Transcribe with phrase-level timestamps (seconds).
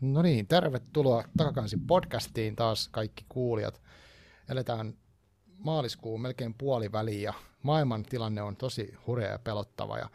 [0.00, 3.82] No niin, tervetuloa takaisin podcastiin taas kaikki kuulijat.
[4.48, 4.94] Eletään
[5.58, 9.98] maaliskuun melkein puoliväliin ja maailman tilanne on tosi hurja ja pelottava.
[9.98, 10.08] Ja,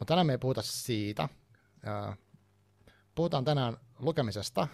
[0.00, 1.28] no tänään me ei puhuta siitä.
[3.14, 4.68] Puhutaan tänään lukemisesta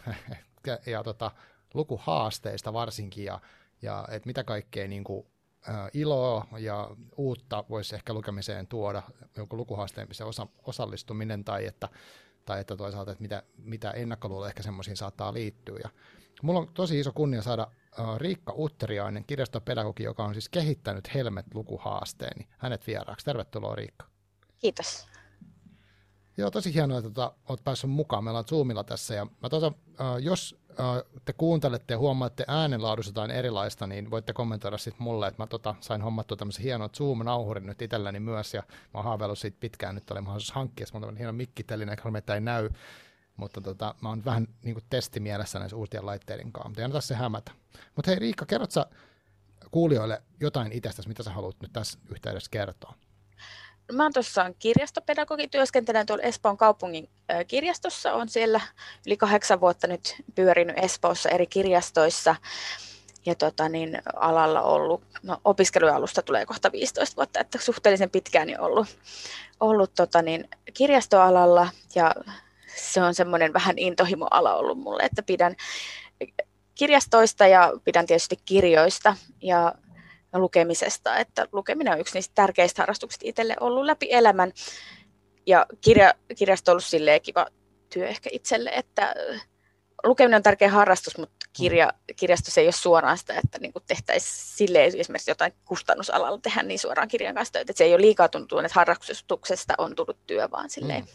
[0.66, 1.30] ja, ja tota,
[1.74, 3.40] lukuhaasteista varsinkin ja,
[3.82, 5.26] ja et mitä kaikkea niin kuin,
[5.94, 9.02] iloa ja uutta voisi ehkä lukemiseen tuoda,
[9.36, 11.88] joku lukuhaasteen osa, osallistuminen tai että
[12.46, 15.78] tai että toisaalta, että mitä, mitä ennakkoluuloja ehkä semmoisiin saattaa liittyä.
[15.82, 15.90] Ja
[16.42, 17.66] mulla on tosi iso kunnia saada
[18.16, 23.24] Riikka Utteriainen, kirjastopedagogi, joka on siis kehittänyt Helmet-lukuhaasteen, niin hänet vieraaksi.
[23.24, 24.06] Tervetuloa Riikka.
[24.58, 25.06] Kiitos.
[26.36, 28.24] Joo, tosi hienoa, että tota, olet päässyt mukaan.
[28.24, 29.14] Meillä on Zoomilla tässä.
[29.14, 29.74] Ja mä tota, uh,
[30.20, 35.42] jos uh, te kuuntelette ja huomaatte äänenlaadussa jotain erilaista, niin voitte kommentoida sitten mulle, että
[35.42, 39.56] mä tota, sain hommattua tämmöisen hienon Zoom-nauhurin nyt itselläni myös, ja mä oon haaveillut siitä
[39.60, 42.70] pitkään, nyt oli mahdollisuus hankkia, mutta on hieno mikkiteline, että ei näy,
[43.36, 47.00] mutta tota, mä oon vähän niin kuin testimielessä näissä uusien laitteiden kanssa, mutta ei anneta
[47.00, 47.52] se hämätä.
[47.96, 48.86] Mutta hei Riikka, kerrot sä
[49.70, 52.94] kuulijoille jotain itsestäsi, mitä sä haluat nyt tässä yhteydessä kertoa?
[53.92, 57.08] Mä tuossa kirjastopedagogi, työskentelen tuolla Espoon kaupungin
[57.46, 58.60] kirjastossa, on siellä
[59.06, 62.36] yli kahdeksan vuotta nyt pyörinyt Espoossa eri kirjastoissa.
[63.26, 68.62] Ja tota, niin, alalla ollut, no, opiskelualusta tulee kohta 15 vuotta, että suhteellisen pitkään jo
[68.62, 68.86] ollut,
[69.60, 71.68] ollut tota, niin, kirjastoalalla.
[71.94, 72.14] Ja
[72.76, 75.56] se on semmoinen vähän intohimoala ollut mulle, että pidän
[76.74, 79.16] kirjastoista ja pidän tietysti kirjoista.
[79.42, 79.74] Ja
[80.40, 84.52] lukemisesta, että lukeminen on yksi niistä tärkeistä harrastuksista itselle ollut läpi elämän.
[85.46, 87.46] Ja kirja, kirjasto on ollut silleen kiva
[87.92, 89.14] työ ehkä itselle, että
[90.04, 94.56] lukeminen on tärkeä harrastus, mutta kirja, kirjasto se ei ole suoraan sitä, että niin tehtäisiin
[94.56, 97.72] silleen esimerkiksi jotain kustannusalalla tehdä niin suoraan kirjan kanssa töitä.
[97.72, 101.10] Että se ei ole liikaa tuntunut, että harrastuksesta on tullut työ, vaan silleen mm.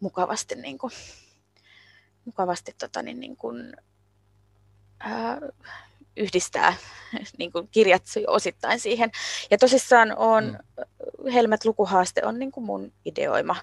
[0.00, 0.92] mukavasti, niin kuin,
[2.24, 3.76] mukavasti tota, niin, niin kuin,
[5.00, 5.38] ää,
[6.16, 6.74] yhdistää
[7.38, 9.10] niin kuin kirjat osittain siihen.
[9.50, 11.32] Ja tosissaan on, mm.
[11.32, 13.56] Helmet lukuhaaste on niin kuin mun ideoima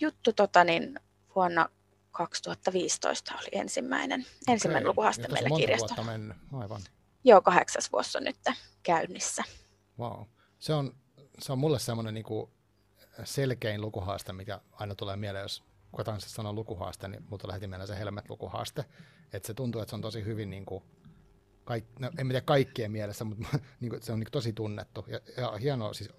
[0.00, 1.00] juttu tota, niin
[1.34, 1.68] vuonna
[2.10, 4.90] 2015 oli ensimmäinen, ensimmäinen okay.
[4.90, 6.12] lukuhaaste ja meillä kirjastolla.
[6.52, 6.82] aivan.
[7.24, 8.36] Joo, kahdeksas vuosi on nyt
[8.82, 9.44] käynnissä.
[9.98, 10.22] Wow.
[10.58, 10.94] Se on,
[11.38, 12.50] se on mulle semmoinen niin kuin
[13.24, 15.64] selkein lukuhaaste, mikä aina tulee mieleen, jos
[16.04, 18.84] tahansa sanoo lukuhaaste, niin mutta lähti mieleen se Helmet-lukuhaaste.
[19.32, 20.84] Että se tuntuu, että se on tosi hyvin niin kuin
[21.70, 23.48] kaik, no, en tiedä kaikkien mielessä, mutta
[23.80, 25.04] niin kuin, se on niin kuin, tosi tunnettu.
[25.08, 26.10] Ja, ja hienoa, siis,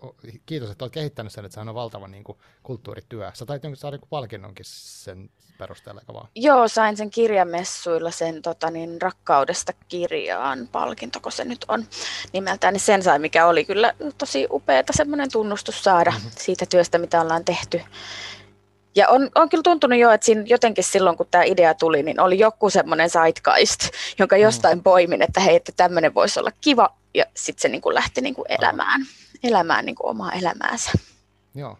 [0.45, 3.31] kiitos, että olet kehittänyt sen, että se on valtava niin kuin, kulttuurityö.
[3.33, 6.27] Sä taitit saada palkinnonkin sen perusteella, eikä vaan?
[6.35, 11.85] Joo, sain sen kirjamessuilla sen tota, niin, rakkaudesta kirjaan palkintoko se nyt on
[12.33, 16.31] nimeltään, niin sen sai, mikä oli kyllä tosi upeata semmoinen tunnustus saada mm-hmm.
[16.37, 17.81] siitä työstä, mitä ollaan tehty.
[18.95, 22.19] Ja on, on kyllä tuntunut jo, että siinä jotenkin silloin, kun tämä idea tuli, niin
[22.19, 24.41] oli joku semmoinen zeitgeist, jonka mm.
[24.41, 24.83] jostain mm.
[24.83, 28.35] poimin, että hei, että tämmöinen voisi olla kiva, ja sitten se niin kuin lähti niin
[28.35, 29.01] kuin elämään,
[29.43, 30.91] elämään niin kuin omaa elämäänsä.
[31.55, 31.77] Joo.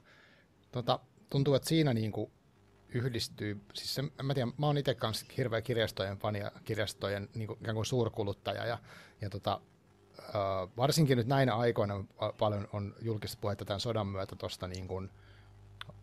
[0.71, 0.99] Tota,
[1.29, 2.31] tuntuu, että siinä niin kuin
[2.89, 7.47] yhdistyy, siis se, mä tiedän, mä oon itse kanssa hirveä kirjastojen fani ja kirjastojen niin
[7.47, 8.77] kuin, ikään kuin suurkuluttaja, ja,
[9.21, 9.61] ja tota,
[10.17, 12.03] uh, varsinkin nyt näinä aikoina
[12.39, 15.09] paljon on julkista puhetta tämän sodan myötä tuosta niin kuin,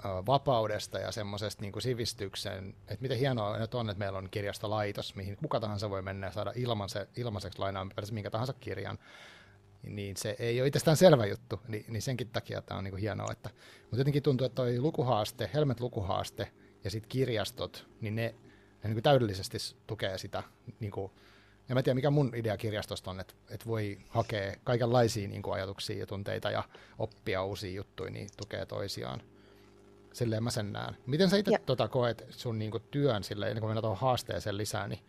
[0.04, 5.36] vapaudesta ja semmoisesta niin sivistyksen, että miten hienoa nyt on, että meillä on kirjastolaitos, mihin
[5.36, 8.98] kuka tahansa voi mennä ja saada ilmaise, ilmaiseksi lainaan minkä tahansa kirjan,
[9.82, 13.32] niin se ei ole itsestään selvä juttu, niin, niin senkin takia tämä on niin hienoa.
[13.32, 13.50] Että,
[13.80, 16.52] mutta jotenkin tuntuu, että toi lukuhaaste, Helmet-lukuhaaste
[16.84, 18.34] ja sitten kirjastot, niin ne,
[18.84, 20.42] ne niin täydellisesti tukee sitä.
[20.80, 21.12] Niin kuin,
[21.68, 25.54] ja mä tiedän, mikä mun idea kirjastosta on, että, että voi hakea kaikenlaisia niin kuin
[25.54, 26.64] ajatuksia ja tunteita ja
[26.98, 29.22] oppia uusia juttuja, niin tukee toisiaan.
[30.18, 30.96] Silleen mä sen näen.
[31.06, 34.88] Miten sä itse tota koet sun niinku työn silleen, ennen kuin mennään tuohon haasteeseen lisää,
[34.88, 35.00] niin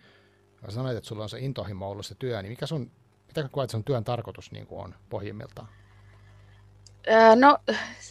[0.69, 2.91] sanoit, että sulla on se intohimo ollut se työ, niin mikä sun,
[3.27, 5.67] mitä koet sun työn tarkoitus niin on pohjimmiltaan?
[7.35, 7.57] No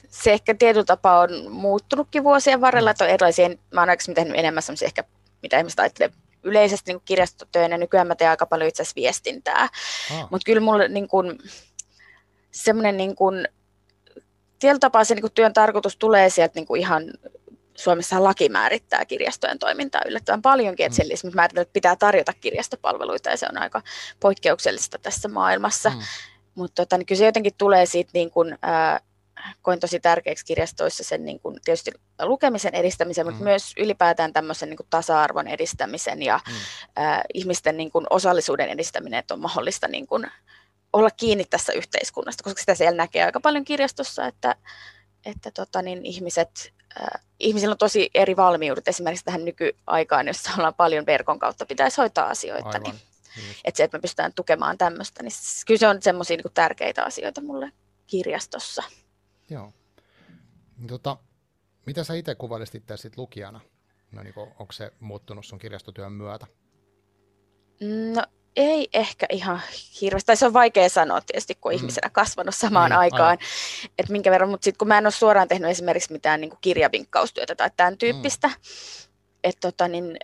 [0.09, 4.39] se ehkä tietyllä tapaa on muuttunutkin vuosien varrella, että on erilaisia, mä oon aikaisemmin tehnyt
[4.39, 5.05] enemmän semmoisia ehkä,
[5.43, 10.31] mitä ihmiset ajattelee yleisesti niin kirjastotyönä, nykyään mä teen aika paljon itse asiassa viestintää, ah.
[10.31, 11.39] mutta kyllä mulle niin kuin,
[12.51, 13.17] semmoinen niin
[14.59, 17.05] tietyllä tapaa se niin työn tarkoitus tulee sieltä niin kuin ihan
[17.75, 21.17] Suomessa laki määrittää kirjastojen toimintaa yllättävän paljonkin, että mm.
[21.17, 23.83] sen määritellä, että pitää tarjota kirjastopalveluita ja se on aika
[24.21, 25.91] poikkeuksellista tässä maailmassa.
[25.91, 26.01] Mm.
[26.55, 29.01] Mutta tota, niin kyllä se jotenkin tulee siitä, niin kuin, ää,
[29.63, 31.91] koin tosi tärkeäksi kirjastoissa sen niin kuin, tietysti
[32.23, 33.31] lukemisen edistämisen, mm.
[33.31, 36.55] mutta myös ylipäätään tämmöisen niin kuin tasa-arvon edistämisen ja mm.
[36.97, 40.27] ää, ihmisten niin kuin, osallisuuden edistäminen, että on mahdollista niin kuin,
[40.99, 44.57] olla kiinni tässä yhteiskunnasta, koska sitä siellä näkee aika paljon kirjastossa, että,
[45.27, 50.75] että tota, niin ihmiset äh, ihmisillä on tosi eri valmiudet esimerkiksi tähän nykyaikaan, jossa ollaan
[50.75, 52.69] paljon verkon kautta, pitäisi hoitaa asioita.
[52.69, 52.83] Aivan.
[52.83, 53.01] Niin,
[53.65, 55.33] että se, että me pystytään tukemaan tämmöistä, niin
[55.67, 57.73] kyllä se on semmoisia niin tärkeitä asioita mulle
[58.07, 58.83] kirjastossa.
[59.51, 59.73] Joo.
[60.89, 61.17] Tota,
[61.87, 63.61] mitä sä itse kuvailisit sit lukijana?
[64.13, 66.47] No, niin kuin, onko se muuttunut sun kirjastotyön myötä?
[68.15, 68.23] No
[68.59, 69.61] ei ehkä ihan
[70.01, 71.77] hirveästi, tai se on vaikea sanoa tietysti, kun mm.
[71.77, 73.39] ihmisenä kasvanut samaan niin, aikaan,
[73.99, 77.55] että minkä verran, mutta sitten kun mä en ole suoraan tehnyt esimerkiksi mitään niin kirjavinkkaustyötä
[77.55, 77.99] tai tämän mm.
[77.99, 78.55] tyyppistä, mm.
[79.45, 80.17] että tota, niin,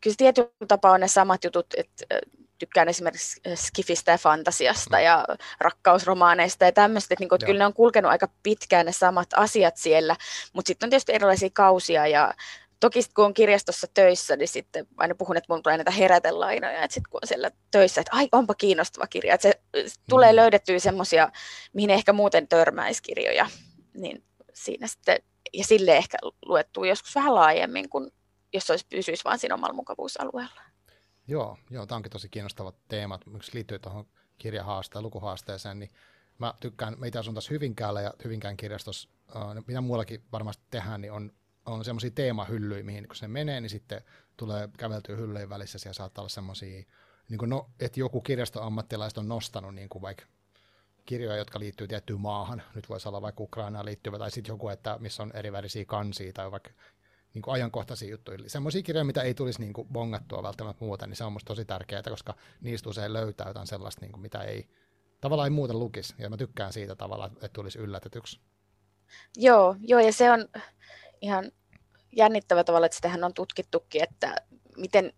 [0.00, 2.04] kyllä tietyllä tapaa on ne samat jutut, että
[2.58, 5.02] tykkään esimerkiksi skifistä ja fantasiasta mm.
[5.02, 5.24] ja
[5.60, 9.28] rakkausromaaneista ja tämmöistä, että, niin kuin, että kyllä ne on kulkenut aika pitkään ne samat
[9.36, 10.16] asiat siellä,
[10.52, 12.34] mutta sitten on tietysti erilaisia kausia ja
[12.80, 16.82] Toki sit, kun on kirjastossa töissä, niin sitten aina puhun, että mun tulee näitä herätelainoja,
[16.84, 19.60] että sitten kun on siellä töissä, että ai, onpa kiinnostava kirja, että se
[20.08, 20.36] tulee mm.
[20.36, 21.32] löydettyä semmoisia,
[21.72, 23.46] mihin ehkä muuten törmäiskirjoja,
[23.94, 25.18] niin siinä sitten,
[25.52, 28.10] ja sille ehkä luettuu joskus vähän laajemmin, kuin
[28.52, 30.60] jos olisi pysyisi vain siinä omalla mukavuusalueella.
[31.28, 34.06] Joo, joo, tämä onkin tosi kiinnostavat teemat, yksi liittyy tuohon
[34.38, 35.90] kirjahaasteeseen, lukuhaasteeseen, niin
[36.38, 39.08] mä tykkään, meitä asun taas Hyvinkäällä ja Hyvinkään kirjastossa,
[39.66, 41.32] mitä muuallakin varmasti tehdään, niin on
[41.68, 44.02] on semmoisia teemahyllyjä, mihin kun se menee, niin sitten
[44.36, 46.84] tulee käveltyä hyllyjen välissä, siellä saattaa olla semmoisia,
[47.28, 50.24] niin no, että joku kirjastoammattilaiset on nostanut niin kuin vaikka
[51.06, 54.96] kirjoja, jotka liittyy tiettyyn maahan, nyt voisi olla vaikka Ukrainaan liittyvä, tai sitten joku, että
[55.00, 56.70] missä on eri värisiä kansia, tai vaikka
[57.34, 58.38] niin kuin ajankohtaisia juttuja.
[58.46, 61.64] Semmoisia kirjoja, mitä ei tulisi niin kuin bongattua välttämättä muuten, niin se on musta tosi
[61.64, 64.68] tärkeää, koska niistä usein löytää jotain sellaista, niin kuin mitä ei
[65.20, 66.14] tavallaan ei muuten lukisi.
[66.18, 68.40] Ja mä tykkään siitä tavalla, että tulisi yllätetyksi.
[69.36, 70.48] Joo, joo, ja se on
[71.20, 71.52] ihan
[72.16, 74.36] jännittävä tavalla, että sitähän on tutkittukin, että
[74.76, 75.12] miten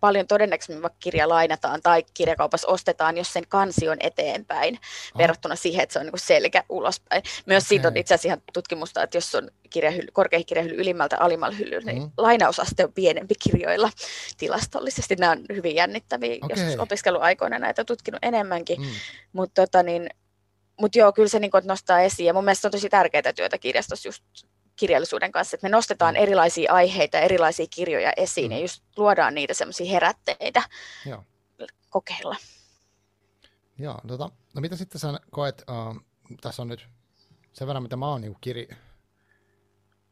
[0.00, 5.18] paljon todennäköisemmin vaikka kirja lainataan tai kirjakaupassa ostetaan, jos sen kansi on eteenpäin oh.
[5.18, 7.22] verrattuna siihen, että se on niin selkä ulospäin.
[7.46, 7.68] Myös okay.
[7.68, 11.92] siitä on itse asiassa ihan tutkimusta, että jos on kirjahylly, korkea kirjahylly ylimmältä alimmalle hyllyllä,
[11.92, 12.10] niin mm.
[12.16, 13.90] lainausaste on pienempi kirjoilla
[14.38, 15.16] tilastollisesti.
[15.16, 16.66] Nämä on hyvin jännittäviä, okay.
[16.66, 18.80] jos opiskeluaikoina näitä on tutkinut enemmänkin.
[18.80, 18.86] Mm.
[19.32, 20.10] Mutta tota, niin,
[20.80, 22.26] mut joo, kyllä se niin nostaa esiin.
[22.26, 24.24] Ja mun mielestä se on tosi tärkeää työtä kirjastossa just
[24.76, 26.22] kirjallisuuden kanssa, että me nostetaan mm.
[26.22, 28.56] erilaisia aiheita, erilaisia kirjoja esiin mm.
[28.56, 30.62] ja just luodaan niitä semmoisia herätteitä
[31.06, 31.24] Joo.
[31.90, 32.36] kokeilla.
[33.78, 36.02] Joo, tota, no mitä sitten sä koet, uh,
[36.40, 36.88] tässä on nyt
[37.52, 38.68] sen verran, mitä mä oon niin kiri,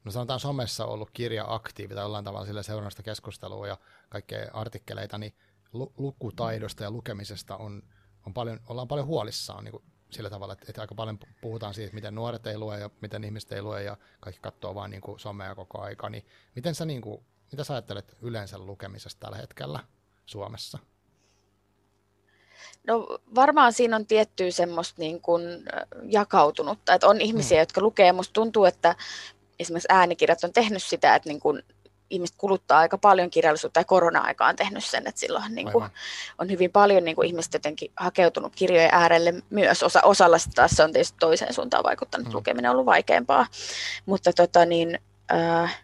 [0.05, 3.77] no sanotaan somessa ollut kirja-aktiivi tai jollain tavalla sillä seurannasta keskustelua ja
[4.09, 5.35] kaikkea artikkeleita, niin
[5.73, 7.83] lukutaidosta ja lukemisesta on,
[8.27, 12.15] on paljon, ollaan paljon huolissaan niin sillä tavalla, että, että aika paljon puhutaan siitä, miten
[12.15, 15.55] nuoret ei lue ja miten ihmiset ei lue ja kaikki katsoo vaan niin kuin somea
[15.55, 19.81] koko aika, niin miten sä, niin kuin, mitä sä ajattelet yleensä lukemisesta tällä hetkellä
[20.27, 20.79] Suomessa?
[22.87, 25.43] No varmaan siinä on tiettyä semmoista niin kuin
[26.03, 27.63] jakautunutta, että on ihmisiä, hmm.
[27.63, 28.97] jotka lukee, musta tuntuu, että
[29.59, 31.63] esimerkiksi äänikirjat on tehnyt sitä, että niin kuin
[32.15, 35.85] ihmiset kuluttaa aika paljon kirjallisuutta ja korona-aika on tehnyt sen, että silloin niin kuin,
[36.39, 39.83] on hyvin paljon niin kuin ihmiset jotenkin hakeutunut kirjojen äärelle myös.
[39.83, 42.35] Osa, osalla taas se on tietysti toiseen suuntaan vaikuttanut, mm.
[42.35, 43.47] lukeminen on ollut vaikeampaa.
[44.07, 44.99] Mutta tota niin,
[45.33, 45.83] äh,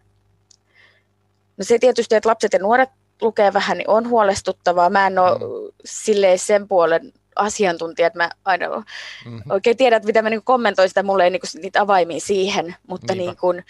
[1.56, 2.90] no se tietysti, että lapset ja nuoret
[3.20, 4.90] lukee vähän, niin on huolestuttavaa.
[4.90, 5.72] Mä en ole mm.
[5.84, 9.42] silleen sen puolen asiantuntija, että mä aina mm-hmm.
[9.50, 12.76] oikein tiedä, että mitä mä niin kommentoin sitä, mulle ei niin kuin, niitä avaimia siihen,
[12.86, 13.64] mutta niin kuin,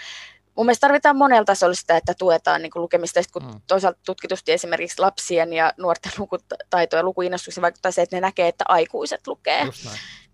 [0.61, 3.23] mun mielestä tarvitaan monella tasolla sitä, että tuetaan niin kuin lukemista.
[3.23, 3.61] Sitten kun mm.
[3.67, 8.65] toisaalta tutkitusti esimerkiksi lapsien ja nuorten lukutaito ja lukuinnostuksen vaikuttaa se, että ne näkee, että
[8.69, 9.65] aikuiset lukee.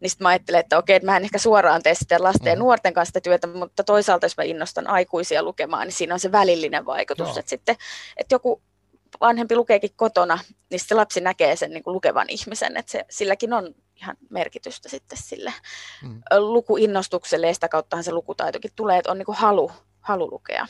[0.00, 2.50] Niin sitten mä ajattelen, että okei, että mä en ehkä suoraan tee sitten lasten mm.
[2.50, 6.20] ja nuorten kanssa sitä työtä, mutta toisaalta jos mä innostan aikuisia lukemaan, niin siinä on
[6.20, 7.28] se välillinen vaikutus.
[7.28, 7.38] Joo.
[7.38, 7.76] Että sitten,
[8.16, 8.62] että joku
[9.20, 10.38] vanhempi lukeekin kotona,
[10.70, 14.88] niin se lapsi näkee sen niin kuin lukevan ihmisen, että se, silläkin on ihan merkitystä
[14.88, 15.52] sitten sille
[16.02, 16.22] mm.
[16.38, 19.70] lukuinnostukselle ja sitä kauttahan se lukutaitokin tulee, että on niin kuin halu
[20.06, 20.66] halu lukea.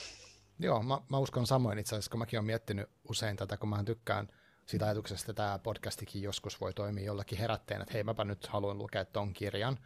[0.59, 3.85] Joo, mä, mä uskon samoin itse asiassa, kun mäkin olen miettinyt usein tätä, kun mä
[3.85, 4.29] tykkään
[4.67, 8.79] siitä ajatuksesta, että tämä podcastikin joskus voi toimia jollakin herätteen, että hei, mäpä nyt haluan
[8.79, 9.79] lukea ton kirjan,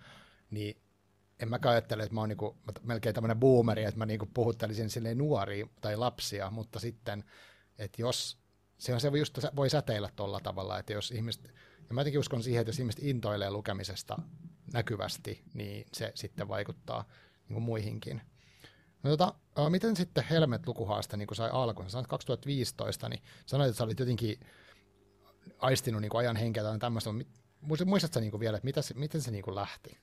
[0.50, 0.82] niin
[1.40, 5.18] en mä ajattele, että mä oon niinku, melkein tämmöinen boomeri, että mä niinku puhuttelisin silleen
[5.18, 7.24] nuoria tai lapsia, mutta sitten,
[7.78, 8.38] että jos,
[8.78, 11.54] se, on, se just voi säteillä tuolla tavalla, että jos ihmiset,
[11.88, 14.22] ja mä jotenkin uskon siihen, että jos ihmiset intoilee lukemisesta
[14.72, 17.04] näkyvästi, niin se sitten vaikuttaa
[17.48, 18.22] niin muihinkin.
[19.02, 19.34] No tota,
[19.68, 21.90] miten sitten Helmet lukuhaaste niin sai alkuun?
[21.90, 24.40] Sanoit 2015, niin sanoit, että sä olit jotenkin
[25.58, 27.10] aistinut niin ajan henkeä tai tämmöistä.
[27.84, 29.98] Muistatko niin vielä, että mitä se, miten se niin lähti?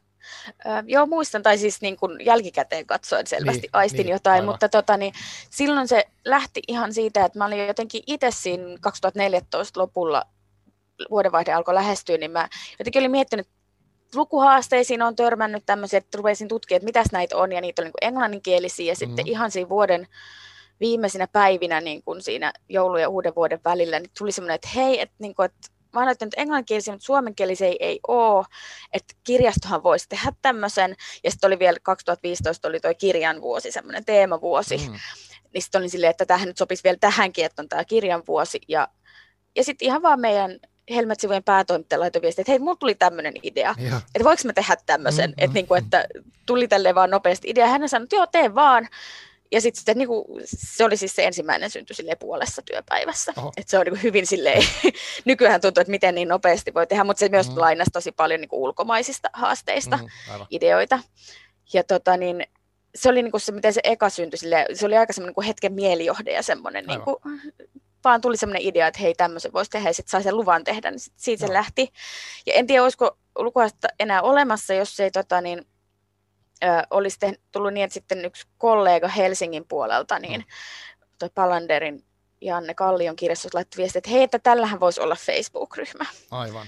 [0.66, 4.46] Öö, joo, muistan, tai siis niin kuin jälkikäteen katsoen selvästi niin, aistin niin, jotain, aivan.
[4.46, 5.14] mutta tota, niin,
[5.50, 10.24] silloin se lähti ihan siitä, että mä olin jotenkin itse siinä 2014 lopulla,
[11.10, 12.50] vuodenvaihde alkoi lähestyä, niin mä
[12.80, 13.48] jotenkin olin miettinyt
[14.16, 17.94] lukuhaasteisiin on törmännyt tämmöisiä, että rupesin tutkimaan, että mitäs näitä on, ja niitä oli niin
[18.02, 19.32] kuin englanninkielisiä, ja sitten mm-hmm.
[19.32, 20.08] ihan siinä vuoden
[20.80, 25.02] viimeisinä päivinä niin kuin siinä joulu- ja uuden vuoden välillä, niin tuli semmoinen, että hei,
[25.02, 28.46] että, niin kuin, että mä olen että englanninkielisiä, mutta suomenkielisiä ei, ei ole,
[28.94, 34.06] että kirjastohan voisi tehdä tämmöisen, ja sitten oli vielä 2015 oli tuo kirjan vuosi, semmoinen
[34.06, 34.94] teemavuosi, mm.
[35.54, 38.62] niin sitten oli silleen, että tähän nyt sopisi vielä tähänkin, että on tämä kirjan vuosi,
[38.68, 38.88] ja,
[39.56, 40.60] ja sitten ihan vaan meidän
[40.96, 43.98] Helmet-sivujen päätoimittaja laitoi viestiä, että hei, mulla tuli tämmöinen idea, ja.
[43.98, 46.06] että voiko mä tehdä tämmöisen, mm, että, niin kuin, että
[46.46, 47.68] tuli tälleen vaan nopeasti idea.
[47.68, 48.88] Hän sanoi, että joo, tee vaan.
[49.52, 50.10] Ja sitten sit, niin
[50.46, 53.34] se oli siis se ensimmäinen synty puolessa työpäivässä.
[53.58, 54.64] että se on niin hyvin silleen,
[55.26, 57.60] nykyään tuntuu, että miten niin nopeasti voi tehdä, mutta se myös mm.
[57.60, 60.06] lainasi tosi paljon niin ulkomaisista haasteista mm,
[60.50, 61.00] ideoita.
[61.74, 62.48] Ja tota, niin,
[62.96, 65.48] se oli niin kuin se, miten se eka syntyi, silleen, se oli aika semmoinen niin
[65.48, 67.16] hetken mielijohde ja semmoinen, niin kuin,
[68.04, 70.92] vaan tuli semmoinen idea, että hei tämmöisen voisi tehdä ja sitten sai sen luvan tehdä,
[70.92, 71.48] niin sit siitä no.
[71.48, 71.94] se lähti.
[72.46, 75.66] Ja en tiedä, olisiko lukuasta enää olemassa, jos ei tota, niin,
[76.64, 80.48] ö, olisi tehnyt, tullut niin, että sitten yksi kollega Helsingin puolelta, niin mm.
[81.20, 82.06] toi Palanderin
[82.42, 86.06] Janne Kallion kirjassa laittoi viestiä, että hei, että tällähän voisi olla Facebook-ryhmä.
[86.32, 86.68] Aivan.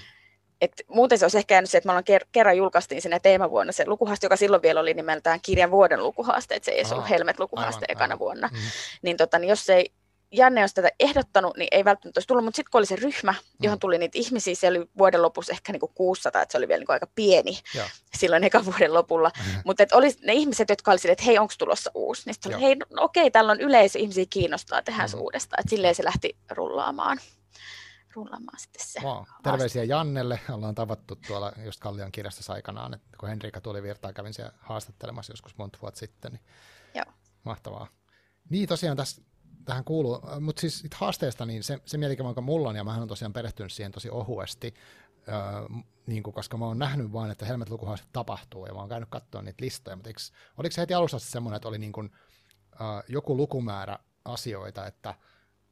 [0.60, 3.72] Et muuten se olisi ehkä jäänyt se, että me ollaan ker- kerran julkaistiin sinne teemavuonna
[3.72, 7.84] se lukuhaaste, joka silloin vielä oli nimeltään kirjan vuoden lukuhaaste, että se ei ollut Helmet-lukuhaaste
[7.88, 8.18] aivan, ekana aivan.
[8.18, 8.48] vuonna.
[8.52, 8.70] Mm-hmm.
[9.02, 9.92] Niin, tota, niin jos ei
[10.32, 13.34] Janne olisi tätä ehdottanut, niin ei välttämättä olisi tullut, mutta sitten kun oli se ryhmä,
[13.60, 13.80] johon mm.
[13.80, 16.78] tuli niitä ihmisiä, se oli vuoden lopussa ehkä niin kuin 600, että se oli vielä
[16.78, 17.84] niin kuin aika pieni ja.
[18.14, 19.30] silloin eka vuoden lopulla.
[19.38, 19.62] Mm.
[19.64, 22.22] Mutta oli ne ihmiset, jotka olivat että hei, onko tulossa uusi?
[22.26, 25.20] Niin sitten oli, hei, no, okei, tällä on yleisö, ihmisiä kiinnostaa tehdä mm.
[25.20, 25.60] uudestaan.
[25.60, 27.20] Että silleen se lähti rullaamaan
[28.14, 29.00] rullaamaan sitten se.
[29.00, 29.24] Wow.
[29.42, 30.40] Terveisiä Jannelle.
[30.50, 35.32] Ollaan tavattu tuolla just Kallion kirjastossa aikanaan, että kun Henrika tuli virtaan, kävin siellä haastattelemassa
[35.32, 36.32] joskus monta vuotta sitten.
[36.32, 36.42] Niin
[36.94, 37.14] Joo.
[37.44, 37.86] Mahtavaa.
[38.50, 39.22] Niin tosiaan tässä
[39.64, 43.08] tähän kuuluu, mutta siis haasteesta, niin se, se mielikuva, jonka mulla on, ja mä oon
[43.08, 44.74] tosiaan perehtynyt siihen tosi ohuesti,
[45.28, 45.34] öö,
[46.06, 49.08] niin kuin, koska mä oon nähnyt vain, että helmet lukuhaaste tapahtuu, ja mä oon käynyt
[49.08, 50.20] katsoa niitä listoja, mutta eikö,
[50.56, 52.10] oliko se heti alussa semmoinen, että oli niin kuin,
[52.80, 55.14] öö, joku lukumäärä asioita, että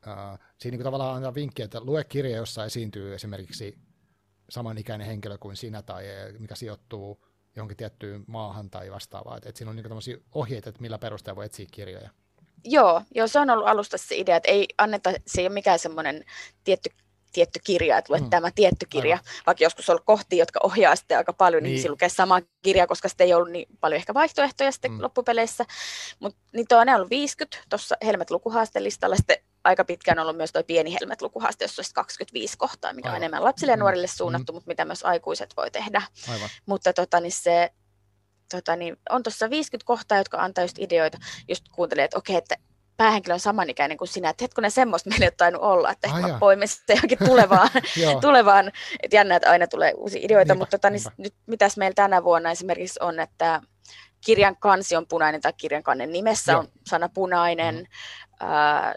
[0.07, 0.15] öö,
[0.59, 3.79] siinä niin tavallaan antaa vinkki, että lue kirja, jossa esiintyy esimerkiksi
[4.51, 6.05] samanikäinen henkilö kuin sinä, tai
[6.39, 7.25] mikä sijoittuu
[7.57, 9.37] johonkin tiettyyn maahan tai vastaavaa.
[9.37, 12.11] Että et siinä on niin ohjeita, että millä perusteella voi etsiä kirjoja.
[12.65, 15.79] Joo, joo, se on ollut alusta se idea, että ei anneta, se ei ole mikään
[15.79, 16.25] semmoinen
[16.65, 16.91] tietty
[17.33, 18.31] tietty kirja, että luet mm.
[18.31, 19.43] tämä tietty kirja, Aivan.
[19.47, 22.87] vaikka joskus on ollut kohtia, jotka ohjaa sitten aika paljon, niin, niin lukee sama kirja,
[22.87, 25.03] koska sitten ei ollut niin paljon ehkä vaihtoehtoja sitten mm.
[25.03, 25.65] loppupeleissä.
[26.21, 30.93] Mutta niitä on, ollut 50 tuossa Helmet-lukuhaastelistalla, sitten aika pitkään on ollut myös tuo pieni
[31.01, 33.17] Helmet-lukuhaaste, jossa olisi 25 kohtaa, mikä Aivan.
[33.17, 33.81] on enemmän lapsille ja mm.
[33.81, 34.57] nuorille suunnattu, mm.
[34.57, 36.03] mutta mitä myös aikuiset voi tehdä.
[36.29, 36.49] Aivan.
[36.67, 37.71] Mutta tota, niin se
[38.51, 41.19] tota, niin on tuossa 50 kohtaa, jotka antaa just ideoita,
[41.49, 42.57] just kuuntelee, että okei, että
[42.99, 46.21] päähenkilö on samanikäinen kuin sinä, että hetkonen semmoista meillä ei ole tainnut olla, että ehkä
[46.21, 47.71] mä poimin sitten johonkin tulevaan,
[48.21, 51.95] tulevaan, että jännä, että aina tulee uusia ideoita, niinpä, mutta tota, niin, nyt mitäs meillä
[51.95, 53.61] tänä vuonna esimerkiksi on, että
[54.27, 56.61] kirjan kansi on punainen tai kirjan kannen nimessä Joo.
[56.61, 58.49] on sana punainen, mm.
[58.49, 58.95] äh,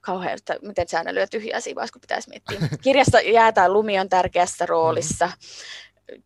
[0.00, 2.68] kauhean, miten sä aina lyö tyhjää siinä kun pitäisi miettiä.
[2.82, 5.26] Kirjassa jäätään lumi on tärkeässä roolissa.
[5.26, 5.32] Mm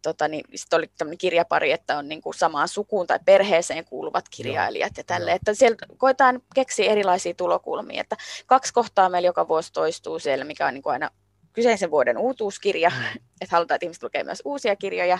[0.02, 4.24] tota, niin, sit oli tämmöinen kirjapari, että on niin kuin samaan sukuun tai perheeseen kuuluvat
[4.30, 5.32] kirjailijat ja tälle.
[5.32, 8.00] Että siellä koetaan keksiä erilaisia tulokulmia.
[8.00, 11.10] Että kaksi kohtaa meillä joka vuosi toistuu siellä, mikä on niin kuin aina
[11.52, 13.20] kyseisen vuoden uutuuskirja, mm.
[13.40, 15.18] että halutaan, että ihmiset lukee myös uusia kirjoja.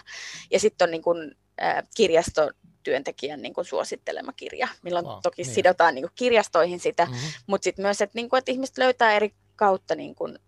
[0.51, 5.55] Ja sitten on niin kuin, äh, kirjastotyöntekijän niin kuin suosittelema kirja, milloin wow, toki niin.
[5.55, 7.21] sidotaan niin kuin kirjastoihin sitä, mm-hmm.
[7.47, 10.39] mutta sitten myös, että, niin kuin, että ihmiset löytää eri kautta niin kuin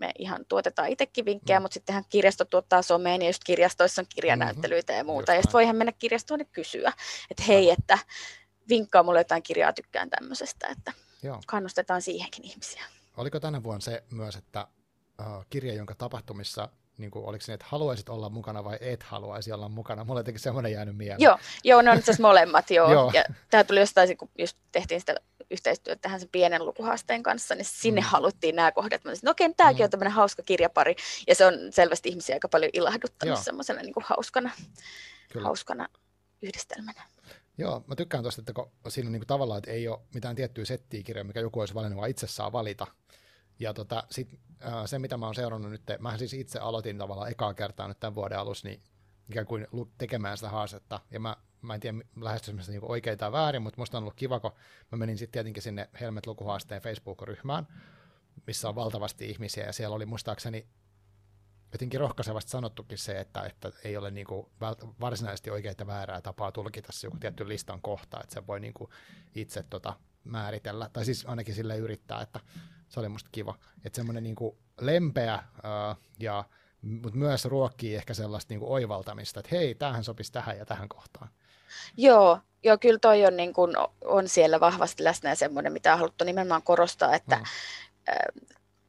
[0.00, 1.62] me ihan tuotetaan itsekin vinkkejä, mm.
[1.62, 5.32] mutta sittenhän kirjasto tuottaa someen ja just kirjastoissa on kirjanäyttelyitä ja muuta.
[5.32, 6.92] Just ja sitten voihan mennä kirjastoon ja kysyä,
[7.30, 7.98] että hei, että
[8.68, 10.92] vinkkaa mulle jotain kirjaa, tykkään tämmöisestä, että
[11.22, 11.40] Joo.
[11.46, 12.84] kannustetaan siihenkin ihmisiä.
[13.16, 14.66] Oliko tänä vuonna se myös, että
[15.50, 16.68] kirja, jonka tapahtumissa
[17.00, 20.04] niin kuin, oliko se, että haluaisit olla mukana vai et haluaisi olla mukana?
[20.04, 21.20] Mulle jotenkin semmoinen jäänyt mieleen.
[21.20, 22.92] Joo, joo ne on itse molemmat, joo.
[22.92, 23.10] joo.
[23.14, 25.14] Ja tämä tuli jostain, kun just tehtiin sitä
[25.50, 28.06] yhteistyötä tähän sen pienen lukuhaasteen kanssa, niin sinne mm.
[28.06, 29.04] haluttiin nämä kohdat.
[29.04, 29.84] Mä sanoin, no okei, okay, tämäkin mm.
[29.84, 34.50] on tämmöinen hauska kirjapari, ja se on selvästi ihmisiä aika paljon ilahduttanut semmoisena niin hauskana,
[35.42, 35.88] hauskana
[36.42, 37.02] yhdistelmänä.
[37.58, 40.36] Joo, mä tykkään tuosta, että kun siinä on niin kuin tavallaan, että ei ole mitään
[40.36, 42.86] tiettyä settiä kirjoja, mikä joku olisi valinnut, vaan itse saa valita.
[43.60, 47.30] Ja tota, sit, äh, se, mitä mä oon seurannut nyt, mä siis itse aloitin tavallaan
[47.30, 48.82] ekaa kertaa nyt tämän vuoden alussa, niin
[49.28, 49.66] ikään kuin
[49.98, 51.00] tekemään sitä haastetta.
[51.10, 54.40] Ja mä mä en tiedä lähestymisestä niin oikein tai väärin, mutta musta on ollut kiva,
[54.40, 54.52] kun
[54.92, 57.66] mä menin sitten tietenkin sinne Helmet-lukuhaasteen Facebook-ryhmään,
[58.46, 60.66] missä on valtavasti ihmisiä, ja siellä oli muistaakseni
[61.72, 64.46] jotenkin rohkaisevasti sanottukin se, että, että ei ole niin kuin
[65.00, 68.74] varsinaisesti oikeaa ja väärää tapaa tulkita se joku tietty listan kohta, että se voi niin
[68.74, 68.90] kuin
[69.34, 72.40] itse tota määritellä, tai siis ainakin sille yrittää, että
[72.90, 73.54] se oli musta kiva.
[73.84, 74.36] Että semmoinen niin
[74.80, 76.44] lempeä ää, ja
[76.82, 80.88] mutta myös ruokkii ehkä sellaista niin kuin oivaltamista, että hei, tähän sopisi tähän ja tähän
[80.88, 81.28] kohtaan.
[81.96, 83.72] Joo, joo kyllä toi on, niin kuin,
[84.04, 87.42] on siellä vahvasti läsnä ja semmoinen, mitä on haluttu nimenomaan korostaa, että mm.
[88.08, 88.16] äh,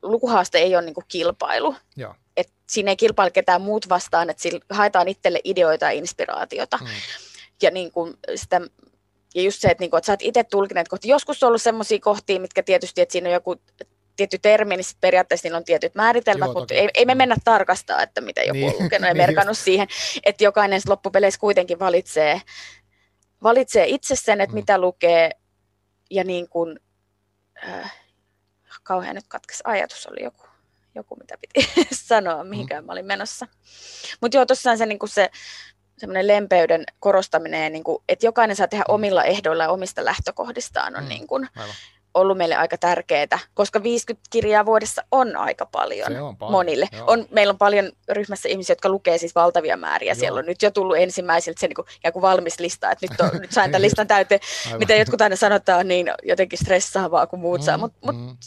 [0.02, 1.76] lukuhaaste ei ole niin kuin kilpailu.
[1.96, 2.16] Joo.
[2.38, 6.78] Et siinä ei kilpaile ketään muut vastaan, että haetaan itselle ideoita ja inspiraatiota.
[6.78, 6.88] Mm.
[7.62, 8.62] Ja, niin kuin sitä,
[9.36, 11.08] ja just se, että, niin kuin, että sä oot itse tulkineet kohti.
[11.08, 13.56] Joskus on ollut sellaisia kohtia, mitkä tietysti, että siinä on joku
[14.16, 18.04] tietty termi, niin periaatteessa niillä on tietyt määritelmät, Joo, mutta ei, ei me mennä tarkastaa,
[18.04, 18.76] että mitä joku niin.
[18.76, 19.88] on lukenut ja niin merkannut siihen,
[20.24, 22.42] että jokainen loppupeleissä kuitenkin valitsee,
[23.44, 24.60] valitsee itse sen, että mm.
[24.60, 25.32] mitä lukee,
[26.10, 26.80] ja niin kuin,
[27.68, 27.94] äh,
[28.84, 30.44] kauhean nyt katkesi ajatus, oli joku,
[30.96, 31.70] joku mitä piti
[32.08, 32.86] sanoa, mihinkään mm.
[32.86, 33.48] mä olin menossa.
[34.22, 35.30] Mutta joo, tosiaan se, niin kuin se
[35.98, 38.94] semmoinen lempeyden korostaminen, niin kuin, että jokainen saa tehdä mm.
[38.94, 41.10] omilla ehdoilla ja omista lähtökohdistaan on mm.
[41.10, 41.50] niin kuin,
[42.14, 46.52] ollut meille aika tärkeää, koska 50 kirjaa vuodessa on aika paljon, on paljon.
[46.52, 46.88] monille.
[47.08, 50.12] On, meillä on paljon ryhmässä ihmisiä, jotka lukee siis valtavia määriä.
[50.12, 50.20] Joo.
[50.20, 51.76] Siellä on nyt jo tullut ensimmäisiltä se niin
[52.14, 54.42] kuin, valmis lista, että nyt, on, nyt sain tämän listan täyteen.
[54.78, 57.78] Mitä jotkut aina sanotaan, niin jotenkin stressaavaa kuin muut mm, saa.
[57.78, 58.38] Mutta mut, mm.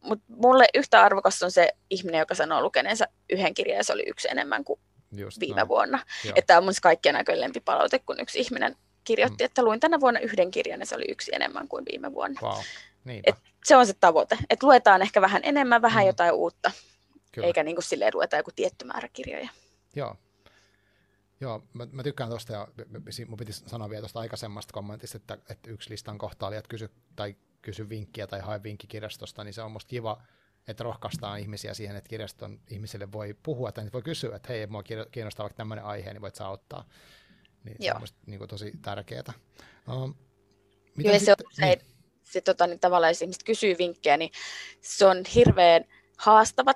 [0.00, 4.04] mut mulle yhtä arvokas on se ihminen, joka sanoo lukeneensa yhden kirjan ja se oli
[4.06, 4.80] yksi enemmän kuin
[5.12, 5.68] Just viime näin.
[5.68, 6.04] vuonna.
[6.34, 9.46] Että on mun kaikkien näköinen lempipalaute, kun yksi ihminen kirjoitti, mm.
[9.46, 12.40] että luin tänä vuonna yhden kirjan ja se oli yksi enemmän kuin viime vuonna.
[12.42, 12.58] Wow.
[13.24, 16.06] Et se on se tavoite, että luetaan ehkä vähän enemmän, vähän mm.
[16.06, 16.70] jotain uutta,
[17.32, 17.46] Kyllä.
[17.46, 19.48] eikä niin kuin silleen lueta joku tietty määrä kirjoja.
[19.96, 20.16] Joo.
[21.40, 22.68] Joo, mä, mä tykkään tuosta ja
[23.26, 26.90] mun piti sanoa vielä tuosta aikaisemmasta kommentista, että, että yksi listan kohta oli, että kysy,
[27.16, 30.22] tai kysy vinkkiä tai hae vinkki kirjastosta, niin se on musta kiva,
[30.68, 34.82] että rohkaistaan ihmisiä siihen, että kirjaston ihmisille voi puhua, tai voi kysyä, että hei, mua
[35.10, 36.84] kiinnostaa vaikka tämmöinen aihe, niin voit sä auttaa.
[37.64, 37.92] Niin Joo.
[37.92, 39.32] se on musta niin kuin, tosi tärkeää.
[39.88, 40.14] Um,
[40.98, 41.93] Joo, se on usein, niin
[42.24, 44.30] se, tota, niin tavallaan jos ihmiset kysyy vinkkejä, niin
[44.80, 45.84] se on hirveän
[46.16, 46.72] haastava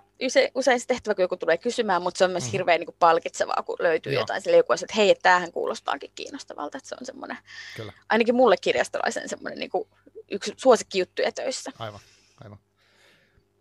[0.54, 2.50] usein se tehtävä, kun joku tulee kysymään, mutta se on myös mm.
[2.50, 4.22] hirveän niin kuin palkitsevaa, kun löytyy Joo.
[4.22, 7.36] jotain sille joku että hei, tämähän kuulostaakin kiinnostavalta, että se on semmoinen,
[7.76, 7.92] Kyllä.
[8.08, 9.88] ainakin mulle kirjastolaisen semmoinen niin kuin
[10.30, 11.70] yksi suosikkijuttuja töissä.
[11.78, 12.00] Aivan,
[12.44, 12.58] aivan.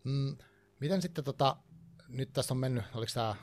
[0.04, 0.38] Mm,
[0.80, 1.56] miten sitten, tota,
[2.08, 3.36] nyt tässä on mennyt, oliko tämä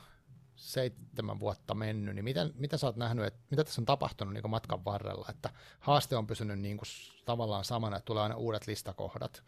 [0.55, 4.49] seitsemän vuotta mennyt, niin miten, mitä sä oot nähnyt, että mitä tässä on tapahtunut niin
[4.49, 6.87] matkan varrella, että haaste on pysynyt niin kuin
[7.25, 9.43] tavallaan samana, että tulee aina uudet listakohdat,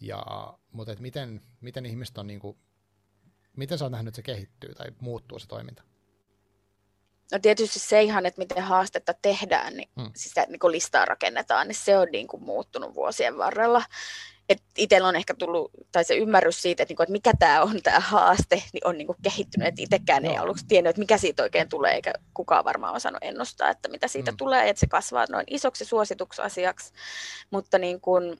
[0.00, 0.24] ja,
[0.72, 2.58] mutta että miten, miten ihmiset on, niin kuin,
[3.56, 5.82] miten sä oot nähnyt, että se kehittyy tai muuttuu se toiminta?
[7.32, 10.10] No tietysti se ihan, että miten haastetta tehdään, niin hmm.
[10.16, 13.82] sitä, niin listaa rakennetaan, niin se on niin kuin muuttunut vuosien varrella
[14.48, 17.82] että itsellä on ehkä tullut, tai se ymmärrys siitä, että, niinku, että mikä tämä on
[17.82, 21.68] tämä haaste, niin on niinku kehittynyt, että itsekään ei aluksi tiennyt, että mikä siitä oikein
[21.68, 24.36] tulee, eikä kukaan varmaan osannut ennustaa, että mitä siitä mm.
[24.36, 26.92] tulee, että se kasvaa noin isoksi suosituksi asiaksi,
[27.50, 28.38] mutta niin kuin,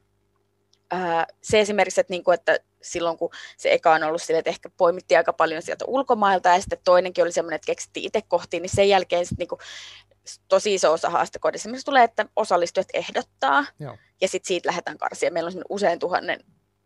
[0.90, 4.50] ää, se esimerkiksi, että, niin kuin, että silloin kun se eka on ollut sille, että
[4.50, 8.62] ehkä poimittiin aika paljon sieltä ulkomailta ja sitten toinenkin oli semmoinen, että keksittiin itse kohtiin,
[8.62, 9.58] niin sen jälkeen sitten niin kuin
[10.48, 11.66] tosi iso osa haastekodissa.
[11.66, 13.98] Esimerkiksi tulee, että osallistujat ehdottaa Joo.
[14.20, 15.30] ja sitten siitä lähdetään karsia.
[15.30, 16.40] Meillä on usein tuhannen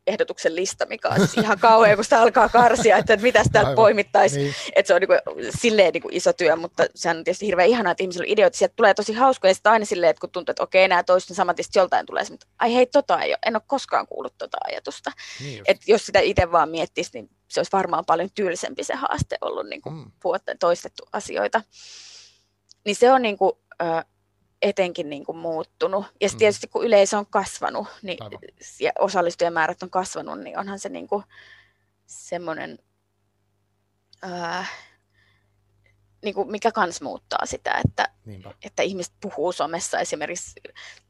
[0.09, 4.43] ehdotuksen lista, mikä on siis ihan kauhean, kun sitä alkaa karsia, että mitä täällä poimittaisiin.
[4.43, 4.55] Niin.
[4.77, 7.69] Että se on niin kuin, silleen niin kuin iso työ, mutta sehän on tietysti hirveän
[7.69, 8.59] ihanaa, että ihmisillä on ideoita.
[8.59, 11.37] Sieltä tulee tosi hauskoja ja sitten aina silleen, että kun tuntuu, että okei, nämä toisten
[11.37, 14.35] samat, sitten joltain tulee se, että ai hei, tota ei ole, en ole koskaan kuullut
[14.39, 15.13] tota ajatusta.
[15.41, 19.37] Niin että jos sitä itse vaan miettisi, niin se olisi varmaan paljon tylsempi se haaste
[19.41, 20.11] ollut niin kuin mm.
[20.61, 21.63] toistettu asioita
[22.89, 24.05] niin se on niin kuin, ö,
[24.63, 26.07] etenkin niin kuin muuttunut.
[26.21, 26.39] Ja mm.
[26.39, 28.19] tietysti kun yleisö on kasvanut niin,
[28.81, 31.25] ja osallistujamäärät on kasvanut, niin onhan se niin kuin
[32.07, 32.79] semmoinen,
[36.23, 38.09] niin kuin mikä kans muuttaa sitä, että,
[38.63, 40.53] että ihmiset puhuu somessa esimerkiksi,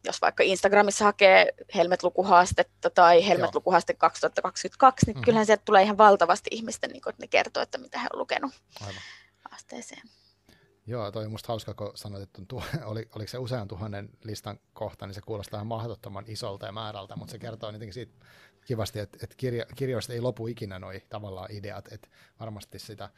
[0.04, 5.22] jos vaikka Instagramissa hakee Helmet-lukuhaastetta tai Helmet-lukuhaaste 2022, niin mm.
[5.22, 8.18] kyllähän sieltä tulee ihan valtavasti ihmisten, niin kuin, että ne kertoo, että mitä he on
[8.18, 9.02] lukenut Aivan.
[9.50, 10.02] haasteeseen.
[10.88, 14.60] Joo, toi on musta hauska, kun sanoit, että tuo, oli, oliko se usean tuhannen listan
[14.72, 18.12] kohta, niin se kuulostaa ihan mahdottoman isolta ja määrältä, mutta se kertoo jotenkin siitä
[18.66, 22.08] kivasti, että, että kirja, kirjoista ei lopu ikinä noi tavallaan ideat, että
[22.40, 23.10] varmasti sitä.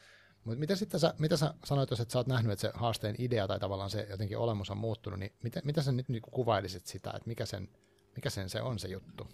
[0.44, 3.14] Mutta mitä sitten sä, mitä sä sanoit, jos että sä oot nähnyt, että se haasteen
[3.18, 6.86] idea tai tavallaan se jotenkin olemus on muuttunut, niin mitä, mitä sä nyt niin kuvailisit
[6.86, 7.68] sitä, että mikä sen,
[8.16, 9.28] mikä sen se on se juttu?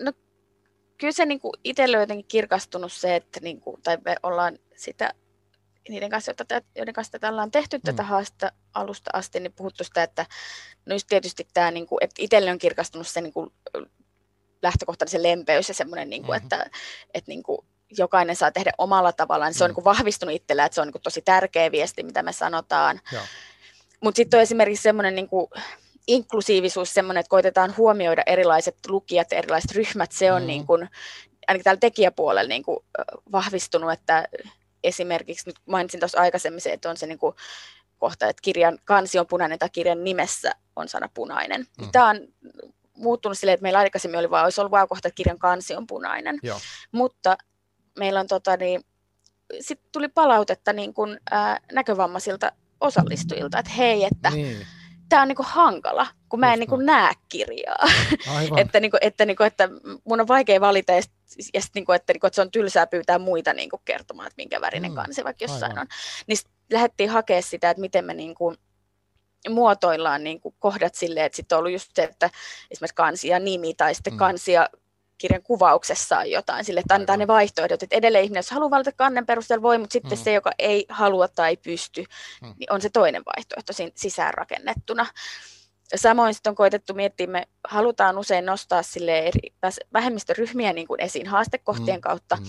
[0.00, 0.12] No,
[0.98, 5.14] kyllä se niin itselle on jotenkin kirkastunut se, että niin kuin, tai me ollaan sitä
[5.88, 6.32] niiden kanssa,
[6.76, 7.82] joiden kanssa tätä ollaan tehty mm.
[7.82, 10.26] tätä haasta alusta asti, niin puhuttu sitä, että
[10.86, 13.50] no just tietysti tämä, niin kuin, että itselle on kirkastunut se niin kuin,
[14.62, 16.46] lähtökohtainen se lempeys ja semmoinen, niin kuin, mm-hmm.
[16.46, 16.70] että,
[17.14, 17.58] että niin kuin,
[17.98, 19.48] jokainen saa tehdä omalla tavallaan.
[19.48, 19.70] Niin se on mm.
[19.70, 23.00] niin kuin, vahvistunut itsellä, että se on niin kuin, tosi tärkeä viesti, mitä me sanotaan.
[24.00, 25.46] Mutta sitten on esimerkiksi semmoinen niin kuin,
[26.06, 30.46] inklusiivisuus, semmoinen, että koitetaan huomioida erilaiset lukijat ja erilaiset ryhmät, se on mm.
[30.46, 30.88] niin kuin,
[31.48, 32.78] ainakin täällä tekijäpuolella niin kuin,
[33.32, 34.28] vahvistunut, että
[34.84, 37.34] esimerkiksi, nyt mainitsin tuossa aikaisemmin se, että on se niin kuin,
[37.98, 41.66] kohta, että kirjan kansi on punainen tai kirjan nimessä on sana punainen.
[41.80, 41.88] Mm.
[41.92, 42.20] Tämä on
[42.96, 45.86] muuttunut silleen, että meillä aikaisemmin oli vaan, olisi ollut vaan kohta, että kirjan kansi on
[45.86, 46.38] punainen.
[46.42, 46.60] Joo.
[46.92, 47.36] Mutta
[47.98, 48.84] meillä on tota, niin,
[49.60, 54.66] sitten tuli palautetta niin kuin, ää, näkövammaisilta osallistujilta, että hei, että niin.
[55.14, 57.86] Tämä on niin kuin hankala, kun mä en niin kuin näe kirjaa.
[58.56, 59.68] että, niin kuin, että, niin kuin, että
[60.04, 61.02] mun on vaikea valita ja,
[61.54, 63.82] ja sit, niin kuin, että, niin kuin, että se on tylsää pyytää muita niin kuin
[63.84, 64.94] kertomaan, että minkä värinen mm.
[64.94, 65.80] kansi vaikka jossain Aivan.
[65.80, 65.86] on.
[66.26, 66.38] Niin
[66.72, 68.56] lähdettiin hakemaan sitä, että miten me niin kuin,
[69.50, 72.30] muotoillaan niin kuin kohdat silleen, että sitten on ollut just se, että
[72.70, 74.18] esimerkiksi kansi ja nimi tai sitten mm.
[74.18, 74.68] kansi ja
[75.24, 78.92] kirjan kuvauksessa on jotain, sille, että annetaan ne vaihtoehdot, että edelleen ihminen, jos haluaa valita
[78.92, 80.24] kannen perusteella voi, mutta sitten mm.
[80.24, 82.04] se, joka ei halua tai ei pysty,
[82.42, 82.54] mm.
[82.58, 85.06] niin on se toinen vaihtoehto siinä sisäänrakennettuna.
[85.94, 89.54] Samoin sitten on koitettu miettiä, me halutaan usein nostaa sille eri,
[89.92, 92.00] vähemmistöryhmiä niin kuin esiin haastekohtien mm.
[92.00, 92.44] kautta, mm.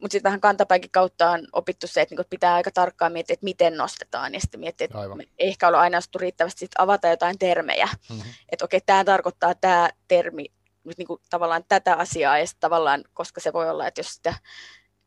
[0.00, 3.44] mutta sitten vähän kantapaikin kautta on opittu se, että niin pitää aika tarkkaan miettiä, että
[3.44, 5.20] miten nostetaan, ja sitten miettiä, että Aivan.
[5.20, 8.32] ei ehkä ole aina riittävästi sit avata jotain termejä, mm-hmm.
[8.48, 10.57] että okei, tämä tarkoittaa tämä termi
[10.98, 14.34] niin kuin tavallaan tätä asiaa ja tavallaan, koska se voi olla, että jos sitä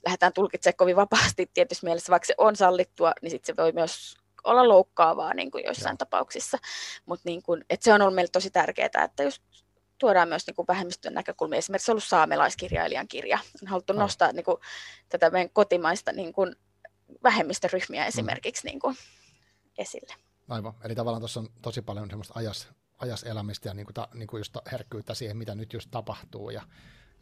[0.06, 4.18] lähdetään tulkitsemaan kovin vapaasti tietysti mielessä, vaikka se on sallittua, niin sitten se voi myös
[4.44, 5.98] olla loukkaavaa niin kuin joissain Joo.
[5.98, 6.58] tapauksissa.
[7.06, 9.44] Mutta niin kuin, se on ollut meille tosi tärkeää, että just
[9.98, 11.58] tuodaan myös niin kuin vähemmistön näkökulmia.
[11.58, 13.40] Esimerkiksi ollut saamelaiskirjailijan kirja.
[13.62, 14.04] On haluttu Aivan.
[14.04, 14.58] nostaa niin kuin,
[15.10, 16.56] tätä meidän kotimaista niin kuin,
[17.24, 18.70] vähemmistöryhmiä esimerkiksi mm.
[18.70, 18.96] niin kuin,
[19.78, 20.14] esille.
[20.50, 20.74] Aivan.
[20.84, 22.68] Eli tavallaan tuossa on tosi paljon semmoista ajas,
[23.02, 26.50] ajas elämistä ja niin kuin, ta, niin kuin just herkkyyttä siihen, mitä nyt just tapahtuu.
[26.50, 26.62] Ja,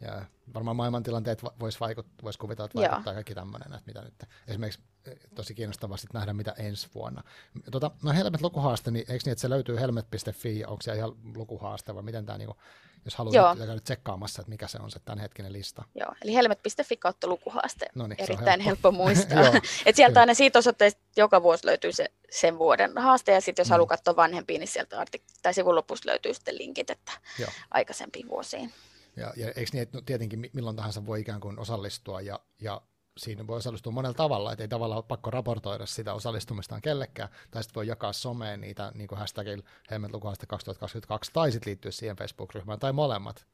[0.00, 3.14] ja varmaan maailmantilanteet voisi vaikuttaa, vois kuvitella, että vaikuttaa Joo.
[3.14, 4.14] kaikki tämmöinen, että mitä nyt.
[4.48, 7.22] Esimerkiksi eh, tosi kiinnostavaa sitten nähdä, mitä ensi vuonna.
[7.70, 11.12] Tota, no Helmet lukuhaaste, niin eikö niin, että se löytyy helmet.fi, ja onko se ihan
[11.36, 12.58] lukuhaaste, vai miten tämä, niin kuin,
[13.04, 15.84] jos haluaa käydä tsekkaamassa, että mikä se on se tämänhetkinen lista.
[15.94, 17.86] Joo, eli helmet.fi kautta lukuhaaste.
[17.94, 18.88] No niin, Erittäin helppo.
[18.88, 19.44] helppo muistaa.
[19.86, 23.68] Et sieltä aina siitä osoitteesta joka vuosi löytyy se sen vuoden haaste, ja sitten jos
[23.68, 23.72] mm.
[23.72, 27.50] haluaa katsoa vanhempia, niin sieltä artik- tai sivun lopussa löytyy sitten linkit, että Joo.
[27.70, 28.72] aikaisempiin vuosiin.
[29.16, 32.80] Ja, ja eikö niin, että no, tietenkin milloin tahansa voi ikään kuin osallistua, ja, ja
[33.18, 37.62] siinä voi osallistua monella tavalla, että ei tavallaan ole pakko raportoida sitä osallistumistaan kellekään, tai
[37.62, 42.78] sitten voi jakaa someen niitä niin kuin hashtagilla Helmet 2022, tai sitten liittyä siihen Facebook-ryhmään,
[42.78, 43.46] tai molemmat.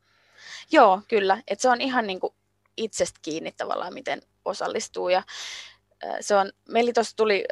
[0.73, 1.43] Joo, kyllä.
[1.49, 2.35] Et se on ihan niin kuin
[2.77, 5.23] itsestä kiinni tavallaan, miten osallistuu, ja
[6.21, 7.45] se on, meillä tuossa tuli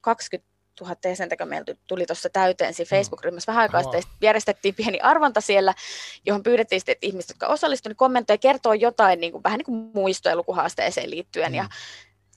[0.00, 0.51] 20
[0.82, 2.96] 000 jäsentä, kun meillä tuli tuossa täyteen siinä mm.
[2.96, 5.74] Facebook-ryhmässä vähän aikaa sitten, järjestettiin pieni arvonta siellä,
[6.26, 9.66] johon pyydettiin sitten, että ihmiset, jotka osallistuivat, niin kommentoi kertoo jotain niin kuin, vähän niin
[9.66, 11.52] kuin muistoja lukuhaasteeseen liittyen.
[11.52, 11.56] Mm.
[11.56, 11.68] Ja,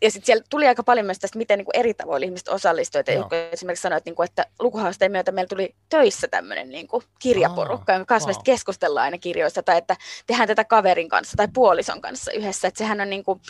[0.02, 3.08] ja sitten siellä tuli aika paljon myös tästä, miten niin kuin eri tavoin ihmiset osallistuivat.
[3.08, 7.04] Joku esimerkiksi sanoi, että, niin kuin, että lukuhaasteen myötä meillä tuli töissä tämmöinen niin kuin
[7.20, 8.42] kirjaporukka, jonka kanssa wow.
[8.44, 9.96] keskustellaan aina kirjoista, tai että
[10.28, 12.68] tehdään tätä kaverin kanssa tai puolison kanssa yhdessä.
[12.68, 13.42] Että sehän on niin kuin,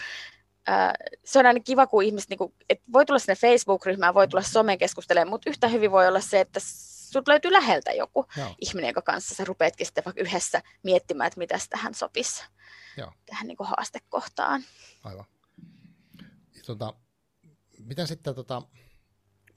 [1.26, 4.44] se on aina kiva, kun ihmiset, niin kuin, että voi tulla sinne Facebook-ryhmään, voi tulla
[4.44, 6.60] someen keskustelemaan, mutta yhtä hyvin voi olla se, että
[7.16, 8.56] sinut löytyy läheltä joku Joo.
[8.62, 12.44] ihminen, joka kanssa sä rupeatkin sitten vaikka yhdessä miettimään, että mitä tähän sopisi
[12.98, 13.12] Joo.
[13.26, 14.64] tähän niin kuin haastekohtaan.
[15.04, 15.26] Aivan.
[16.66, 16.94] Tota,
[17.80, 18.62] miten sitten, tota,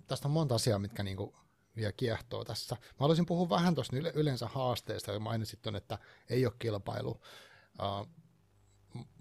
[0.07, 1.33] tästä on monta asiaa, mitkä niin kuin
[1.77, 2.77] vielä kiehtoo tässä.
[2.81, 5.99] Mä haluaisin puhua vähän tuosta yleensä haasteista, ja mainitsit on, että
[6.31, 7.11] ei ole kilpailu.
[7.11, 8.09] Uh,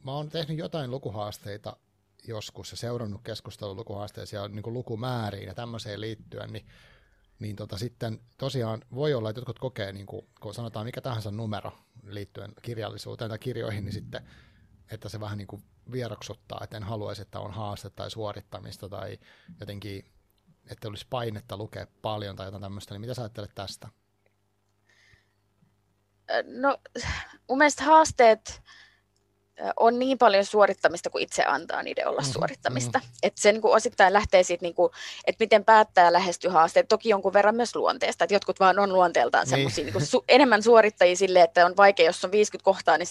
[0.03, 1.77] mä oon tehnyt jotain lukuhaasteita
[2.27, 6.67] joskus ja seurannut keskustelua lukuhaasteisia ja niin lukumääriin ja tämmöiseen liittyen, niin,
[7.39, 11.31] niin tota, sitten tosiaan voi olla, että jotkut kokee, niin kuin, kun sanotaan mikä tahansa
[11.31, 11.71] numero
[12.03, 14.27] liittyen kirjallisuuteen tai kirjoihin, niin sitten
[14.91, 19.17] että se vähän niin kuin vieroksuttaa, että en haluaisi, että on haaste tai suorittamista tai
[19.59, 20.11] jotenkin,
[20.69, 23.87] että olisi painetta lukea paljon tai jotain tämmöistä, niin mitä sä ajattelet tästä?
[26.45, 26.77] No
[27.49, 28.61] mun mielestä haasteet
[29.79, 32.33] on niin paljon suorittamista kuin itse antaa niiden olla mm-hmm.
[32.33, 32.99] suorittamista.
[32.99, 33.19] Mm-hmm.
[33.23, 34.91] Että se niin kuin osittain lähtee siitä, niin kuin,
[35.27, 36.87] että miten päättää lähestyä haasteet.
[36.87, 39.49] Toki jonkun verran myös luonteesta, että jotkut vaan on luonteeltaan niin.
[39.49, 43.07] semmoisia niin su- enemmän suorittajia sille, että on vaikea, jos on 50 kohtaa, niin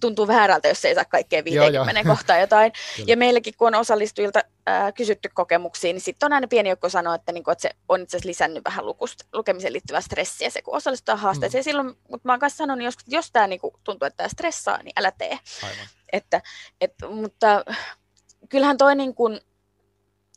[0.00, 2.72] tuntuu väärältä, jos ei saa kaikkea 50 joo, kohtaa jotain.
[3.06, 7.14] ja meilläkin, kun on osallistujilta ää, kysytty kokemuksia, niin sitten on aina pieni joukko sanoa,
[7.14, 10.76] että, niin että se on itse asiassa lisännyt vähän lukusta, lukemiseen liittyvää stressiä, se kun
[10.76, 11.62] osallistuu haasteeseen.
[11.62, 11.64] Mm.
[11.64, 14.92] silloin, mutta mä oon kanssa sanonut, jos, jos tämä niin tuntuu, että tämä stressaa, niin
[14.96, 15.38] älä tee.
[15.62, 15.86] Aivan.
[16.12, 16.42] Että,
[16.80, 17.64] et, mutta
[18.48, 19.40] kyllähän toi niin kuin,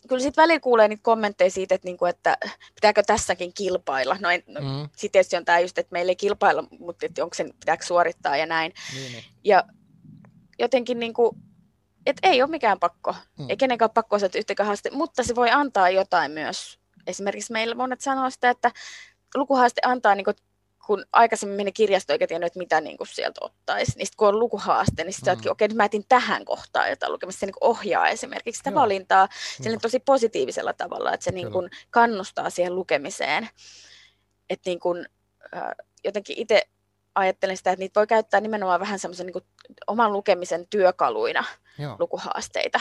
[0.08, 2.38] kyllä sitten välillä kuulee niitä kommentteja siitä, että, niinku, että
[2.76, 4.18] pitääkö tässäkin kilpailla.
[4.20, 4.90] No, no mm.
[4.96, 8.38] sitten tietysti on tämä just, että meillä ei kilpailla, mutta että onko sen, pitääkö suorittaa
[8.38, 8.74] ja näin.
[8.94, 9.24] Niin, niin.
[9.44, 9.64] Ja
[10.60, 11.38] jotenkin niin kuin,
[12.10, 13.50] että ei ole mikään pakko, mm.
[13.50, 16.80] ei kenenkään pakko osata yhtäkään haaste, mutta se voi antaa jotain myös.
[17.08, 18.72] Esimerkiksi meillä monet sanoo sitä, että
[19.36, 20.26] lukuhaaste antaa niin
[20.86, 24.28] kun aikaisemmin meni kirjasto eikä tiennyt, että mitä niin kuin sieltä ottaisi, niin sitten kun
[24.28, 25.40] on lukuhaaste, niin sitten mm.
[25.40, 28.82] okei, okay, nyt mä etin tähän kohtaan jotain lukemista, se niin ohjaa esimerkiksi sitä Joo.
[28.82, 29.28] valintaa
[29.62, 33.50] sille tosi positiivisella tavalla, että se niin kuin kannustaa siihen lukemiseen.
[34.50, 35.06] Että niin kuin,
[36.04, 36.68] jotenkin itse
[37.18, 39.44] ajattelen sitä, että niitä voi käyttää nimenomaan vähän semmoisen niin
[39.88, 41.44] oman lukemisen työkaluina
[41.78, 41.96] Joo.
[42.00, 42.80] lukuhaasteita.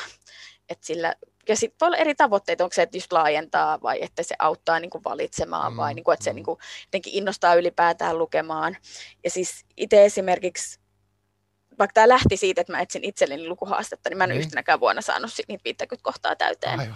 [0.68, 1.14] Et sillä,
[1.49, 4.81] ja sitten voi olla eri tavoitteita, onko se, että just laajentaa vai että se auttaa
[4.81, 6.35] niin kuin valitsemaan mm, vai niin kuin, että se mm.
[6.35, 8.77] niin kuin, jotenkin innostaa ylipäätään lukemaan.
[9.25, 10.81] Ja siis itse esimerkiksi
[11.79, 14.40] vaikka tämä lähti siitä, että mä etsin itselleni lukuhaastetta, niin mä en niin.
[14.40, 16.81] yhtenäkään vuonna saanut niitä 50 kohtaa täyteen.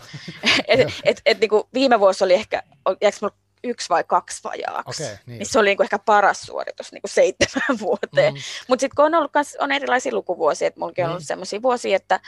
[0.69, 2.63] et, et, et, niin kuin viime vuosi oli ehkä,
[3.01, 5.05] jääkö mulla yksi vai kaksi vajaaksi.
[5.05, 5.39] Okay, niin.
[5.39, 8.35] niin se oli niin kuin ehkä paras suoritus niin kuin seitsemän vuoteen.
[8.35, 8.41] Mm.
[8.69, 11.27] Mutta sitten kun on ollut kans, on erilaisia lukuvuosia, että mullakin on ollut mm.
[11.27, 12.21] sellaisia vuosia, että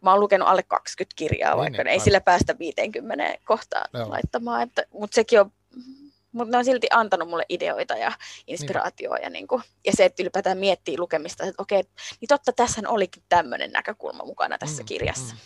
[0.00, 4.10] mä oon lukenut alle 20 kirjaa, niin, vaikka niin, ei sillä päästä 50 kohtaan Joo.
[4.10, 4.62] laittamaan.
[4.62, 5.52] Että, mutta sekin on,
[6.32, 8.12] mutta ne on silti antanut mulle ideoita ja
[8.46, 9.16] inspiraatioa.
[9.16, 11.82] Ja, niin kuin, ja se, että ylipäätään miettii lukemista, että okei,
[12.20, 15.34] niin totta, tässä olikin tämmöinen näkökulma mukana tässä mm, kirjassa.
[15.34, 15.40] Mm.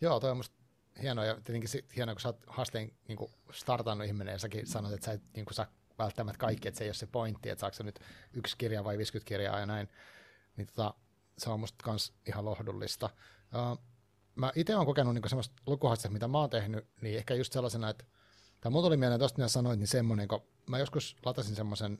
[0.00, 0.59] Joo, toi on musta
[1.02, 3.18] hienoa ja tietenkin hienoa, kun sä oot haasteen niin
[3.52, 5.66] startannut ihminen ja säkin sanoit, että sä et niin saa
[5.98, 8.00] välttämättä kaikki, että se ei ole se pointti, että saako nyt
[8.34, 9.88] yksi kirja vai 50 kirjaa ja näin,
[10.56, 10.94] niin tota,
[11.38, 13.10] se on musta kans ihan lohdullista.
[13.54, 13.84] Uh,
[14.34, 17.88] mä itse olen kokenut niin semmoista lukuhaasteista, mitä mä oon tehnyt, niin ehkä just sellaisena,
[17.88, 18.04] että
[18.60, 21.98] tai mulla tuli mieleen tuosta, mitä sanoit, niin semmoinen, kun mä joskus latasin semmoisen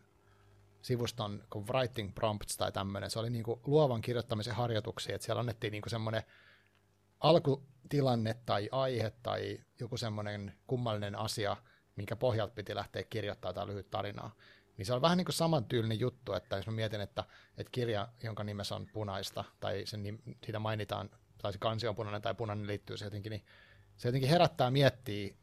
[0.82, 5.70] sivuston kuin Writing Prompts tai tämmöinen, se oli niin luovan kirjoittamisen harjoituksia, että siellä annettiin
[5.70, 6.22] niin semmoinen
[7.20, 11.56] alkutilanne tai aihe tai joku semmoinen kummallinen asia,
[11.96, 14.34] minkä pohjalta piti lähteä kirjoittamaan tai lyhyt tarinaa.
[14.76, 17.24] Niin se on vähän niin kuin samantyylinen juttu, että jos mä mietin, että,
[17.58, 21.10] että kirja, jonka nimessä on punaista, tai sen, siitä mainitaan,
[21.42, 23.44] tai se kansi on punainen tai punainen liittyy se jotenkin, niin
[23.96, 25.34] se jotenkin herättää miettiä,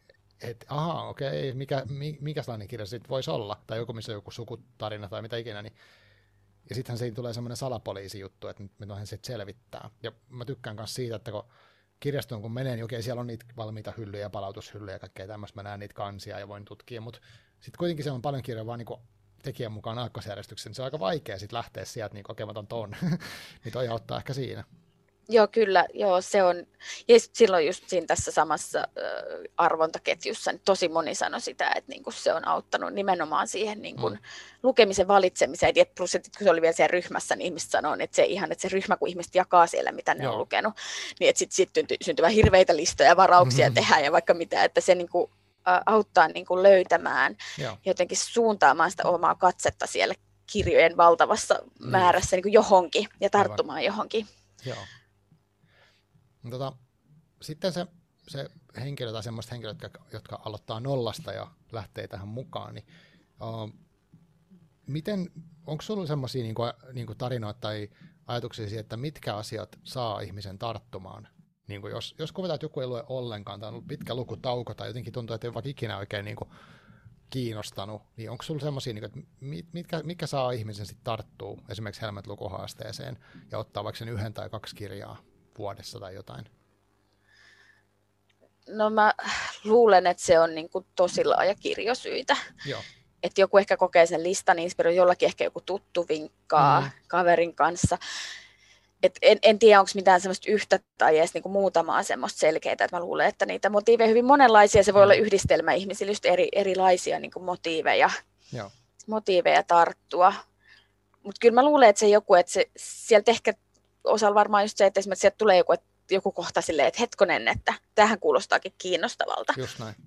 [0.41, 1.85] että aha, okei, mikä,
[2.19, 5.61] mikä sellainen kirja sitten voisi olla, tai joku, missä on joku sukutarina tai mitä ikinä,
[5.61, 5.73] niin
[6.69, 9.89] ja sittenhän siitä tulee semmoinen salapoliisi-juttu, että me voidaan sitten selvittää.
[10.03, 11.43] Ja mä tykkään myös siitä, että kun
[11.99, 15.63] kirjastoon kun menen, niin okei, siellä on niitä valmiita hyllyjä palautushyllyjä ja kaikkea tämmöistä, mä
[15.63, 17.19] näen niitä kansia ja voin tutkia, mutta
[17.59, 18.99] sitten kuitenkin siellä on paljon kirjoja vaan niin
[19.43, 22.91] tekijän mukaan aakkosjärjestyksen, se on aika vaikea sitten lähteä sieltä, niin okei, mä ton,
[23.63, 24.63] niin toi auttaa ehkä siinä.
[25.29, 26.55] Joo, kyllä, joo, se on.
[27.07, 28.85] Ja silloin just siinä tässä samassa äh,
[29.57, 34.13] arvontaketjussa niin tosi moni sanoi sitä, että niin se on auttanut nimenomaan siihen niin kuin,
[34.13, 34.19] mm.
[34.63, 35.75] lukemisen valitsemiseen.
[35.75, 38.51] Ja plus, että kun se oli vielä siellä ryhmässä, niin ihmiset sanoivat, että se ihan,
[38.51, 40.33] että se ryhmä, kun ihmiset jakaa siellä, mitä ne joo.
[40.33, 40.73] on lukenut,
[41.19, 41.55] niin että sitten
[41.89, 43.73] sit syntyy hirveitä listoja, varauksia mm-hmm.
[43.73, 45.31] tehdä ja vaikka mitä, että se niin kuin,
[45.67, 50.13] äh, auttaa niin kuin löytämään ja jotenkin suuntaamaan sitä omaa katsetta siellä
[50.51, 51.89] kirjojen valtavassa mm.
[51.89, 53.85] määrässä niin kuin johonkin ja tarttumaan Aivan.
[53.85, 54.27] johonkin.
[54.65, 54.77] Joo.
[56.49, 56.73] Tota,
[57.41, 57.87] sitten se,
[58.27, 62.87] se henkilö tai semmoiset henkilöt, jotka, jotka aloittaa nollasta ja lähtee tähän mukaan, niin
[63.41, 63.73] uh,
[64.87, 65.31] miten,
[65.67, 66.55] onko sinulla semmoisia niin
[66.93, 67.89] niin tarinoita tai
[68.27, 71.27] ajatuksia siitä, että mitkä asiat saa ihmisen tarttumaan?
[71.67, 74.73] Niin kuin jos, jos kuvitaan, että joku ei lue ollenkaan, tai on ollut pitkä lukutauko,
[74.73, 76.49] tai jotenkin tuntuu, että ei vaikka ikinä oikein niin kuin
[77.29, 79.19] kiinnostanut, niin onko sinulla semmoisia, niin että
[79.73, 83.17] mitkä, mitkä saa ihmisen sitten tarttua esimerkiksi Helmet lukuhaasteeseen
[83.51, 85.17] ja ottaa vaikka sen yhden tai kaksi kirjaa
[85.57, 86.45] vuodessa tai jotain?
[88.69, 89.13] No mä
[89.63, 92.37] luulen, että se on niin kuin tosi laaja kirjosyitä.
[92.65, 92.81] Joo.
[93.23, 96.89] Että joku ehkä kokee sen listan inspiroi, jollakin ehkä joku tuttu vinkkaa mm.
[97.07, 97.97] kaverin kanssa.
[99.03, 102.87] Et en, en tiedä, onko mitään semmoista yhtä tai edes niinku muutamaa semmoista selkeää, että
[102.91, 105.03] mä luulen, että niitä motiiveja hyvin monenlaisia, se voi mm.
[105.03, 108.09] olla yhdistelmä ihmisillä, just eri, erilaisia niinku motiiveja,
[108.53, 108.71] Joo.
[109.07, 110.33] motiiveja tarttua.
[111.23, 113.53] Mutta kyllä mä luulen, että se joku, että se, sieltä ehkä
[114.07, 117.47] osalla varmaan just se, että esimerkiksi sieltä tulee joku, että joku kohta silleen, että hetkonen,
[117.47, 119.53] että tähän kuulostaakin kiinnostavalta.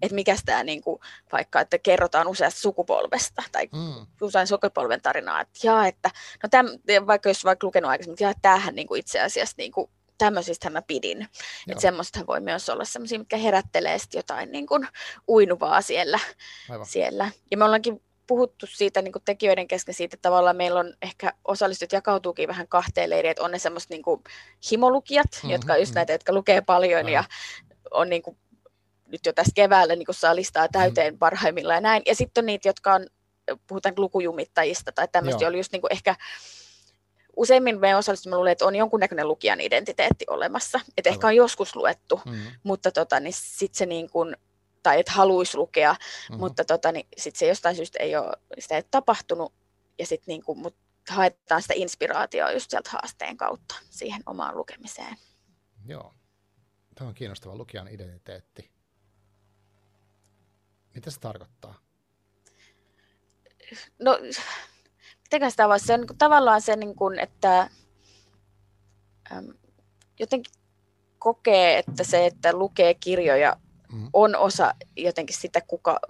[0.02, 1.00] Että mikä tämä niin kuin,
[1.32, 4.06] vaikka, että kerrotaan useasta sukupolvesta tai mm.
[4.22, 6.10] usein sukupolven tarinaa, että jaa, että
[6.42, 6.66] no täm,
[7.06, 10.82] vaikka jos vaikka lukenut aikaisemmin, että jaa, tämähän niin itse asiassa niin kuin, tämmöisistä mä
[10.82, 11.28] pidin.
[11.68, 14.88] Että semmoista voi myös olla semmoisia, mitkä herättelee jotain niin kuin
[15.28, 16.18] uinuvaa siellä,
[16.84, 17.30] siellä.
[17.50, 21.33] Ja me ollaankin puhuttu siitä niin kuin tekijöiden kesken siitä, että tavallaan meillä on ehkä
[21.45, 24.25] osallistujat jakautuukin vähän kahteen leiriin, että on ne semmoiset niin kuin
[24.71, 25.95] himolukijat, mm-hmm, jotka on just mm-hmm.
[25.95, 27.25] näitä, jotka lukee paljon ja
[27.90, 28.37] on niin kuin,
[29.07, 31.19] nyt jo tässä keväällä niin kuin saa listaa täyteen mm-hmm.
[31.19, 32.03] parhaimmillaan ja näin.
[32.07, 33.07] Ja sitten on niitä, jotka on,
[33.66, 36.14] puhutaan lukujumittajista tai tämmöistä, oli just niin kuin ehkä
[37.37, 40.81] useimmin meidän osallistumme luulee, että on jonkunnäköinen lukijan identiteetti olemassa.
[40.99, 42.43] Että ehkä on joskus luettu, mm-hmm.
[42.62, 44.37] mutta tota, niin sitten se niin kuin,
[44.83, 46.38] tai että haluaisi lukea, mm-hmm.
[46.40, 49.53] mutta tota, niin sit se jostain syystä ei ole, sitä ei ole tapahtunut,
[49.99, 50.77] ja sitten niin kuin, mut
[51.09, 55.16] haetaan sitä inspiraatioa just sieltä haasteen kautta siihen omaan lukemiseen.
[55.87, 56.14] Joo,
[56.95, 58.71] tämä on kiinnostava lukijan identiteetti.
[60.95, 61.75] Mitä se tarkoittaa?
[63.99, 64.19] no,
[65.33, 67.71] miten sitä voisi, se on niin kuin, tavallaan se, niin kuin, että
[69.33, 69.47] äm,
[70.19, 70.55] jotenkin
[71.19, 73.57] kokee, että se, että lukee kirjoja,
[73.92, 74.09] mm.
[74.12, 76.00] on osa jotenkin sitä, kuka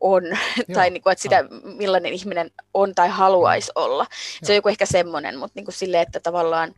[0.00, 0.22] on,
[0.74, 1.44] tai niin kuin, että sitä,
[1.76, 3.82] millainen ihminen on tai haluaisi mm.
[3.82, 4.06] olla.
[4.42, 4.54] Se Joo.
[4.54, 6.74] on joku ehkä semmoinen, mutta niin kuin silleen, että tavallaan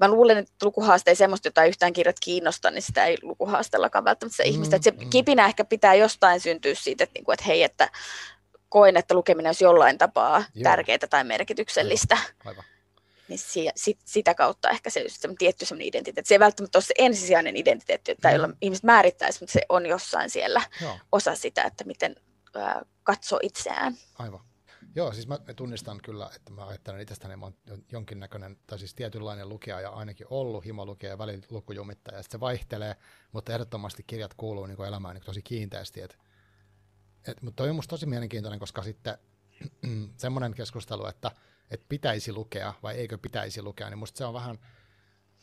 [0.00, 4.36] Mä luulen, että lukuhaaste ei semmoista, jota yhtään kirjat kiinnosta, niin sitä ei lukuhaasteellakaan välttämättä
[4.36, 4.76] se mm, ihmistä.
[4.76, 5.10] Että se mm.
[5.10, 7.90] kipinä ehkä pitää jostain syntyä siitä, että, niinku, että hei, että
[8.68, 10.62] koen, että lukeminen olisi jollain tapaa Joo.
[10.62, 12.18] tärkeää tai merkityksellistä.
[12.44, 12.64] Aivan.
[13.32, 16.28] Niin si- sit, sitä kautta ehkä se just tietty semmoinen identiteetti.
[16.28, 18.34] Se ei välttämättä ole se ensisijainen identiteetti, että mm.
[18.34, 20.98] jolla ihmiset määrittäisi, mutta se on jossain siellä Joo.
[21.12, 22.16] osa sitä, että miten
[22.56, 23.94] äh, katsoo itseään.
[24.18, 24.40] Aivan.
[24.94, 27.54] Joo, siis mä tunnistan kyllä, että mä ajattelen itsestäni, mä oon
[27.92, 32.22] jonkinnäköinen, tai siis tietynlainen lukija ja ainakin ollut himolukija ja välillä lukujumittaja.
[32.22, 32.96] Sitten se vaihtelee,
[33.32, 36.00] mutta ehdottomasti kirjat kuuluu niin elämään niin tosi kiinteästi.
[36.00, 36.18] Et,
[37.26, 39.18] et, mutta toi on musta tosi mielenkiintoinen, koska sitten
[40.16, 41.30] semmoinen keskustelu, että
[41.70, 44.58] et pitäisi lukea vai eikö pitäisi lukea, niin musta se on vähän,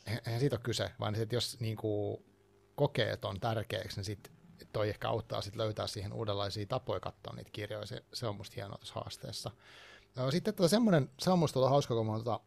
[0.06, 2.24] eihän siitä ole kyse, vaan että jos niin kuin,
[2.74, 4.32] kokee, että on tärkeäksi, niin sitten
[4.72, 7.86] toi ehkä auttaa sit löytää siihen uudenlaisia tapoja katsoa niitä kirjoja.
[7.86, 9.50] Se, se on musta hienoa tuossa haasteessa.
[10.30, 12.40] Sitten tota semmoinen, se on musta ollut hauska, kun mä oon tota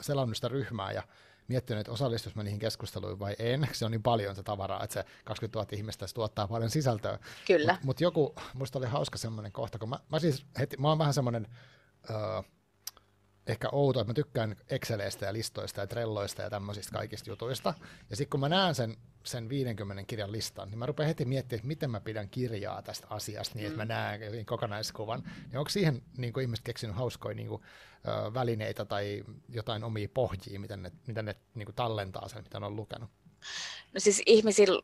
[0.00, 1.02] selannut sitä ryhmää ja
[1.48, 3.68] miettinyt, että osallistus mä niihin keskusteluihin vai en.
[3.72, 7.18] Se on niin paljon se tavaraa, että se 20 000 ihmistä se tuottaa paljon sisältöä.
[7.46, 7.72] Kyllä.
[7.72, 10.98] Mutta mut joku, musta oli hauska semmoinen kohta, kun mä, mä siis heti, mä oon
[10.98, 11.46] vähän semmoinen,
[12.10, 12.44] uh,
[13.48, 17.74] ehkä outo, että mä tykkään Exceleistä ja listoista ja Trelloista ja tämmöisistä kaikista jutuista.
[18.10, 21.58] Ja sitten kun mä näen sen, sen 50 kirjan listan, niin mä rupean heti miettimään,
[21.58, 23.88] että miten mä pidän kirjaa tästä asiasta niin, että mä mm.
[23.88, 25.22] näen kokonaiskuvan.
[25.52, 27.62] Ja onko siihen niin kuin ihmiset keksinyt hauskoja niin kuin,
[28.08, 32.60] ö, välineitä tai jotain omia pohjia, miten ne, miten ne niin kuin tallentaa sen, mitä
[32.60, 33.10] ne on lukenut?
[33.94, 34.82] No siis ihmisillä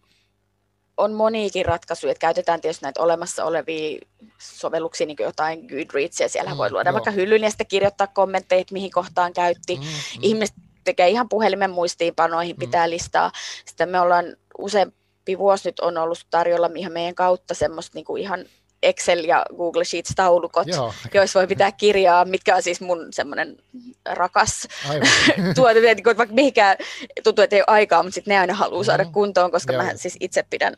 [0.97, 3.99] on moniikin ratkaisuja, että käytetään tietysti näitä olemassa olevia
[4.39, 6.95] sovelluksia, niin kuin jotain Goodreadsia, siellä mm, voi luoda joo.
[6.95, 9.77] vaikka hyllyn ja sitten kirjoittaa kommentteja, että mihin kohtaan käytti.
[9.77, 9.89] Mm, mm.
[10.23, 12.59] Ihmiset tekee ihan puhelimen muistiinpanoihin, mm.
[12.59, 13.31] pitää listaa.
[13.65, 18.23] Sitten me ollaan useampi vuosi nyt on ollut tarjolla ihan meidän kautta semmoista niin kuin
[18.23, 18.45] ihan
[18.85, 20.95] Excel- ja Google Sheets-taulukot, Joo.
[21.15, 23.57] joissa voi pitää kirjaa, mitkä on siis mun semmoinen
[24.05, 24.69] rakas
[25.57, 26.77] tuote, vaikka mihinkään
[27.25, 29.13] tuntuu, että ei ole aikaa, mutta sitten ne aina haluaa saada mm.
[29.13, 29.83] kuntoon, koska Joo.
[29.83, 30.75] mä siis itse pidän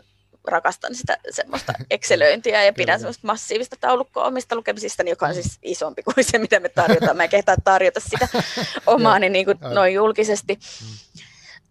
[0.46, 6.02] rakastan sitä semmoista Excelöintiä ja pidän semmoista massiivista taulukkoa omista lukemisista, joka on siis isompi
[6.02, 7.16] kuin se, mitä me tarjotaan.
[7.16, 8.28] Mä en kehtaa tarjota sitä
[8.86, 11.18] omaani niin kuin noin julkisesti mm.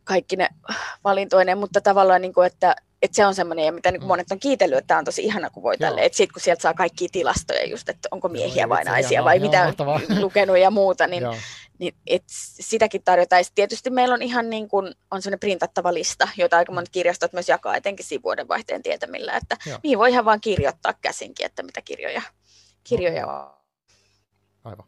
[0.04, 0.50] kaikki ne
[1.04, 4.78] valintoineen, mutta tavallaan, niin kuin, että että se on semmoinen, mitä niin monet on kiitellyt,
[4.78, 6.06] että tämä on tosi ihana, kun voi tälle.
[6.06, 9.74] Että sitten kun sieltä saa kaikki tilastoja just, että onko miehiä vai naisia vai mitä
[9.78, 11.24] on lukenut ja muuta, niin,
[11.78, 13.40] niin et sitäkin tarjotaan.
[13.40, 17.34] Ja tietysti meillä on ihan niin kuin, on semmoinen printattava lista, jota aika monet kirjastot
[17.34, 19.80] myös jakaa etenkin siinä vaihteen tietämillä, että Joo.
[19.84, 22.22] mihin voi ihan vaan kirjoittaa käsinkin, että mitä kirjoja,
[22.84, 23.54] kirjoja on.
[24.64, 24.86] Aivan.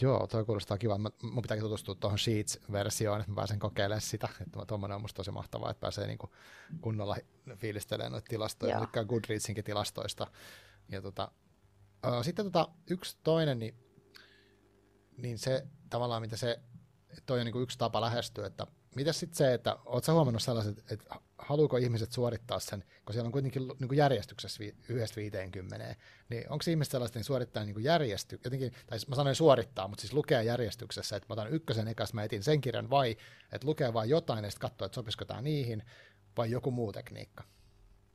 [0.00, 0.98] Joo, toi kuulostaa kiva.
[1.22, 4.28] Mun pitääkin tutustua tuohon Sheets-versioon, että mä pääsen kokeilemaan sitä.
[4.40, 6.30] Että tuommoinen on musta tosi mahtavaa, että pääsee niinku
[6.80, 7.16] kunnolla
[7.56, 8.72] fiilistelemään noita tilastoja.
[8.72, 8.80] Joo.
[8.80, 10.26] Tykkään Goodreadsinkin tilastoista.
[10.88, 11.30] Ja tota,
[12.06, 13.74] uh, sitten tota, yksi toinen, niin,
[15.16, 16.60] niin se tavallaan, mitä se,
[17.26, 18.66] toi on niinku yksi tapa lähestyä, että
[18.98, 23.32] mitä sitten se, että oletko huomannut sellaiset, että haluuko ihmiset suorittaa sen, kun siellä on
[23.32, 25.96] kuitenkin niin kuin järjestyksessä yhdestä 50,
[26.28, 30.12] niin onko ihmiset sellaista, niin suorittaa niin järjesty, jotenkin, tai mä sanoin suorittaa, mutta siis
[30.12, 33.16] lukea järjestyksessä, että mä otan ykkösen ekas, mä etin sen kirjan, vai
[33.52, 35.82] että lukee vain jotain ja sitten katsoa, että sopisiko tämä niihin,
[36.36, 37.44] vai joku muu tekniikka?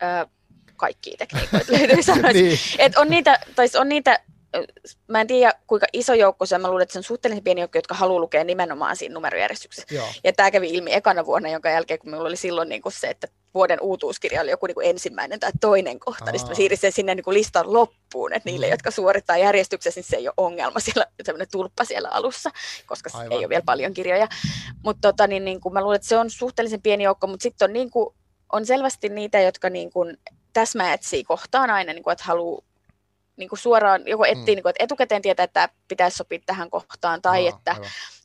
[0.04, 0.26] Öö,
[0.76, 2.60] kaikki tekniikoita löytyy niin.
[2.80, 4.20] Et on niitä, tai on niitä
[5.08, 7.62] mä en tiedä kuinka iso joukko se on, mä luulen, että se on suhteellisen pieni
[7.62, 9.96] joukko, jotka haluaa lukea nimenomaan siinä numerojärjestyksessä.
[9.96, 10.08] Joo.
[10.24, 13.08] Ja tämä kävi ilmi ekana vuonna, jonka jälkeen, kun minulla oli silloin niin kuin se,
[13.08, 16.32] että vuoden uutuuskirja oli joku niin kuin ensimmäinen tai toinen kohta, Aa.
[16.32, 18.72] niin mä siirsin sen sinne niin kuin listan loppuun, että niille, mm.
[18.72, 22.50] jotka suorittaa järjestyksessä, niin se ei ole ongelma, siellä sellainen tulppa siellä alussa,
[22.86, 23.32] koska Aivan.
[23.32, 24.28] ei ole vielä paljon kirjoja.
[24.84, 27.70] Mutta tota, niin, niin kuin mä luulen, että se on suhteellisen pieni joukko, mutta sitten
[27.70, 28.16] on, niin kuin,
[28.52, 30.18] on selvästi niitä, jotka niin kuin,
[30.54, 32.62] täsmää etsii kohtaan aina, niin kuin, että haluaa
[33.36, 34.46] niin kuin suoraan, joko etsii, mm.
[34.46, 37.76] niin kuin, että etukäteen tietää, että tämä pitäisi sopia tähän kohtaan, tai, no, että,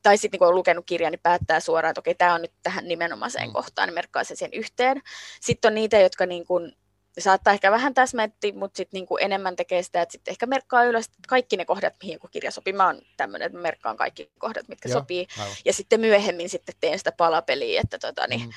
[0.02, 2.52] tai sitten niin kun on lukenut kirjan, niin päättää suoraan, että okei, tämä on nyt
[2.62, 3.52] tähän nimenomaiseen mm.
[3.52, 5.02] kohtaan, niin merkkaa se sen yhteen.
[5.40, 6.72] Sitten on niitä, jotka niin kuin,
[7.20, 11.10] saattaa ehkä vähän täsmätti, mutta sitten niin enemmän tekee sitä, että sitten ehkä merkkaa ylös
[11.28, 12.72] kaikki ne kohdat, mihin joku kirja sopii.
[12.72, 15.26] Mä oon tämmöinen, että merkkaan kaikki kohdat, mitkä Joo, sopii.
[15.38, 15.56] Aivan.
[15.64, 18.52] Ja sitten myöhemmin sitten teen sitä palapeliä, että tota, niin, mm.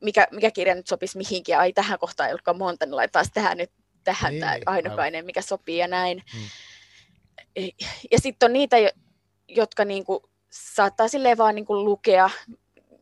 [0.00, 3.58] mikä, mikä kirja nyt sopisi mihinkin, ai tähän kohtaan ei ollutkaan monta, niin laitetaan tähän
[3.58, 3.70] nyt
[4.04, 6.22] tähän niin, tämä ainokainen, mikä sopii ja näin.
[6.32, 6.48] Hmm.
[8.10, 8.76] Ja sitten on niitä,
[9.48, 12.30] jotka niinku saattaa silleen vaan niinku lukea,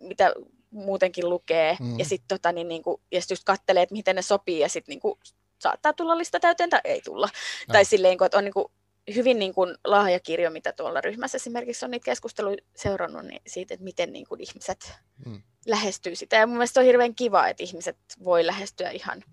[0.01, 0.35] mitä
[0.71, 1.99] muutenkin lukee, hmm.
[1.99, 4.93] ja sitten tota, niin, niinku, ja sit just katselee, että miten ne sopii, ja sitten
[4.93, 5.19] niinku
[5.59, 7.29] saattaa tulla lista täyteen tai ei tulla.
[7.69, 7.73] No.
[7.73, 8.67] Tai silleen, että on niin kuin
[9.15, 13.75] hyvin niin kuin laaja kirjo, mitä tuolla ryhmässä esimerkiksi on niitä keskusteluja seurannut niin siitä,
[13.75, 14.93] että miten niin kuin ihmiset
[15.25, 15.43] hmm.
[15.67, 16.37] lähestyy sitä.
[16.37, 19.25] Ja mun mielestä on hirveän kiva, että ihmiset voi lähestyä ihan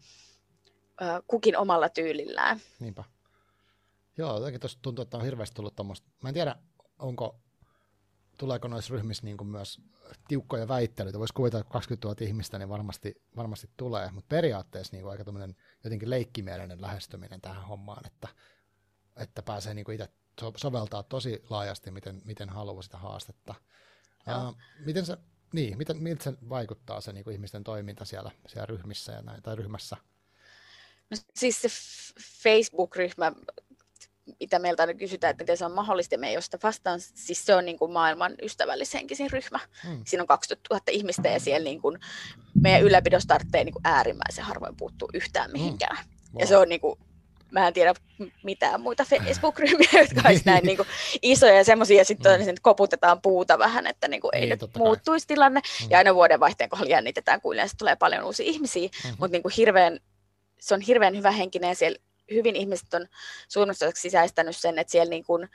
[1.28, 2.60] kukin omalla tyylillään.
[2.80, 3.04] Niinpä.
[4.18, 6.08] Joo, jotenkin tuossa tuntuu, että on hirveästi tullut tuommoista.
[6.24, 6.56] Mä en tiedä,
[7.00, 7.40] onko,
[8.38, 9.82] tuleeko noissa ryhmissä niin kuin myös
[10.28, 11.20] tiukkoja väittelyitä.
[11.20, 15.24] Voisi kuvitella, että 20 000 ihmistä niin varmasti, varmasti tulee, mutta periaatteessa niin kuin aika
[15.84, 18.28] jotenkin leikkimielinen lähestyminen tähän hommaan, että
[19.20, 20.10] että pääsee niin itse
[20.56, 23.56] soveltaa tosi laajasti, miten, miten haluaa sitä haastetta.
[24.28, 25.18] Uh, miten se,
[25.54, 29.44] niin, miten, miltä se vaikuttaa se niin kuin ihmisten toiminta siellä, siellä ryhmissä ja näin,
[29.44, 29.98] tai ryhmässä?
[31.10, 31.68] No, siis se
[32.44, 33.32] Facebook-ryhmä,
[34.40, 37.00] mitä meiltä aina kysytään, että miten se on mahdollista, me ei ole sitä vastaan.
[37.00, 39.60] Siis se on niin kuin maailman ystävällishenkisin ryhmä.
[39.84, 40.02] Hmm.
[40.06, 42.00] Siinä on 20 000 ihmistä ja siellä niin kuin
[42.62, 45.60] meidän ylläpidossa tarvitsee niin kuin äärimmäisen harvoin puuttuu yhtään hmm.
[45.60, 45.98] mihinkään.
[45.98, 46.34] Hmm.
[46.34, 46.42] Wow.
[46.42, 47.00] Ja se on niin kuin
[47.52, 47.94] mä en tiedä
[48.44, 50.88] mitään muita Facebook-ryhmiä, jotka olisi näin niin kuin
[51.22, 52.56] isoja ja semmoisia, sitten mm.
[52.62, 55.36] koputetaan puuta vähän, että niin kuin ei niin, nyt muuttuisi kai.
[55.36, 55.60] tilanne.
[55.60, 55.88] Mm.
[55.90, 59.10] Ja aina vuodenvaihteen kohdalla jännitetään, kun yleensä tulee paljon uusia ihmisiä, mm.
[59.10, 60.00] mutta niin kuin hirveän,
[60.60, 62.00] se on hirveän hyvä henkinen ja siellä
[62.32, 63.08] hyvin ihmiset on
[63.48, 65.50] suunnitelmaksi sisäistänyt sen, että siellä niin kuin,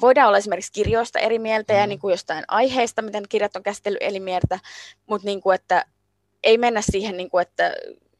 [0.00, 1.78] voidaan olla esimerkiksi kirjoista eri mieltä mm.
[1.78, 4.58] ja niin kuin jostain aiheesta, miten kirjat on käsitellyt eri mieltä,
[5.06, 5.84] mutta niin kuin, että
[6.42, 7.74] ei mennä siihen, niin kuin, että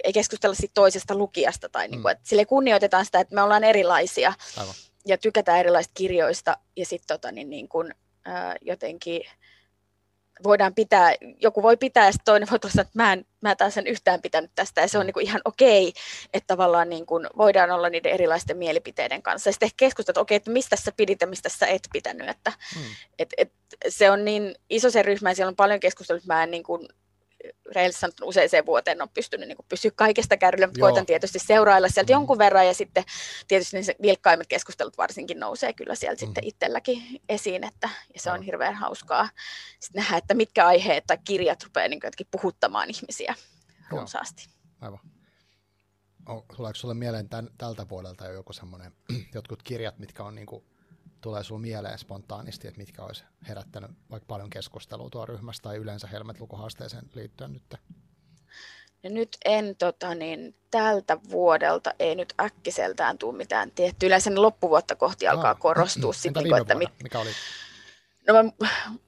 [0.04, 1.90] ei keskustella sit toisesta lukijasta tai mm.
[1.90, 4.74] niin kuin, että sille kunnioitetaan sitä, että me ollaan erilaisia Aivan.
[5.06, 7.94] ja tykätään erilaisista kirjoista ja sitten tota, niin, niin kuin,
[8.24, 9.22] ää, jotenkin
[10.44, 13.86] voidaan pitää, joku voi pitää ja toinen voi tulla että mä en, mä taas en
[13.86, 15.06] yhtään pitänyt tästä ja se on mm.
[15.06, 15.92] niin kuin ihan okei,
[16.34, 20.20] että tavallaan niin kuin voidaan olla niiden erilaisten mielipiteiden kanssa ja sitten ehkä keskustella, että
[20.20, 22.84] okei, että mistä sä pidit ja mistä sä et pitänyt, että hmm.
[23.18, 23.52] et, et,
[23.88, 26.62] se on niin iso se ryhmä ja siellä on paljon keskustelua, että mä en niin
[26.62, 26.88] kuin
[27.90, 30.88] sanottuna useiseen vuoteen on pystynyt niin pysyä kaikesta kärryllä, mutta Joo.
[30.88, 32.14] koitan tietysti seurailla sieltä mm.
[32.14, 33.04] jonkun verran ja sitten
[33.48, 36.26] tietysti ne vilkkaimmat keskustelut varsinkin nousee kyllä sieltä mm.
[36.26, 39.28] sitten itselläkin esiin, että ja se on hirveän hauskaa
[39.80, 43.34] sitten nähdä, että mitkä aiheet tai kirjat rupeaa niin jotenkin puhuttamaan ihmisiä
[43.90, 44.48] runsaasti.
[44.80, 45.00] Aivan.
[46.56, 48.92] Tuleeko sinulle mieleen tämän, tältä vuodelta jo joku semmoinen,
[49.34, 50.64] jotkut kirjat, mitkä on niin kuin
[51.20, 56.06] tulee sinulle mieleen spontaanisti, että mitkä olisi herättänyt vaikka paljon keskustelua tuo ryhmästä tai yleensä
[56.06, 57.74] Helmet-lukuhaasteeseen liittyen nyt?
[59.02, 64.06] No nyt en tota, niin, tältä vuodelta ei nyt äkkiseltään tule mitään tiettyä.
[64.06, 66.12] Yleensä loppuvuotta kohti alkaa korostua.
[66.12, 66.90] Sitten, niin että mit...
[67.02, 67.30] mikä oli
[68.28, 68.50] No mä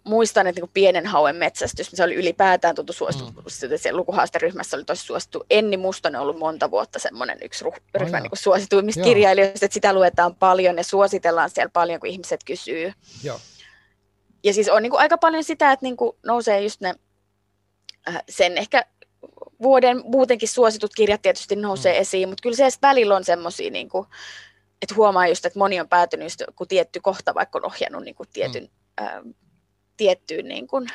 [0.05, 3.43] muistan, että niin pienen hauen metsästys, se oli ylipäätään tuntu suosittu, mm.
[3.77, 5.45] siellä lukuhaasteryhmässä oli tosi suosittu.
[5.51, 9.75] Enni Mustonen on ollut monta vuotta semmoinen yksi ruh- ryhmä oh, niin suosituimmista kirjailijoista, että
[9.75, 12.93] sitä luetaan paljon ja suositellaan siellä paljon, kun ihmiset kysyy.
[13.25, 13.41] Joo.
[14.45, 16.95] Ja siis on niin kuin aika paljon sitä, että niin kuin nousee just ne
[18.09, 18.87] äh, sen ehkä
[19.63, 22.01] vuoden muutenkin suositut kirjat tietysti nousee mm.
[22.01, 24.07] esiin, mutta kyllä se välillä on semmoisia, niin kuin,
[24.83, 28.15] että huomaa just, että moni on päätynyt just, kun tietty kohta vaikka on ohjannut niin
[28.15, 29.22] kuin tietyn mm ää,
[29.97, 30.88] tiettyyn niin kuin,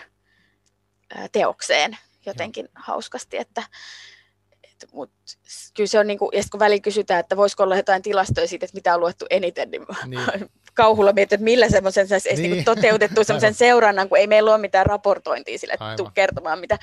[1.15, 3.63] ää, teokseen jotenkin hauskasti, että
[4.63, 5.11] et, mut,
[5.73, 8.65] kyllä se on niin kuin, ja kun väliin kysytään, että voisiko olla jotain tilastoja siitä,
[8.65, 10.49] että mitä on luettu eniten, niin, niin.
[10.73, 12.51] kauhulla mietin, että millä semmoisen saisi niin.
[12.51, 16.77] niin toteutettu semmoisen seurannan, kun ei meillä ole mitään raportointia sille, että tuu kertomaan, mitä,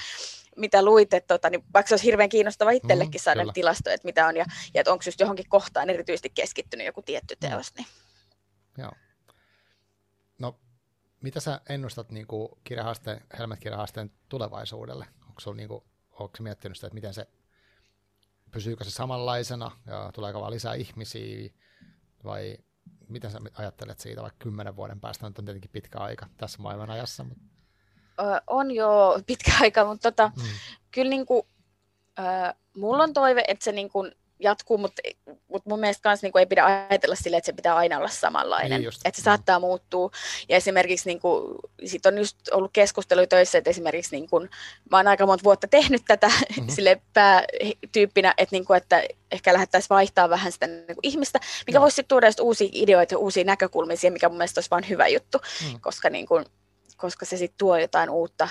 [0.57, 4.07] mitä luit, että tota, niin vaikka se olisi hirveän kiinnostava itsellekin mm, saada tilastoja, että
[4.07, 4.45] mitä on, ja,
[4.75, 7.49] ja että onko just johonkin kohtaan erityisesti keskittynyt joku tietty mm.
[7.49, 7.75] teos.
[7.77, 7.87] Niin.
[8.79, 8.93] Joo.
[11.25, 15.07] Mitä sä ennustat niin kuin kirjahaasteen, Helmet-kirjahaasteen tulevaisuudelle?
[15.29, 17.29] Onko sulla, niin kuin, onko miettinyt sitä, että miten se,
[18.51, 21.51] pysyykö se samanlaisena ja tuleeko vaan lisää ihmisiä
[22.25, 22.59] vai
[23.09, 26.91] mitä sä ajattelet siitä vaikka kymmenen vuoden päästä, nyt on tietenkin pitkä aika tässä maailman
[26.91, 27.25] ajassa.
[27.25, 27.45] Mutta...
[28.47, 30.43] On jo pitkä aika, mutta tota, mm.
[30.91, 31.43] kyllä niin kuin,
[32.19, 34.13] ö, mulla on toive, että se niin kuin,
[34.45, 35.03] jatkuu, mutta,
[35.49, 38.09] mutta mun mielestä kans, niin kuin, ei pidä ajatella sille, että se pitää aina olla
[38.09, 38.81] samanlainen.
[38.81, 40.11] Niin että se saattaa muuttua.
[40.49, 44.51] Ja esimerkiksi niin kuin, sit on just ollut keskusteluja töissä, että esimerkiksi niin kuin,
[44.91, 46.69] mä oon aika monta vuotta tehnyt tätä mm-hmm.
[46.69, 51.79] sille päätyyppinä, että, niin kuin, että ehkä lähdettäisiin vaihtaa vähän sitä niin kuin ihmistä, mikä
[51.79, 51.83] no.
[51.83, 55.39] voisi tuoda uusia ideoita ja uusia näkökulmia siihen, mikä mun mielestä olisi vaan hyvä juttu,
[55.39, 55.81] mm.
[55.81, 56.45] koska, niin kuin,
[56.97, 58.49] koska se sitten tuo jotain uutta,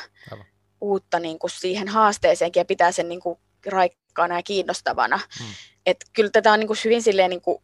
[0.82, 5.20] uutta niin kuin siihen haasteeseenkin ja pitää sen niin kuin raikkaana ja kiinnostavana.
[5.40, 5.46] Mm
[5.86, 7.62] että kyllä tätä on niin kuin hyvin silleen niin kuin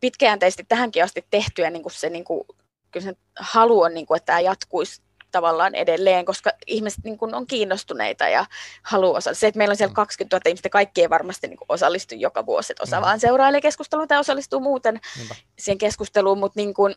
[0.00, 2.44] pitkäjänteisesti tähänkin asti tehty ja niin kuin se, niin kuin,
[2.90, 7.34] kyllä se halu on, niin kuin, että tämä jatkuisi tavallaan edelleen, koska ihmiset niin kuin
[7.34, 8.46] on kiinnostuneita ja
[8.82, 9.40] haluaa osallistua.
[9.40, 10.38] Se, että meillä on siellä 20 mm.
[10.38, 13.02] 000 ihmistä, kaikki ei varmasti niin kuin osallistu joka vuosi, että osa mm.
[13.02, 15.34] vaan seurailee keskustelua tai osallistuu muuten Niinpä.
[15.58, 16.94] siihen keskusteluun, mutta, niin kuin,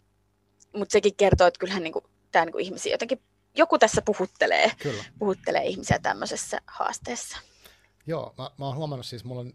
[0.75, 3.21] mutta sekin kertoo, että kyllähän niin kuin, tämä niin kuin ihmisiä jotenkin,
[3.55, 5.03] joku tässä puhuttelee, Kyllä.
[5.19, 7.37] puhuttelee ihmisiä tämmöisessä haasteessa.
[8.07, 9.53] Joo, mä, mä oon huomannut siis, mulla on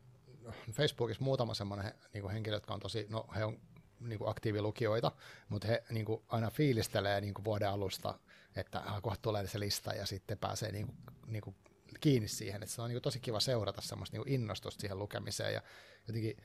[0.73, 3.61] Facebookissa muutama semmoinen niin henkilö, jotka on tosi, no he on
[4.01, 5.13] niin kuin aktiivilukijoita,
[5.49, 8.19] mutta he niin kuin aina fiilistelee niin kuin vuoden alusta,
[8.57, 10.97] että kohta tulee se lista ja sitten pääsee niin kuin,
[11.27, 11.57] niin kuin
[12.01, 14.99] kiinni siihen, että se on niin kuin tosi kiva seurata semmoista niin kuin innostusta siihen
[14.99, 15.63] lukemiseen ja
[16.09, 16.37] jotenkin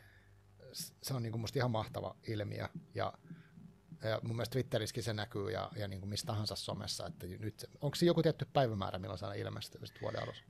[1.03, 3.13] se on niin kuin musta ihan mahtava ilmiö ja,
[4.03, 7.65] ja mun mielestä Twitterissäkin se näkyy ja, ja niin kuin mistä tahansa somessa, että nyt,
[7.82, 10.43] onko se joku tietty päivämäärä, milloin se aina ilmestyy vuoden alussa?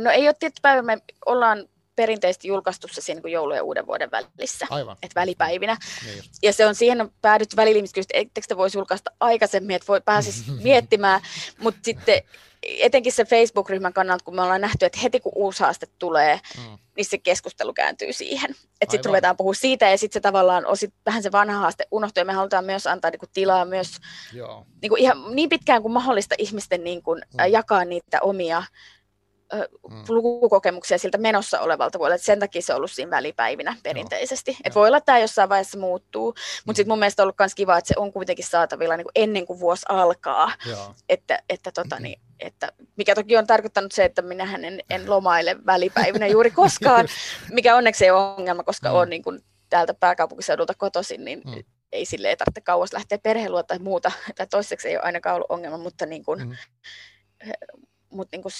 [0.00, 3.86] no ei ole tietty päivä, me ollaan perinteisesti julkaistu se siinä niin joulu- ja uuden
[3.86, 4.96] vuoden välissä, Aivan.
[5.02, 5.76] että välipäivinä.
[6.06, 9.76] Niin ja se on siihen on päädytty välillä ihmiset että etteikö te voisi julkaista aikaisemmin,
[9.76, 11.20] että voi pääsisi miettimään,
[11.58, 12.22] mutta sitten
[12.62, 16.78] etenkin se Facebook-ryhmän kannalta, kun me ollaan nähty, että heti kun uusi haaste tulee, mm.
[16.96, 18.50] niin se keskustelu kääntyy siihen.
[18.80, 21.86] Että sitten ruvetaan puhua siitä ja sitten se tavallaan on sit vähän se vanha haaste
[21.90, 23.96] unohtuu ja me halutaan myös antaa niinku tilaa myös
[24.32, 24.66] Joo.
[24.82, 27.52] Niinku ihan niin pitkään kuin mahdollista ihmisten niinku, mm.
[27.52, 28.62] jakaa niitä omia
[29.90, 30.04] mm.
[30.08, 32.14] lukukokemuksia siltä menossa olevalta vuodelta.
[32.14, 34.56] Et sen takia se on ollut siinä välipäivinä perinteisesti.
[34.64, 36.74] Et voi olla, että tämä jossain vaiheessa muuttuu, mutta mm.
[36.74, 39.46] sitten mun mielestä on ollut myös kiva, että se on kuitenkin saatavilla niin kuin ennen
[39.46, 40.52] kuin vuosi alkaa.
[41.08, 45.56] Että, että, tota, niin, että, mikä toki on tarkoittanut se, että minähän en, en lomaile
[45.66, 47.08] välipäivinä juuri koskaan,
[47.50, 48.94] mikä onneksi ei ole ongelma, koska mm.
[48.94, 49.40] on niin kuin
[49.70, 51.64] täältä pääkaupunkiseudulta kotoisin, niin mm.
[51.92, 54.12] ei sille ei tarvitse kauas lähteä perheluo tai muuta.
[54.36, 56.56] Tai toiseksi ei ole ainakaan ollut ongelma, mutta, niin kuin, mm.
[58.10, 58.52] mutta niin kuin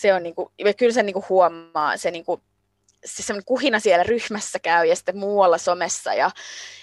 [0.00, 2.42] se on niinku, kyllä se niinku huomaa, se niinku,
[3.04, 6.30] se semmoinen kuhina siellä ryhmässä käy ja sitten muualla somessa ja,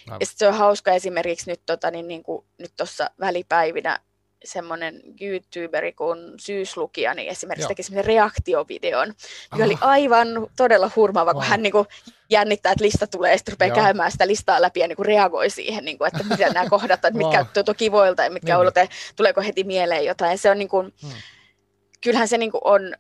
[0.08, 4.00] ja sitten se on hauska esimerkiksi nyt, tota, niin, niin kuin, nyt tuossa välipäivinä
[4.44, 7.68] semmoinen YouTuberi kuin Syyslukija, niin esimerkiksi Joo.
[7.68, 9.14] teki semmoinen reaktiovideon,
[9.52, 11.88] joka oli aivan todella hurmaava, kun hän niin kuin,
[12.30, 13.84] jännittää, että lista tulee ja sitten rupeaa Joo.
[13.84, 16.92] käymään sitä listaa läpi ja niin kuin, reagoi siihen, niin kuin, että miten nämä kohdat,
[16.92, 17.76] että mitkä wow.
[17.78, 18.68] kivoilta ja mitkä niin.
[18.68, 20.38] on, tuleeko heti mieleen jotain.
[20.38, 21.12] Se on niin kuin, hmm.
[22.02, 22.96] kyllähän se niin kuin on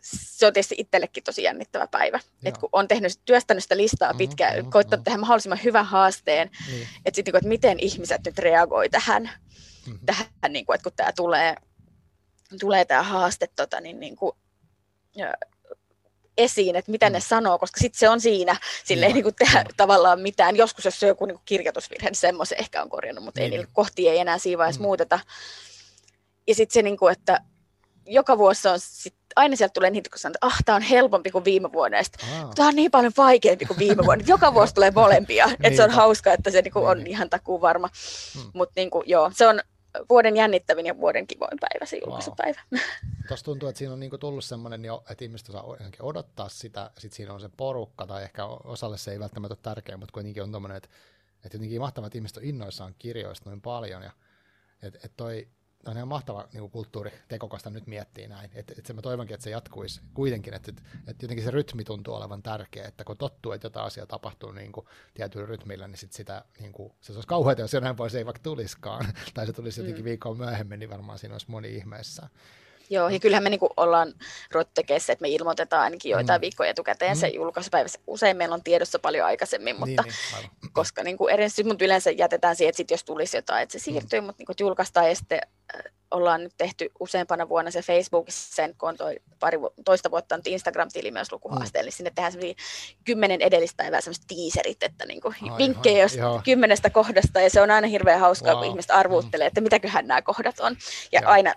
[0.00, 2.20] se on tietysti itsellekin tosi jännittävä päivä.
[2.44, 5.04] että kun on tehnyt, työstänyt sitä listaa mm-hmm, pitkään, mm-hmm, koittanut mm-hmm.
[5.04, 6.88] tehdä mahdollisimman hyvän haasteen, niin.
[7.04, 10.06] että, sit, niin että miten ihmiset nyt reagoi tähän, mm-hmm.
[10.06, 11.54] tähän niin kuin, että kun tämä tulee,
[12.60, 14.32] tulee tämä haaste tota, niin, niin kuin,
[15.16, 15.34] ja,
[16.38, 17.12] esiin, että mitä mm.
[17.12, 20.56] ne sanoo, koska sitten se on siinä, sille ei niin tehdä tavallaan mitään.
[20.56, 23.44] Joskus jos se on joku niin kirjoitusvirhe, niin semmoisen ehkä on korjannut, mutta niin.
[23.44, 24.84] ei niillä kohti ei enää siinä vaiheessa mm.
[24.86, 25.20] muuteta.
[26.46, 27.40] Ja sitten se, niin kuin, että
[28.06, 31.30] joka vuosi on sit, aina sieltä tulee niitä, kun sanoo, että ah, tämä on helpompi
[31.30, 31.96] kuin viime vuonna.
[32.54, 34.24] Tämä on niin paljon vaikeampi kuin viime vuonna.
[34.28, 35.44] Joka vuosi tulee molempia.
[35.62, 37.06] että se on hauska, että se niinku on niin.
[37.06, 37.88] ihan takuu varma.
[38.34, 38.50] Hmm.
[38.54, 39.60] Mutta niinku, joo, se on
[40.08, 42.60] vuoden jännittävin ja vuoden kivoin päivä, se julkaisupäivä.
[42.72, 42.80] Wow.
[43.28, 45.64] Tuossa tuntuu, että siinä on niinku tullut semmoinen että ihmiset osaa
[46.00, 49.96] odottaa sitä, sitten siinä on se porukka, tai ehkä osalle se ei välttämättä ole tärkeä,
[49.96, 50.88] mutta kuitenkin on tommoinen, että,
[51.44, 54.10] että jotenkin mahtavaa, että ihmiset on innoissaan kirjoista noin paljon, ja
[54.82, 55.48] että et toi
[55.90, 58.50] on ihan mahtava niin kulttuuriteko, kun sitä nyt miettii näin.
[58.54, 61.84] Et, et se mä toivonkin, että se jatkuisi kuitenkin, että et, et jotenkin se rytmi
[61.84, 65.98] tuntuu olevan tärkeä, että kun tottuu, että jotain asiaa tapahtuu niin kuin tietyllä rytmillä, niin
[65.98, 69.52] sit sitä, niin kuin, se olisi kauheata, jos näin pois ei vaikka tuliskaan, tai se
[69.52, 70.08] tulisi jotenkin mm.
[70.08, 72.28] viikon myöhemmin, niin varmaan siinä olisi moni ihmeessä.
[72.90, 74.14] Joo, ja kyllähän me niinku ollaan
[74.98, 76.40] se, että me ilmoitetaan ainakin joitain mm.
[76.40, 77.20] viikkoja etukäteen mm.
[77.20, 77.88] se julkaisupäivä.
[78.06, 80.14] Usein meillä on tiedossa paljon aikaisemmin, mutta niin,
[80.62, 83.78] niin, koska niinku edes, mutta yleensä jätetään siihen, että sit jos tulisi jotain, että se
[83.78, 83.92] mm.
[83.92, 84.26] siirtyy, mm.
[84.26, 85.40] mutta niinku julkaistaan ja sitten
[85.74, 90.34] äh, ollaan nyt tehty useampana vuonna se Facebookissa sen, kun on toi pari, toista vuotta
[90.34, 91.86] on Instagram-tili myös lukuhaasteelle, mm.
[91.86, 92.54] niin sinne tehdään
[93.04, 97.70] kymmenen edellistä päivää semmoiset teaserit, että niinku Ai, vinkkejä jos kymmenestä kohdasta, ja se on
[97.70, 98.58] aina hirveän hauskaa, wow.
[98.58, 99.48] kun ihmiset arvuuttelee, mm.
[99.48, 100.76] että mitäköhän nämä kohdat on.
[101.12, 101.30] Ja Joo.
[101.30, 101.54] aina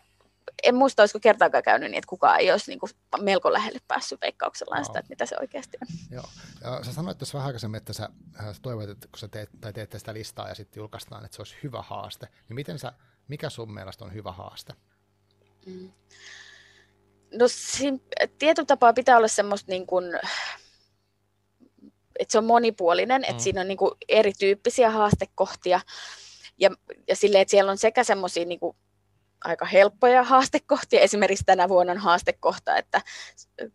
[0.63, 2.89] en muista, olisiko kertaakaan käynyt niin, että kukaan ei olisi niin kuin
[3.21, 5.87] melko lähelle päässyt veikkauksellaan sitä, että mitä se oikeasti on.
[6.11, 6.29] Joo.
[6.61, 9.49] Ja sä sanoit tuossa vähän aikaisemmin, että sä, äh, sä toivot, että kun sä teet,
[9.61, 12.93] tai teette sitä listaa ja sitten julkaistaan, että se olisi hyvä haaste, niin miten sä,
[13.27, 14.73] mikä sun mielestä on hyvä haaste?
[15.65, 15.91] Mm.
[17.33, 17.97] No siinä
[18.39, 20.05] tietyllä tapaa pitää olla semmoista niin kuin,
[22.19, 23.39] että se on monipuolinen, että mm.
[23.39, 25.81] siinä on niin kuin erityyppisiä haastekohtia
[26.57, 26.69] ja,
[27.07, 28.77] ja silleen, että siellä on sekä semmoisia niin kuin
[29.43, 30.99] aika helppoja haastekohtia.
[30.99, 33.01] Esimerkiksi tänä vuonna on haastekohta, että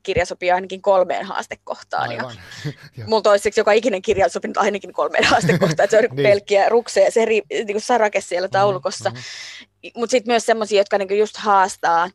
[0.03, 2.11] kirja sopii ainakin kolmeen haastekohtaan.
[2.11, 2.37] Aivan.
[2.97, 5.89] Ja mulla toiseksi joka ikinen kirja on sopinut ainakin kolmeen haastekohtaan.
[5.91, 6.29] Se on niin.
[6.29, 9.11] pelkkiä rukseja, se eri, niin kuin sarake siellä mm-hmm, taulukossa.
[9.11, 9.91] Mm-hmm.
[9.97, 12.11] Mutta sitten myös sellaisia, jotka niin just haastaa.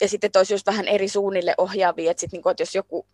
[0.00, 3.06] Ja sitten toisi just vähän eri suunnille ohjaavia, että, sit, niin kuin, että jos joku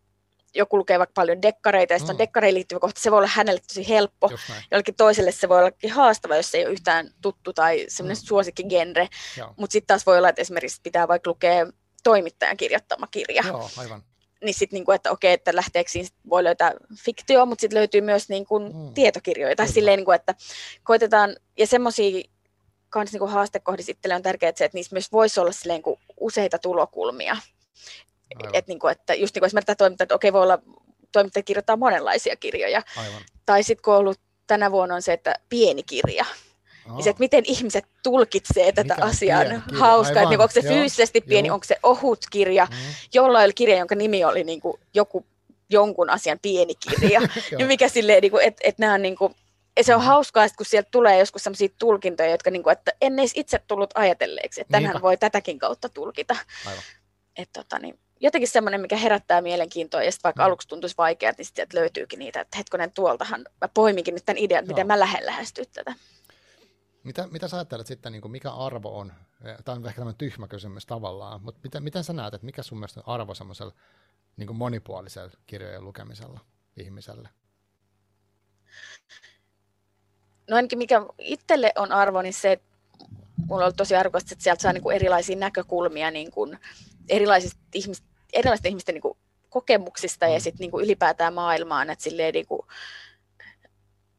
[0.55, 2.17] joku lukee vaikka paljon dekkareita, ja sitten mm.
[2.17, 4.31] on dekkareihin liittyvä kohta, se voi olla hänelle tosi helppo.
[4.71, 8.27] Jollekin toiselle se voi olla haastava, jos se ei ole yhtään tuttu tai semmoinen mm.
[8.27, 9.09] suosikkigenre.
[9.57, 11.67] Mutta sitten taas voi olla, että esimerkiksi pitää vaikka lukea
[12.03, 13.43] toimittajan kirjoittama kirja.
[13.47, 14.03] Joo, aivan.
[14.45, 16.73] Niin sitten, niinku, että okei, että lähteekö siinä voi löytää
[17.05, 18.95] fiktio, mutta sitten löytyy myös niinku, mm.
[18.95, 19.57] tietokirjoja.
[19.57, 20.35] Tai silleen, niinku, että
[20.83, 22.23] koitetaan, ja semmoisia
[22.91, 25.83] kans niinku haastekohdissa on tärkeää se, että niissä myös voisi olla silleen,
[26.21, 27.37] useita tulokulmia.
[28.53, 30.59] Et, niin kuin, että just niin kuin esimerkiksi toimittaa, että okei, voi olla
[31.13, 32.83] toimittaja kirjoittaa monenlaisia kirjoja.
[32.97, 33.23] Aivan.
[33.47, 36.25] Tai sitten kun on ollut tänä vuonna on se, että pieni kirja.
[36.97, 40.61] Ja se, että miten ihmiset tulkitsee tätä Mikä asiaa, on hauska, että niinku, onko se
[40.61, 41.55] joo, fyysisesti pieni, joo.
[41.55, 42.77] onko se ohut kirja, Mm,
[43.15, 45.27] jolla oli kirja, jonka nimi oli niin kuin joku
[45.71, 47.21] jonkun asian pieni kirja.
[47.67, 49.35] mikä silleen, niin kuin, että, että nämä on niin kuin,
[49.77, 50.07] ja se on Mhm.
[50.09, 53.59] hauskaa, että kun sieltä tulee joskus sellaisia tulkintoja, jotka niin kuin, että en edes itse
[53.67, 56.37] tullut ajatelleeksi, että tänään voi tätäkin kautta tulkita.
[56.67, 56.83] Aivan.
[57.37, 60.47] Että tota, niin, jotenkin semmoinen, mikä herättää mielenkiintoa, ja sitten vaikka Mm.
[60.47, 64.59] aluksi tuntuisi vaikeaa, niin sitten löytyykin niitä, että hetkonen tuoltahan, mä poiminkin nyt tämän idean,
[64.59, 64.75] että Joo.
[64.75, 65.95] miten mä lähden lähestyä tätä.
[67.05, 69.13] Mitä, mitä sä ajattelet sitten, niin kuin mikä arvo on?
[69.65, 72.79] Tämä on ehkä tämmöinen tyhmä kysymys tavallaan, mutta miten, miten sä näet, että mikä sun
[72.79, 73.75] mielestä on arvo semmoisella
[74.37, 76.41] niin monipuolisella kirjojen lukemisella
[76.77, 77.29] ihmiselle?
[80.51, 82.67] No ainakin mikä itselle on arvo, niin se, että
[83.37, 86.59] mulla on ollut tosi arvokasta, että sieltä saa niin kuin erilaisia näkökulmia niin kuin
[87.09, 88.03] erilaisista ihmis,
[88.33, 90.41] erilaisten ihmisten niin kuin kokemuksista ja Mm.
[90.41, 92.61] sitten niin kuin ylipäätään maailmaan, että silleen niin kuin,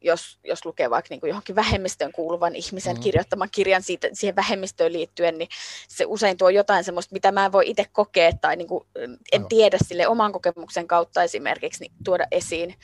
[0.02, 3.02] jos, jos lukee vaikka niin kuin johonkin vähemmistöön kuuluvan ihmisen Mm.
[3.02, 5.48] kirjoittaman kirjan siitä, siihen vähemmistöön liittyen, niin
[5.88, 9.18] se usein tuo jotain semmoista, mitä mä en voi itse kokea tai niin kuin en
[9.32, 9.48] Aivan.
[9.48, 12.74] tiedä sille oman kokemuksen kautta esimerkiksi niin tuoda esiin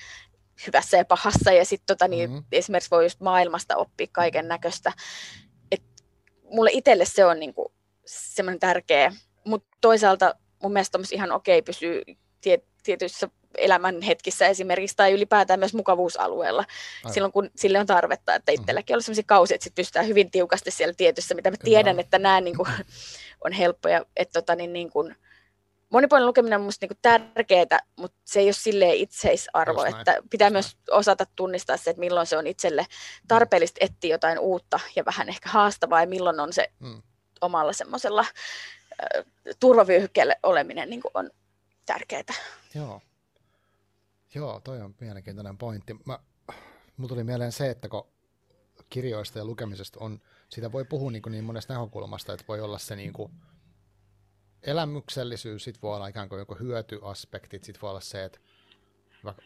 [0.66, 2.38] hyvässä ja pahassa ja sitten tota, niin Mhm.
[2.52, 4.92] esimerkiksi voi just maailmasta oppia kaiken näköistä.
[6.50, 7.72] Mulle itselle se on niinku
[8.07, 9.12] semmoinen tärkeä,
[9.47, 12.03] mutta toisaalta mun mielestä on ihan okei pysyä
[12.40, 13.28] tie, tietyissä
[13.59, 16.64] elämän hetkissä esimerkiksi tai ylipäätään myös mukavuusalueella
[17.01, 17.14] Aivan.
[17.14, 18.34] silloin, kun sille on tarvetta.
[18.34, 21.94] Että itselläkin on sellaisia kausia, että sit pystytään hyvin tiukasti siellä tietyssä, mitä mä tiedän,
[21.97, 22.01] on.
[22.01, 22.66] että nämä niinku,
[23.44, 24.05] on helppoja.
[24.16, 25.16] Että tota, niin, niin kuin,
[25.90, 30.28] monipuolinen lukeminen on minusta niin tärkeää, mutta se ei ole silleen itseisarvo, Just näin, että
[30.30, 32.86] pitää just myös osata tunnistaa se, että milloin se on itselle
[33.28, 37.03] tarpeellista etsiä jotain uutta ja vähän ehkä haastavaa ja milloin on se Mm.
[37.40, 38.24] omalla semmoisella
[39.61, 41.30] turvavyöhykkeellä oleminen niin on
[41.86, 42.22] tärkeää.
[42.74, 43.03] Joo.
[44.34, 45.97] Joo, toi on mielenkiintoinen pointti.
[46.05, 46.18] Mä,
[46.97, 48.07] mulla tuli mieleen se, että kun
[48.90, 52.97] kirjoista ja lukemisesta on, siitä voi puhua niin, niin monesta näkökulmasta, että voi olla se
[52.97, 53.32] niin kuin
[54.62, 58.38] elämyksellisyys, sit voi olla ikään kuin joku hyötyaspektit, sit voi olla se, että
[59.24, 59.42] vaikka,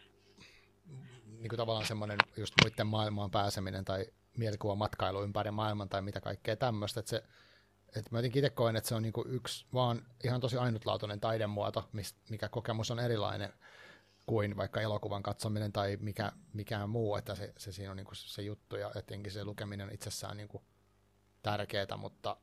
[1.25, 4.05] niin kuin tavallaan semmoinen just muiden maailmaan pääseminen tai
[4.37, 7.23] mielikuva matkailu ympäri maailman tai mitä kaikkea tämmöistä, että se
[7.95, 11.89] että mä jotenkin itse koen, että se on niinku yksi vaan ihan tosi ainutlaatuinen taidemuoto,
[12.29, 13.53] mikä kokemus on erilainen
[14.25, 18.41] kuin vaikka elokuvan katsominen tai mikä, mikään muu, että se, se siinä on niinku se
[18.41, 20.63] juttu ja etenkin se lukeminen on itsessään niinku
[21.41, 22.37] tärkeää, mutta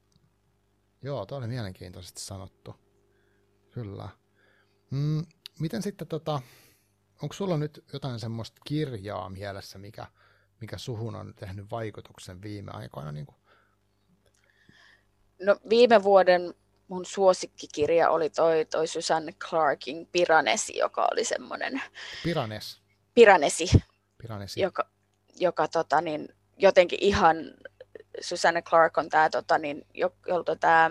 [1.03, 2.75] joo, toi oli mielenkiintoisesti sanottu.
[3.71, 4.09] Kyllä.
[4.91, 5.27] Mm,
[5.61, 6.43] miten sitten tota,
[7.23, 10.07] onko sulla nyt jotain semmoista kirjaa mielessä, mikä,
[10.61, 13.13] mikä suhun on tehnyt vaikutuksen viime aikoina?
[13.13, 13.39] Niin kuin?
[15.43, 16.55] No viime vuoden
[16.89, 21.83] mun suosikkikirja oli toi, toi Susanne Clarkin Piranesi, joka oli semmoinen
[22.25, 22.79] Piranes.
[23.15, 23.71] Piranesi,
[24.23, 24.61] Piranesi.
[24.61, 24.87] joka,
[25.37, 27.37] joka tota, niin, jotenkin ihan,
[28.21, 30.91] Susanne Clark on tämä, tota, niin, jo- jolta tämä,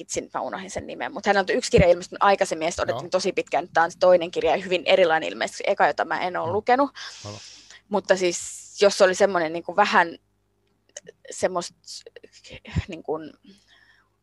[0.00, 3.32] hitsin, mä unohdin sen nimen, mutta hän on yksi kirja ilmestynyt aikaisemmin, ja odotin tosi
[3.32, 6.46] pitkään, että tämä on toinen kirja, ja hyvin erilainen ilmeisesti, eka, jota mä en ole
[6.46, 6.52] Mm.
[6.52, 6.90] lukenut,
[7.26, 7.40] Aivan.
[7.88, 10.18] mutta siis jos oli semmoinen niin kuin vähän
[11.30, 11.78] semmoista
[12.88, 13.32] niin kuin,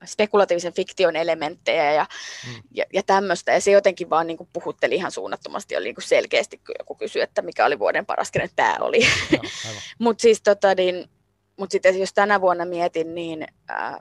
[0.05, 2.05] spekulatiivisen fiktion elementtejä ja,
[2.47, 2.61] Mm.
[2.71, 3.51] ja, ja tämmöistä.
[3.51, 5.77] Ja se jotenkin vaan niin kuin puhutteli ihan suunnattomasti.
[5.77, 8.99] Oli niin kuin selkeästi, kun joku kysyi, että mikä oli vuoden paras kirja, tämä oli.
[9.99, 11.09] Mutta siis tota, niin,
[11.57, 13.95] mut sitten jos tänä vuonna mietin, niin äh,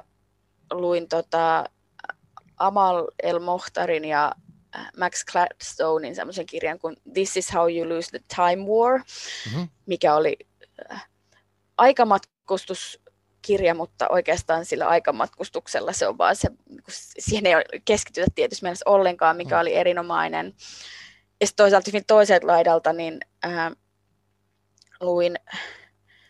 [0.73, 1.65] luin tota
[2.57, 4.33] Amal El Mohtarin ja
[4.77, 9.69] äh, Max Gladstonein semmoisen kirjan kuin This is how you lose the time war, Mm-hmm.
[9.87, 10.37] mikä oli
[10.93, 11.09] äh,
[12.47, 16.83] aikamatkustuskirja, mutta oikeastaan sillä aikamatkustuksella se on vaan se, niin
[17.19, 19.61] siihen ei keskitytä tietysti mielessä ollenkaan, mikä Mm.
[19.61, 20.47] oli erinomainen.
[21.41, 23.73] Ja sitten toisaalta hyvin toiselta laidalta niin äh,
[25.01, 25.37] luin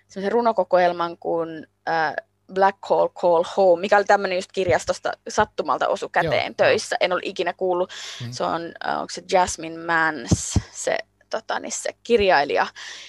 [0.09, 2.15] semmoisen runokokoelman kuin äh,
[2.55, 6.97] Black Hole Call Home, mikä oli tämmöinen just kirjastosta sattumalta osu käteen Joo, töissä.
[7.01, 7.93] En ole ikinä kuullut.
[8.25, 8.33] Mm.
[8.33, 8.63] Se on,
[8.99, 10.99] onko se Jasmine Mans, se,
[11.31, 12.67] tota, niin se kirjailija,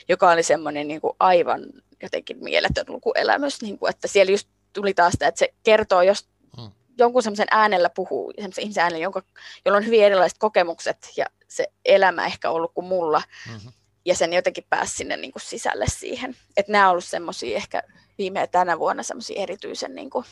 [0.10, 1.62] joka oli semmoinen niin kuin aivan
[2.04, 6.28] jotenkin mieletön lukuelämys, niin kuin, että siellä just tuli taas sitä, että se kertoo, jos
[6.58, 6.72] Mm.
[6.98, 9.22] jonkun semmoisen äänellä puhuu, semmoisen ihmisen äänellä, jonka,
[9.66, 13.22] jolla on hyvin erilaiset kokemukset ja se elämä ehkä ollut kuin mulla,
[13.52, 13.72] Mm-hmm.
[14.06, 16.36] ja sen jotenkin pääsi sinne niin kuin sisälle siihen.
[16.58, 17.84] Että nämä on ollut semmoisia ehkä
[18.18, 20.26] viime ja tänä vuonna semmoisia erityisen niin kuin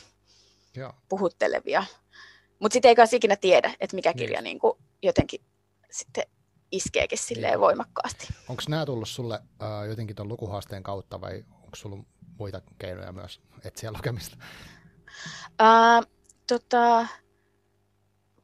[0.76, 0.94] Joo.
[1.10, 1.84] puhuttelevia.
[2.60, 4.18] Mutta sitten ei kanssa ikinä tiedä, että mikä Niin.
[4.18, 5.42] kirja niin kuin jotenkin
[5.92, 6.24] sitten
[6.72, 7.60] iskeekin silleen Niin.
[7.62, 8.28] voimakkaasti.
[8.50, 11.46] Onko nämä tullut sulle äh, jotenkin tuon lukuhaasteen kautta vai
[11.76, 12.06] onko sulla
[12.38, 14.38] muita keinoja myös etsiä lukemista?
[15.62, 16.08] Uh,
[16.48, 17.08] tota,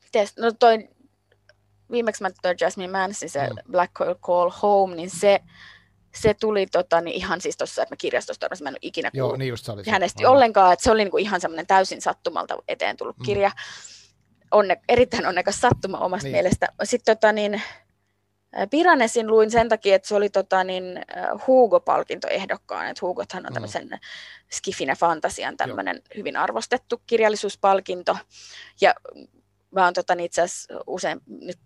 [0.03, 0.89] mites, no toi
[1.91, 3.71] viimeksi mä toi Jasmine Mansin se mm.
[3.71, 5.39] Black Coil Call Home, niin se,
[6.15, 9.09] se tuli tota, niin ihan siis tuossa, että mä kirjastossa törmäsin, mä en ole ikinä
[9.13, 12.57] Joo, niin just se oli hänestä ollenkaan, että se oli niinku ihan semmoinen täysin sattumalta
[12.67, 13.25] eteen tullut mm.
[13.25, 13.51] kirja.
[14.51, 16.35] Onne, erittäin onnekas sattuma omasta niin.
[16.35, 16.67] mielestä.
[16.83, 17.61] Sitten tota, niin,
[18.69, 20.83] Piranesin luin sen takia, että se oli tota, niin,
[21.47, 22.87] Hugo-palkinto ehdokkaan.
[22.87, 23.53] Että Hugothan on mm.
[23.53, 23.99] tämmöisen mm.
[24.51, 28.17] skifin ja fantasian tämmöinen hyvin arvostettu kirjallisuuspalkinto.
[28.81, 28.93] Ja
[29.71, 31.59] mä oon tota, niin itse asiassa usein nyt,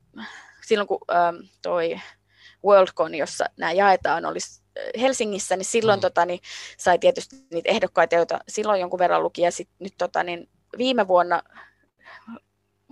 [0.66, 2.02] silloin kun ähm, toi
[2.66, 4.64] Worldcon, jossa nämä jaetaan, olisi
[5.00, 6.02] Helsingissä, niin silloin mm.
[6.02, 6.40] tota, niin,
[6.78, 11.08] sai tietysti niitä ehdokkaita, joita silloin jonkun verran luki, ja sit, nyt tota, niin, viime
[11.08, 11.44] vuonna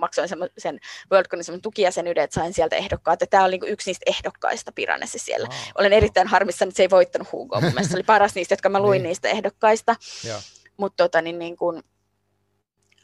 [0.03, 0.79] maksoin sen
[1.11, 3.21] Worldconin semmoisen tukijäsenyyden, että sain sieltä ehdokkaat.
[3.21, 5.47] Ja tämä oli niin yksi niistä ehdokkaista Piranesi siellä.
[5.47, 5.57] Wow.
[5.77, 7.61] Olen erittäin harmissani, että se ei voittanut Hugoa.
[7.61, 9.07] Mun mielestä se oli paras niistä, jotka mä luin niin.
[9.07, 9.95] niistä ehdokkaista.
[10.77, 11.83] Mutta tota, niin, niin kuin,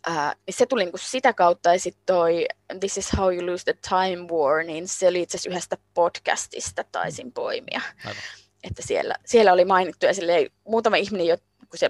[0.07, 2.45] Uh, se tuli niin kuin sitä kautta, ja sitten toi
[2.79, 6.83] This is how you lose the time war, niin se oli itse asiassa yhdestä podcastista
[6.91, 7.31] taisin mm.
[7.31, 7.81] poimia.
[8.05, 8.23] Aivan.
[8.63, 10.13] Että siellä, siellä oli mainittu, ja
[10.67, 11.37] muutama ihminen, jo,
[11.69, 11.89] kun se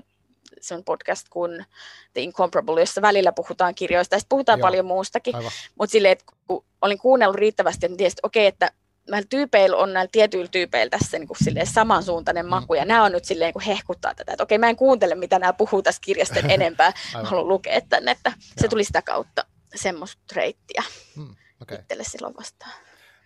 [0.61, 1.65] se on podcast kuin
[2.13, 5.35] The Incomparable, jossa välillä puhutaan kirjoista ja puhutaan Joo, paljon muustakin.
[5.79, 8.71] Mutta silleen, että kun olin kuunnellut riittävästi, että tiesin, että okei, että
[9.09, 12.49] näillä tyypeillä on näillä tietyillä tyypeillä tässä niin kuin silleen samansuuntainen mm.
[12.49, 15.15] maku, ja nämä on nyt silleen niin kuin hehkuttaa tätä, että okei, mä en kuuntele,
[15.15, 18.53] mitä nämä puhuu tässä kirjasta enempää, mä haluan lukea tänne, että Joo.
[18.61, 20.83] se tuli sitä kautta semmoista reittiä
[21.15, 21.77] mm, okay.
[21.77, 22.71] itselle silloin vastaan.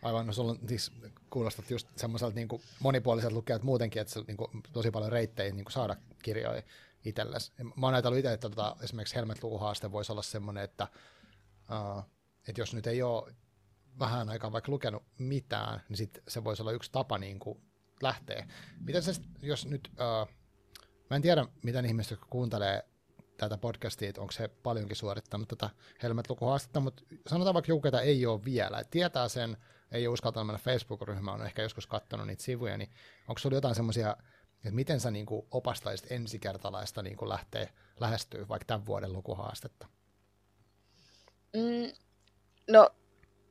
[0.01, 0.91] Aivan, no sulla on siis
[1.29, 2.47] kuulostat just semmoiselta niin
[2.79, 6.63] monipuoliselta lukijalta muutenkin, että se niin kuin, tosi paljon reittejä niin kuin saada kirjoja
[7.05, 7.51] itsellesi.
[7.63, 10.87] Mä oon ajatellut itse, että tota, esimerkiksi Helmet-lukuhaaste voisi olla semmoinen, että,
[11.71, 12.03] uh,
[12.47, 13.33] että jos nyt ei ole
[13.99, 17.61] vähän aikaa vaikka lukenut mitään, niin sit se voisi olla yksi tapa niin kuin
[18.01, 18.47] lähteä.
[18.79, 20.29] Miten se, jos nyt, uh,
[21.09, 22.85] mä en tiedä, miten ihmiset, jotka kuuntelee
[23.37, 25.69] tätä podcastia, että onko se paljonkin suorittanut tätä
[26.03, 29.57] Helmet-lukuhaastetta, mutta sanotaan vaikka joku, ei ole vielä, että tietää sen,
[29.91, 32.89] ei ole uskaltanut mennä Facebook-ryhmään, on ehkä joskus katsonut niitä sivuja, niin
[33.27, 34.17] onko sulla jotain semmoisia
[34.63, 39.87] että miten sä niin kuin opastaisit ensikertalaista niin kuin lähteä lähestyä vaikka tämän vuoden lukuhaastetta?
[41.53, 41.91] Mm,
[42.69, 42.89] no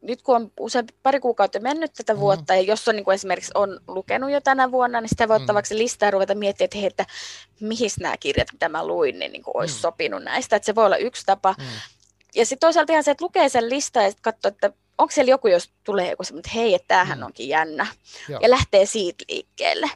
[0.02, 2.20] nyt kun on usein pari kuukautta mennyt tätä mm.
[2.20, 2.56] vuotta, mm.
[2.56, 5.52] ja jos on niin kuin esimerkiksi on lukenut jo tänä vuonna, niin sitä voi ottaa
[5.52, 5.54] mm.
[5.54, 7.06] vaikka listaa ja ruveta miettimään, että, hei, että
[7.60, 9.80] mihin nämä kirjat, mitä mä luin, niin, niin kuin olisi mm.
[9.80, 10.56] sopinut näistä.
[10.56, 11.54] Että se voi olla yksi tapa.
[11.58, 11.64] Mm.
[12.34, 15.48] Ja sitten toisaalta ihan se, että lukee sen listan ja katsoo, että onko siellä joku,
[15.48, 17.24] jos tulee joku semmoinen, että hei, että tämähän mm.
[17.24, 17.86] onkin jännä,
[18.28, 18.40] Joo.
[18.42, 19.90] ja lähtee siitä liikkeelle.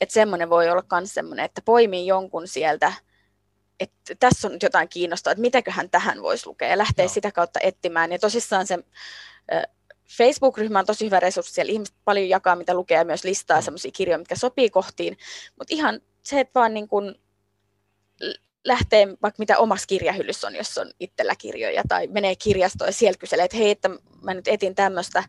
[0.00, 2.92] Että semmoinen voi olla myös semmoinen, että poimii jonkun sieltä,
[3.80, 7.12] että tässä on nyt jotain kiinnostavaa, että mitäköhän tähän voisi lukea, ja lähtee Joo.
[7.12, 8.12] sitä kautta etsimään.
[8.12, 8.78] Ja tosissaan se
[10.16, 13.64] Facebook-ryhmä on tosi hyvä resurssi, siellä ihmiset paljon jakaa, mitä lukee, ja myös listaa mm.
[13.64, 15.18] semmoisia kirjoja, mitkä sopii kohtiin,
[15.58, 17.14] mutta ihan se, että vaan niin kuin
[18.64, 23.18] lähtee vaikka mitä omassa kirjahyllyssä on, jos on itsellä kirjoja, tai menee kirjastoon ja siellä
[23.18, 23.90] kyselee, että hei, että
[24.22, 25.24] mä nyt etin tämmöistä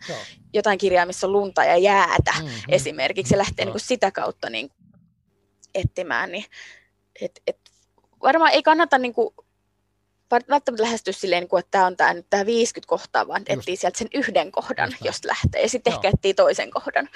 [0.54, 2.62] jotain kirjaa, missä on lunta ja jäätä mm-hmm.
[2.70, 4.70] esimerkiksi, ja lähtee niin kuin sitä kautta niin
[5.76, 6.46] etsimään, niin
[7.22, 7.58] et, et,
[8.22, 9.36] varmaan ei kannata niin kuin,
[10.50, 13.76] välttämättä lähestyä silleen, niin kuin, että tämä on tämä, nyt tämä 50 kohtaa, vaan etsii
[13.76, 17.10] sieltä sen yhden kohdan, jos lähtee, ja sitten ehkä etsii toisen kohdan.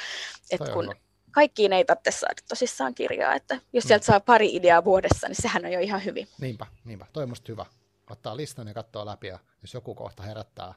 [0.51, 0.95] Et kun,
[1.37, 3.87] kaikkiin ei tarvitse saada tosissaan kirjaa, että jos mm.
[3.87, 6.27] sieltä saa pari ideaa vuodessa, niin sehän on jo ihan hyvin.
[6.41, 7.05] Niinpä, niinpä.
[7.13, 7.65] Toi on hyvä.
[8.09, 10.73] Ottaa listan ja katsoo läpi ja jos joku kohta herättää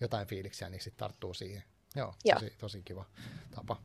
[0.00, 1.62] jotain fiiliksiä, niin sitten tarttuu siihen.
[1.96, 2.34] Joo, Joo.
[2.34, 3.04] Tosi, tosi kiva
[3.54, 3.76] tapa.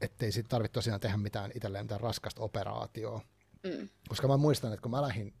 [0.00, 3.20] Ettei sitten tarvitse tosiaan tehdä mitään itselleen mitään raskasta operaatioa.
[3.62, 3.88] Mm.
[4.08, 5.34] Koska mä muistan, että kun mä lähdin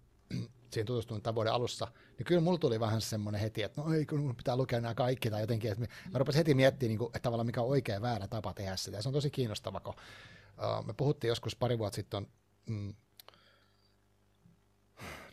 [0.74, 4.06] siihen tutustuin tämän vuoden alussa, niin kyllä mulla tuli vähän semmoinen heti, että no ei,
[4.06, 7.20] kun pitää lukea nämä kaikki tai jotenkin, että mä rupesin heti miettimään, niin kuin, että
[7.20, 8.96] tavallaan mikä on oikea väärä tapa tehdä sitä.
[8.96, 12.26] Ja se on tosi kiinnostava, kun uh, me puhuttiin joskus pari vuotta sitten,
[12.66, 12.94] mm,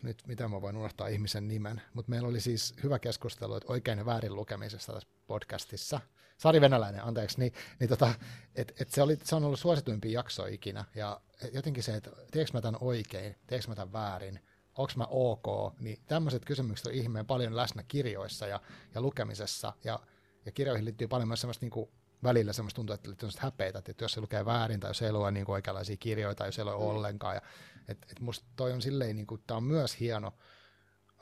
[0.02, 3.98] nyt mitä mä voin unohtaa ihmisen nimen, mutta meillä oli siis hyvä keskustelu, että oikein
[3.98, 6.00] ja väärin lukemisesta tässä podcastissa.
[6.38, 8.14] Sari Venäläinen, anteeksi, niin, niin tota,
[8.54, 11.20] et, et se, oli, se on ollut suosituimpia jaksoja ikinä, ja
[11.52, 14.40] jotenkin se, että teekö mä tämän oikein, teekö mä tämän väärin,
[14.78, 18.60] onko mä ok, niin tämmöiset kysymykset on ihmeen paljon läsnä kirjoissa ja,
[18.94, 20.00] ja lukemisessa, ja,
[20.46, 21.90] ja kirjoihin liittyy paljon myös semmoista niin kuin
[22.22, 25.30] välillä semmoista tuntuu, että liittyy häpeitä, että jos se lukee väärin tai jos ei lue
[25.30, 26.80] niin kuin oikeanlaisia kirjoja tai jos ei lue mm.
[26.80, 27.34] ollenkaan.
[27.34, 27.42] Ja,
[27.88, 30.32] et, et musta toi on silleen, niin kuin, tämä on myös hieno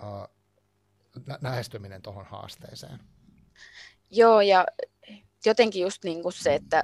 [0.03, 0.37] uh,
[1.41, 3.01] lähestyminen tuohon haasteeseen.
[4.11, 4.67] Joo, ja
[5.47, 6.83] jotenkin just niin kuin se, että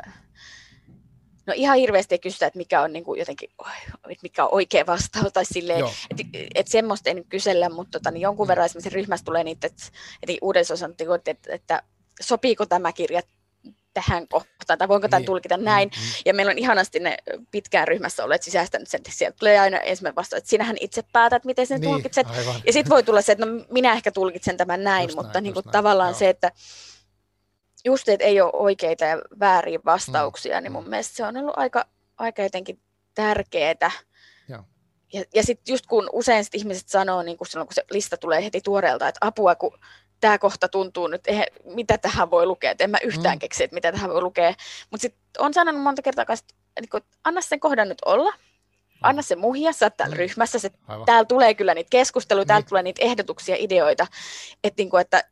[1.47, 3.51] No ihan hirveästi ei kysytä, että mikä on niin kuin jotenkin,
[3.95, 6.23] että mikä on oikea vastaus tai silleen, että,
[6.55, 8.49] että semmoista ei nyt kysellä, mutta tota, niin jonkun mm.
[8.49, 9.83] verran esimerkiksi ryhmässä tulee niitä, että,
[10.23, 11.83] että uudessa että, että, että
[12.21, 13.21] sopiiko tämä kirja
[13.95, 15.27] tähän kohtaan, tai voinko tämän niin.
[15.27, 15.89] tulkita näin.
[15.89, 16.23] Mm-hmm.
[16.25, 17.17] Ja meillä on ihanasti ne
[17.51, 21.45] pitkään ryhmässä olleet sisäistänyt sen, että sieltä tulee aina ensimmäinen vastaus, että sinähän itse päätät,
[21.45, 22.27] miten sen niin, tulkitset.
[22.27, 22.61] Aivan.
[22.67, 25.43] Ja sitten voi tulla se, että no minä ehkä tulkitsen tämän näin, just mutta näin,
[25.43, 26.53] niin kuin tavallaan näin, se, että
[27.85, 30.63] just, että ei ole oikeita ja vääriä vastauksia, mm.
[30.63, 30.91] niin mun mm.
[30.91, 31.85] mielestä se on ollut aika,
[32.19, 32.81] aika jotenkin
[33.15, 33.91] tärkeää.
[35.13, 38.17] Ja, ja sitten just kun usein sit ihmiset sanoo, niin kun silloin kun se lista
[38.17, 39.79] tulee heti tuoreelta, että apua, kun
[40.21, 43.39] tämä kohta tuntuu nyt, eihän, mitä tähän voi lukea, että en mä yhtään mm.
[43.39, 44.55] keksi, että mitä tähän voi lukea.
[44.91, 48.33] Mutta sitten on sanonut monta kertaa, että niin anna sen kohdan nyt olla,
[49.03, 50.19] anna se muhia, sä oot täällä mm.
[50.19, 50.71] ryhmässä, se,
[51.07, 52.49] täällä tulee kyllä niitä keskusteluja, niin.
[52.49, 54.07] täältä tulee niitä ehdotuksia, ideoita,
[54.65, 55.25] että, niin kuin, että,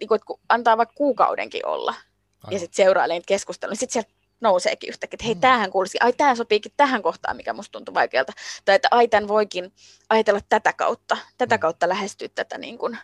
[0.00, 2.52] niin kuin, että kun antaa vaikka kuukaudenkin olla Aivan.
[2.52, 5.40] ja sitten seurailee niitä keskusteluja, niin sitten sieltä nouseekin yhtäkkiä, että hei, mm.
[5.40, 8.32] tämähän kuulisi, ai tämä sopiikin tähän kohtaan, mikä musta tuntuu vaikealta.
[8.64, 9.72] Tai että ai tämän voikin
[10.08, 11.60] ajatella tätä kautta, tätä mm.
[11.60, 12.98] kautta lähestyä tätä, niin kuin,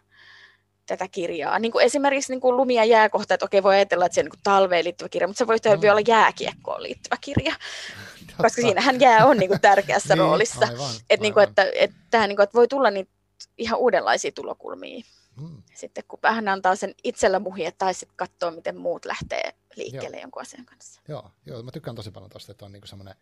[0.86, 1.58] tätä kirjaa.
[1.58, 4.24] Niin kuin esimerkiksi niin kuin lumi- ja jääkohta, että okei, voi ajatella, että se on
[4.24, 5.90] niin talveen liittyvä kirja, mutta se voi mm.
[5.90, 7.54] olla jääkiekkoon liittyvä kirja.
[8.26, 8.42] Totta.
[8.42, 10.66] Koska siinähän jää on niin kuin tärkeässä niin, roolissa.
[10.66, 13.08] Aivan, että, niin kuin, että, että, että, niin kuin, että voi tulla niin
[13.58, 15.04] ihan uudenlaisia tulokulmia.
[15.40, 15.62] Hmm.
[15.74, 20.22] Sitten kun vähän antaa sen itsellä muhia tai sitten katsoo, miten muut lähtee liikkeelle joo.
[20.22, 21.00] jonkun asian kanssa.
[21.08, 23.14] Joo, joo, mä tykkään tosi paljon tosta, että on niinku semmoinen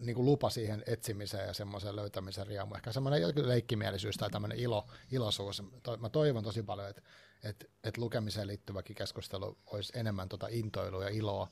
[0.00, 2.74] niinku lupa siihen etsimiseen ja semmoisen löytämisen riemu.
[2.74, 5.62] Ehkä semmoinen leikkimielisyys tai tämmöinen ilo, iloisuus.
[5.98, 7.02] Mä toivon tosi paljon, että
[7.44, 11.48] että että lukemiseen liittyväkin keskustelu olisi enemmän tota intoilua ja iloa.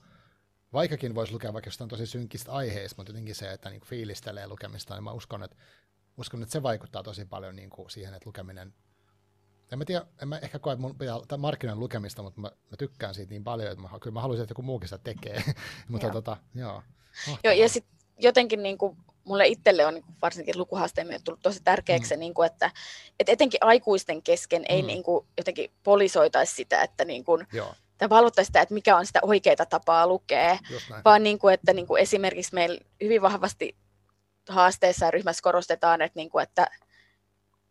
[0.73, 4.95] Vaikkakin voisi lukea vaikka jostain tosi synkistä aiheista, mutta jotenkin se, että niinku fiilistelee lukemista,
[4.95, 5.57] niin mä uskon, että,
[6.17, 8.75] uskon, että se vaikuttaa tosi paljon niinku siihen, että lukeminen
[9.73, 13.15] en mä tiedä, en mä ehkä koe, mun pitää markkinan lukemista, mutta mä, mä, tykkään
[13.15, 15.43] siitä niin paljon, että mä, kyllä mä haluaisin, että joku muukin sitä tekee.
[15.89, 16.13] mutta joo.
[16.13, 16.83] tota, joo.
[17.45, 21.61] Joo, ja sitten jotenkin niin kuin, mulle itselle on niin kuin, varsinkin lukuhaasteemme tullut tosi
[21.65, 22.21] tärkeäksi, mm.
[22.21, 22.71] niin kuin, että,
[23.21, 24.87] että etenkin aikuisten kesken ei mm.
[24.87, 29.07] niin kuin, jotenkin polisoitaisi sitä, että niin kuin, Joo tai valvottaisi sitä, että mikä on
[29.07, 30.59] sitä oikeaa tapaa lukea,
[31.05, 33.77] vaan niin kuin, että niin kuin esimerkiksi meillä hyvin vahvasti
[34.49, 36.67] haasteessa ja ryhmässä korostetaan, että, niin kuin, että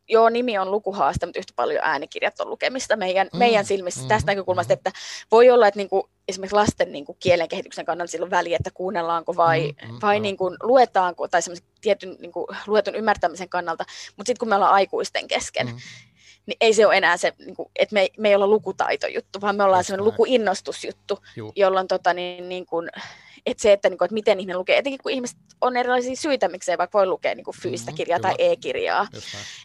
[0.10, 4.08] joo, nimi on lukuhaaste, mutta yhtä paljon äänikirjat on lukemista meidän, mm, meidän silmissä mm,
[4.08, 4.78] tästä näkökulmasta, mm.
[4.78, 4.92] että
[5.32, 9.76] voi olla, että niinku, esimerkiksi lasten niinku, kielen kehityksen kannalta silloin väliä, että kuunnellaanko vai,
[9.82, 10.24] mm, mm, vai mm.
[10.24, 13.86] Niinku, luetaanko, tai semmoisen tietyn niinku, luetun ymmärtämisen kannalta,
[14.18, 15.78] mutta sitten kun me ollaan aikuisten kesken, mm.
[16.46, 19.64] niin ei se ole enää se, niinku, että me, me ei olla lukutaitojuttu, vaan me
[19.64, 21.52] ollaan semmoinen lukuinnostusjuttu, Juh.
[21.56, 22.90] jolloin tota, niin, niin kuin,
[23.48, 26.50] että se, että, niin kuin, että miten ihminen lukee, etenkin kun ihmiset on erilaisia syitä,
[26.50, 28.34] miksi ei vaikka voi lukea niin kuin fyysistä mm-hmm, kirjaa kyllä.
[28.38, 29.08] tai e-kirjaa.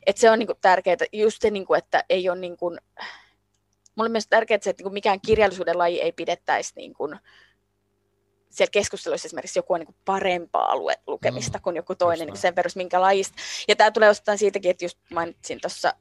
[0.06, 2.78] Että se on niin kuin, tärkeää, just se, niin kuin, että ei ole niin kuin,
[3.94, 7.18] mulle myös tärkeää, että, se, että niin kuin mikään kirjallisuuden laji ei pidettäisi niin kuin,
[8.50, 12.32] siellä keskusteluissa esimerkiksi joku on niin kuin parempaa lue, lukemista mm, kuin joku toinen niin
[12.32, 13.36] kuin sen perus minkä lajista.
[13.68, 15.94] Ja tämä tulee osittain siitäkin, että just mainitsin tuossa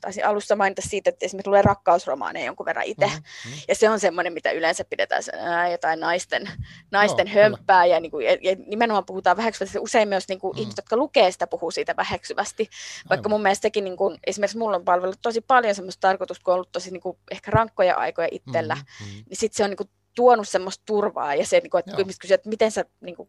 [0.00, 3.06] taisin alussa mainita siitä, että esimerkiksi tulee rakkausromaaneja jonkun verran itse.
[3.06, 3.52] Mm-hmm.
[3.68, 6.50] Ja se on semmoinen, mitä yleensä pidetään ää, jotain naisten,
[6.90, 7.86] naisten no, hömppää.
[7.86, 9.78] Ja, niin kuin, ja, ja, nimenomaan puhutaan väheksyvästi.
[9.78, 10.60] Usein myös niin kuin, mm.
[10.60, 12.70] ihmiset, jotka lukee sitä, puhuu siitä väheksyvästi.
[13.10, 16.52] Vaikka mun mielestä sekin, niin kuin, esimerkiksi mulla on palvellut tosi paljon semmoista tarkoitusta, kun
[16.52, 18.74] on ollut tosi niin kuin, ehkä rankkoja aikoja itsellä.
[18.74, 19.24] Mm-hmm.
[19.28, 21.34] Niin sitten se on niin kuin, tuonut semmoista turvaa.
[21.34, 23.28] Ja se, niin kuin, että kun ihmiset kysyvät, että miten sä niin kuin,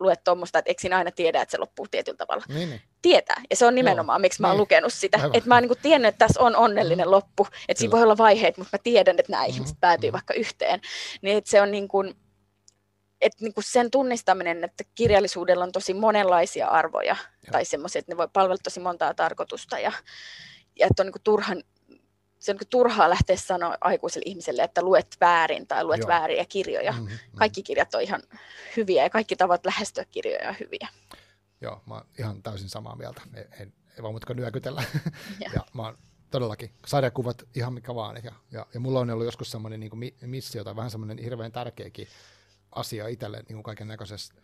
[0.00, 2.44] luet tuommoista, että eikö siinä aina tiedä, että se loppuu tietyllä tavalla.
[2.48, 2.80] Niin, niin.
[3.02, 3.42] Tietää.
[3.50, 4.22] Ja se on nimenomaan, Joo.
[4.22, 4.60] miksi mä oon niin.
[4.60, 5.20] lukenut sitä.
[5.32, 7.10] Että mä oon niin kuin tiennyt, että tässä on onnellinen mm.
[7.10, 7.46] loppu.
[7.68, 9.48] Että siinä voi olla vaiheet, mutta mä tiedän, että nämä mm.
[9.48, 10.12] ihmiset päätyy mm.
[10.12, 10.80] vaikka yhteen.
[11.22, 12.14] Niin että se on niin kuin,
[13.20, 17.16] että niin kuin sen tunnistaminen, että kirjallisuudella on tosi monenlaisia arvoja.
[17.46, 17.52] Joo.
[17.52, 19.78] Tai semmoisia, että ne voi palvella tosi montaa tarkoitusta.
[19.78, 19.92] Ja,
[20.78, 21.62] ja että on niin kuin turhan
[22.38, 26.08] se on turhaa lähteä sanoa aikuiselle ihmiselle, että luet väärin tai luet Joo.
[26.08, 26.92] vääriä kirjoja.
[26.92, 27.06] Mm-hmm.
[27.06, 27.38] mm-hmm.
[27.38, 28.22] Kaikki kirjat on ihan
[28.76, 30.88] hyviä ja kaikki tavat lähestyä kirjoja on hyviä.
[31.60, 33.22] Joo, mä oon ihan täysin samaa mieltä.
[33.34, 33.66] Ei, ei,
[33.96, 34.82] ei vaan mutkaan nyökytellä.
[35.44, 35.50] ja.
[35.54, 35.98] ja mä oon
[36.30, 38.20] todellakin sarjakuvat ihan mikä vaan.
[38.24, 42.08] Ja, ja, ja mulla on ollut joskus semmoinen niin missio tai vähän semmoinen hirveän tärkeäkin
[42.72, 44.34] asia itselle niin kaiken näköisessä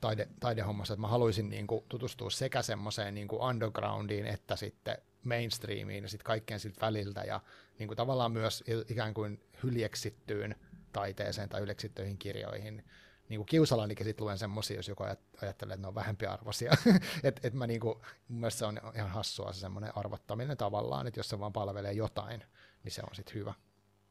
[0.00, 6.04] taide, taidehommassa, että mä haluaisin niin kuin, tutustua sekä semmoiseen niin undergroundiin että sitten mainstreamiin
[6.04, 7.40] ja sitten kaikkeen siltä väliltä ja
[7.78, 10.56] niin kuin, tavallaan myös ikään kuin hyljeksittyyn
[10.92, 12.84] taiteeseen tai yleksyttyihin kirjoihin.
[13.28, 16.72] Niin kuin kiusallanikin sitten luen semmoisia, jos joku ajattelee, että ne on vähempiarvoisia.
[17.22, 17.98] että et mä niin kuin,
[18.28, 21.92] mun mielestä se on ihan hassua se semmoinen arvottaminen tavallaan, että jos se vaan palvelee
[21.92, 22.44] jotain,
[22.84, 23.54] niin se on sitten hyvä.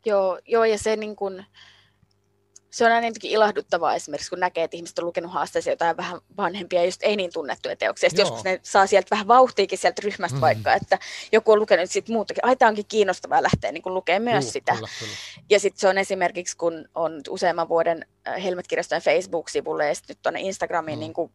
[0.05, 1.45] Joo, joo, ja se niin kuin,
[2.73, 6.21] se on aina jotenkin ilahduttavaa esimerkiksi, kun näkee, että ihmiset on lukenut haasteeseen jotain vähän
[6.37, 8.09] vanhempia, just ei niin tunnettuja teoksia.
[8.09, 10.41] Sitten joskus ne saa sieltä vähän vauhtiikin sieltä ryhmästä mm.
[10.41, 10.99] vaikka, että
[11.31, 12.45] joku on lukenut sitten muutakin.
[12.45, 14.73] Ai, tämä onkin kiinnostavaa lähteä niin kuin lukea myös Juh, sitä.
[14.75, 15.13] Kyllä, kyllä.
[15.49, 20.21] Ja sitten se on esimerkiksi, kun on useamman vuoden äh, Helmet-kirjastojen Facebook-sivulle ja sitten nyt
[20.21, 20.99] tuonne Instagramiin mm.
[20.99, 21.31] niin kuin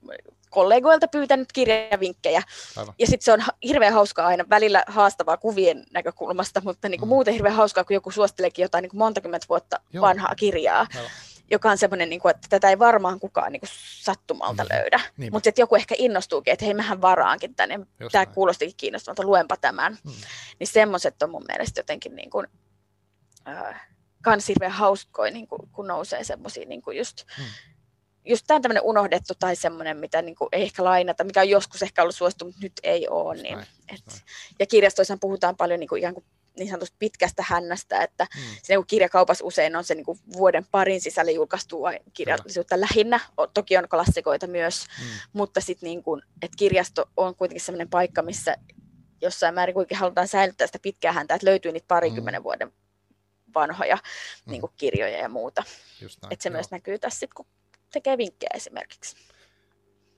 [0.51, 2.43] kollegoilta pyytänyt kirjavinkkejä.
[2.76, 2.95] Aivan.
[2.99, 7.14] Ja sitten se on hirveän hauskaa aina, välillä haastavaa kuvien näkökulmasta, mutta niin kuin mm.
[7.14, 10.03] muuten hirveän hauskaa, kun joku suosteleekin jotain niin kuin monta vuotta Joo.
[10.03, 10.86] vanhaa kirjaa.
[10.95, 11.11] Aivan
[11.51, 13.70] joka on semmoinen, niin kuin, että tätä ei varmaan kukaan niin kuin,
[14.03, 14.68] sattumalta mm.
[14.72, 15.01] löydä.
[15.30, 17.80] Mutta sitten joku ehkä innostuukin, että hei, mähän varaankin tänne,
[18.12, 19.99] tämä kuulostikin kiinnostavalta, luenpa tämän.
[20.05, 20.12] Mm.
[20.59, 22.46] Niin semmoiset on mun mielestä jotenkin niin kuin,
[23.49, 23.88] äh,
[24.22, 27.46] kans hirveän hauskoja, niin kuin, kun nousee semmoisia niin just, hmm.
[28.24, 31.82] just tämä tämmöinen unohdettu tai semmoinen, mitä niin kuin ei ehkä lainata, mikä on joskus
[31.82, 33.34] ehkä ollut suosittu, mutta nyt ei ole.
[33.34, 34.20] Niin, näin, et, näin.
[34.59, 36.24] Ja kirjastoissa puhutaan paljon niin kuin, ikään kuin
[36.59, 38.56] niin sanotusti pitkästä hännästä, että hmm.
[38.62, 42.86] se niin kirjakaupassa usein on se niin kuin vuoden parin sisällä julkaistua kirjallisuutta Kyllä.
[42.90, 43.20] lähinnä.
[43.54, 45.09] Toki on klassikoita myös, hmm.
[45.32, 48.56] mutta sitten niin kuin, että kirjasto on kuitenkin sellainen paikka, missä
[49.20, 52.44] jossain määrin kuitenkin halutaan säilyttää sitä pitkää häntä, että löytyy niitä parikymmenen hmm.
[52.44, 52.72] vuoden
[53.54, 54.50] vanhoja hmm.
[54.50, 55.64] niin kuin kirjoja ja muuta.
[56.30, 56.52] Että se Joo.
[56.52, 57.46] myös näkyy tässä, sit, kun
[57.92, 59.16] tekee vinkkejä esimerkiksi.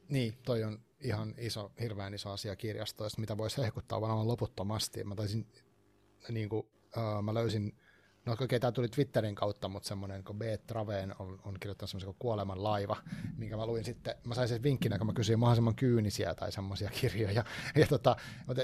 [0.08, 5.04] Niin, toi on ihan iso, hirveän iso asia kirjastoista, mitä voisi hehkuttaa varmaan loputtomasti.
[5.04, 5.46] Mä taisin
[6.28, 6.66] niin kuin,
[6.96, 7.78] uh, mä löysin,
[8.26, 10.42] no okei, okay, tämä tuli Twitterin kautta, mutta semmoinen kuin B.
[10.66, 12.96] Traveen on, on kirjoittanut semmoisen kuin Kuoleman laiva,
[13.36, 16.90] minkä mä luin sitten, mä sain sen vinkkinä, kun mä kysyin mahdollisimman kyynisiä tai semmoisia
[16.90, 17.44] kirjoja,
[17.76, 18.16] ja tota,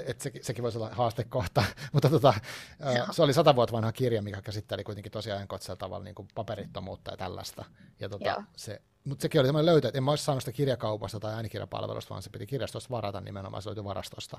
[0.05, 2.33] et se, sekin voisi olla haastekohta, mutta tota,
[2.79, 6.27] uh, se oli sata vuotta vanha kirja, mikä käsitteli kuitenkin tosiaan ajankohtaisella tavalla niin kuin
[6.35, 7.65] paperittomuutta ja tällaista,
[7.99, 11.19] ja tota, se, mutta sekin oli semmoinen löytö, että en mä olisi saanut sitä kirjakaupasta
[11.19, 14.37] tai äänikirjapalvelusta, vaan se piti kirjastosta varata nimenomaan, se löytyi varastosta.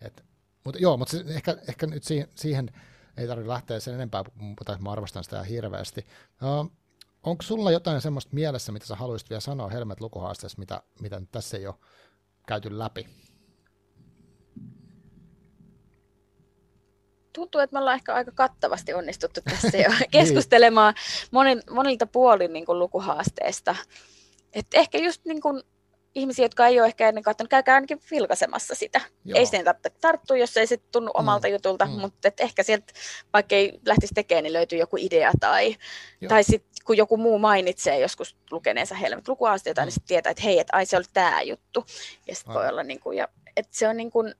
[0.00, 0.24] Et
[0.64, 2.70] mutta joo, mutta ehkä, ehkä nyt siihen, siihen
[3.16, 6.06] ei tarvitse lähteä sen enempää, mutta mä arvostan sitä hirveästi.
[6.42, 6.72] Uh,
[7.22, 11.30] onko sulla jotain semmoista mielessä, mitä sä haluaisit vielä sanoa Helmet lukuhaasteessa, mitä, mitä nyt
[11.32, 11.74] tässä ei ole
[12.46, 13.06] käyty läpi?
[17.32, 20.10] Tuntuu, että me ollaan ehkä aika kattavasti onnistuttu tässä jo niin.
[20.10, 20.94] keskustelemaan
[21.30, 23.76] monin, monilta puolin niin kuin lukuhaasteesta.
[24.52, 25.62] Et ehkä just niin kuin
[26.14, 29.00] ihmisiä, jotka ei ole ehkä ennen katsonut, käykää ainakin vilkaisemassa sitä.
[29.24, 29.38] Joo.
[29.38, 31.52] Ei siihen tarvitse tarttua, jos ei se tunnu omalta mm.
[31.52, 31.92] jutulta, mm.
[31.92, 32.92] mutta et ehkä sieltä,
[33.32, 35.76] vaikka ei lähtisi tekemään, niin löytyy joku idea tai,
[36.28, 39.86] tai sitten kun joku muu mainitsee joskus lukeneensa Helmet lukuhaasteita, niin mm.
[39.86, 41.86] niin sitten tietää, että hei, että ai se oli tämä juttu.
[42.26, 44.34] Ja sitten voi olla niin kuin, ja, että se on niin kuin,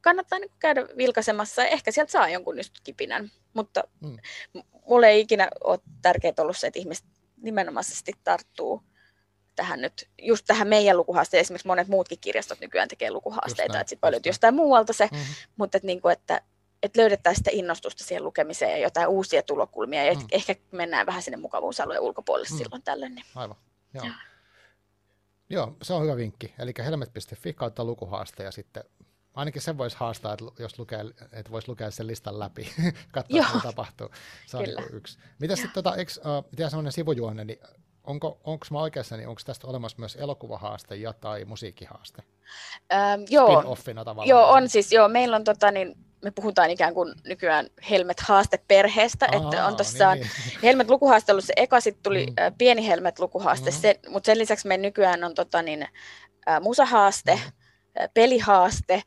[0.00, 3.30] kannattaa niin käydä vilkaisemassa ja ehkä sieltä saa jonkun just kipinän.
[3.54, 4.16] Mutta mm.
[4.88, 7.06] mulle ei ikinä ole tärkeää ollut se, että ihmiset
[7.36, 8.82] nimenomaisesti tarttuu
[9.56, 14.06] tähän nyt, just tähän meidän lukuhaasteeseen, esimerkiksi monet muutkin kirjastot nykyään tekee lukuhaasteita, että sitten
[14.06, 15.34] voi löytyä jostain muualta se, mm-hmm.
[15.56, 16.40] mutta että, niin kuin, että,
[16.82, 20.26] että löydettäisiin sitä innostusta siihen lukemiseen ja jotain uusia tulokulmia, ja mm.
[20.32, 22.58] ehkä mennään vähän sinne mukavuusalueen ulkopuolelle mm.
[22.58, 23.14] silloin tällöin.
[23.14, 23.26] Niin.
[23.34, 23.56] Aivan,
[23.94, 24.06] joo.
[25.50, 26.54] Joo, se on hyvä vinkki.
[26.58, 28.84] Eli helmet.fi kautta lukuhaaste ja sitten
[29.34, 32.72] ainakin sen voisi haastaa, että jos lukee, että voisi lukea sen listan läpi,
[33.12, 34.08] katsoa, mitä tapahtuu.
[34.46, 35.18] Se on niin yksi.
[35.38, 37.58] Mitä sitten, tota, eikö, uh, sellainen sivujuonne, niin
[38.04, 42.22] onko, onko mä oikeassa, niin onko tästä olemassa myös elokuvahaaste ja tai musiikkihaaste?
[42.92, 43.62] Ähm, joo,
[44.24, 45.94] joo on siis, joo, meillä on tota, niin,
[46.24, 49.76] me puhutaan ikään kuin nykyään Helmet haasteperheestä, Aha, että on
[50.14, 50.60] niin, niin.
[50.62, 52.34] Helmet lukuhaaste ollut se eka, sitten tuli mm.
[52.44, 53.76] äh, pieni Helmet lukuhaaste, mm.
[53.76, 55.82] se, mutta sen lisäksi me nykyään on tota, niin,
[56.48, 58.08] äh, musahaaste, mm.
[58.14, 59.02] pelihaaste,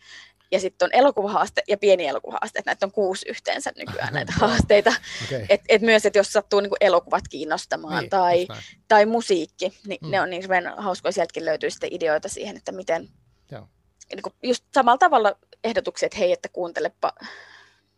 [0.51, 4.93] ja sitten on elokuvahaaste ja pieni elokuvahaaste, että näitä on kuusi yhteensä nykyään näitä haasteita.
[5.25, 5.45] Okay.
[5.49, 8.47] Et, et myös, että jos sattuu niinku elokuvat kiinnostamaan niin, tai,
[8.87, 10.11] tai musiikki, niin mm.
[10.11, 10.43] ne on niin
[10.77, 13.09] hauskoja, sieltäkin löytyy sitten ideoita siihen, että miten,
[13.51, 13.67] Joo.
[14.15, 17.13] Niin just samalla tavalla ehdotuksia, että hei, että kuuntelepa,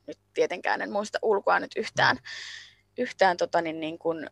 [0.08, 2.22] nyt tietenkään en muista ulkoa nyt yhtään, mm.
[2.98, 4.30] yhtään tota, niin, niin kuin,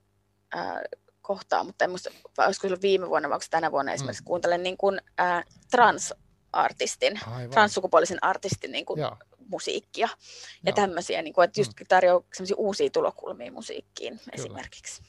[0.55, 0.79] äh,
[1.21, 4.27] kohtaa, mutta en muista, olisiko viime vuonna vai tänä vuonna esimerkiksi mm.
[4.27, 6.13] kuuntelen niin kuin, äh, trans
[6.57, 7.49] artistin, Aivan.
[7.49, 8.99] transsukupuolisen artistin niin kuin,
[9.47, 10.07] musiikkia.
[10.07, 10.17] Joo.
[10.65, 11.85] Ja tämmöisiä, niin kuin, että just mm.
[11.89, 12.23] tarjoaa
[12.57, 14.31] uusia tulokulmia musiikkiin Kyllä.
[14.33, 15.03] esimerkiksi.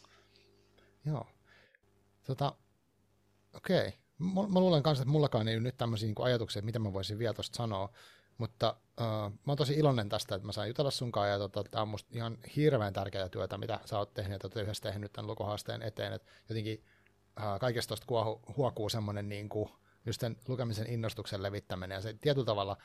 [1.04, 1.26] Joo.
[2.24, 2.52] Tota,
[3.54, 3.88] okei.
[3.88, 3.92] Okay.
[4.52, 7.34] Mä luulen kanssa, että mullakaan ei ole nyt tämmöisiä niin ajatuksia, mitä mä voisin vielä
[7.34, 7.92] tuosta sanoa,
[8.38, 11.82] mutta uh, mä oon tosi iloinen tästä, että mä sain jutella sunkaan, ja tota, tämä
[11.82, 15.82] on musta ihan hirveän tärkeää työtä, mitä sä oot tehnyt, ja yhdessä tehnyt tämän lukuhaasteen
[15.82, 16.84] eteen, että jotenkin
[17.40, 18.06] uh, kaikesta tuosta
[18.56, 19.70] huokuu semmoinen niin kuin,
[20.06, 22.76] just sen lukemisen innostuksen levittäminen ja se tietyllä tavalla,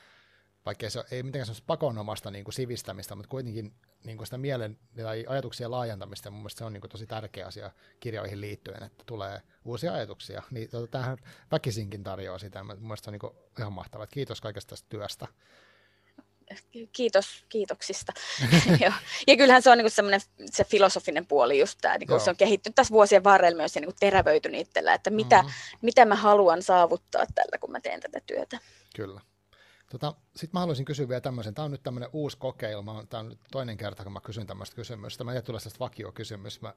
[0.65, 4.79] vaikka se ei mitenkään semmoista pakonomasta niin kuin sivistämistä, mutta kuitenkin niin kuin sitä mielen
[4.95, 9.03] tai ajatuksia laajentamista, mun mielestä se on niin kuin tosi tärkeä asia kirjoihin liittyen, että
[9.05, 10.43] tulee uusia ajatuksia.
[10.51, 11.17] Niin tota, tämähän
[11.51, 14.07] väkisinkin tarjoaa sitä, mun mielestä se on niin kuin ihan mahtavaa.
[14.07, 15.27] Kiitos kaikesta tästä työstä
[16.91, 18.13] kiitos kiitoksista.
[19.27, 20.21] ja kyllähän se on niin semmoinen
[20.51, 23.93] se filosofinen puoli just tämä, niin se on kehittynyt tässä vuosien varrella myös ja niin
[23.99, 25.79] terävöitynyt itsellä, että mitä, mm-hmm.
[25.81, 28.59] mitä mä haluan saavuttaa tällä, kun mä teen tätä työtä.
[28.95, 29.21] Kyllä.
[29.91, 33.29] Tota, Sitten mä haluaisin kysyä vielä tämmöisen, tämä on nyt tämmöinen uusi kokeilu, tämä on
[33.29, 36.73] nyt toinen kerta, kun mä kysyn tämmöistä kysymystä, mä en tiedä tästä vakiokysymys, mä,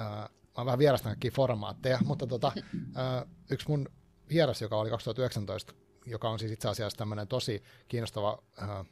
[0.00, 3.88] äh, mä oon vähän vierastanut kaikkia formaatteja, mutta tota, äh, yksi mun
[4.28, 5.74] vieras, joka oli 2019
[6.06, 8.86] joka on siis itse asiassa tämmöinen tosi kiinnostava äh,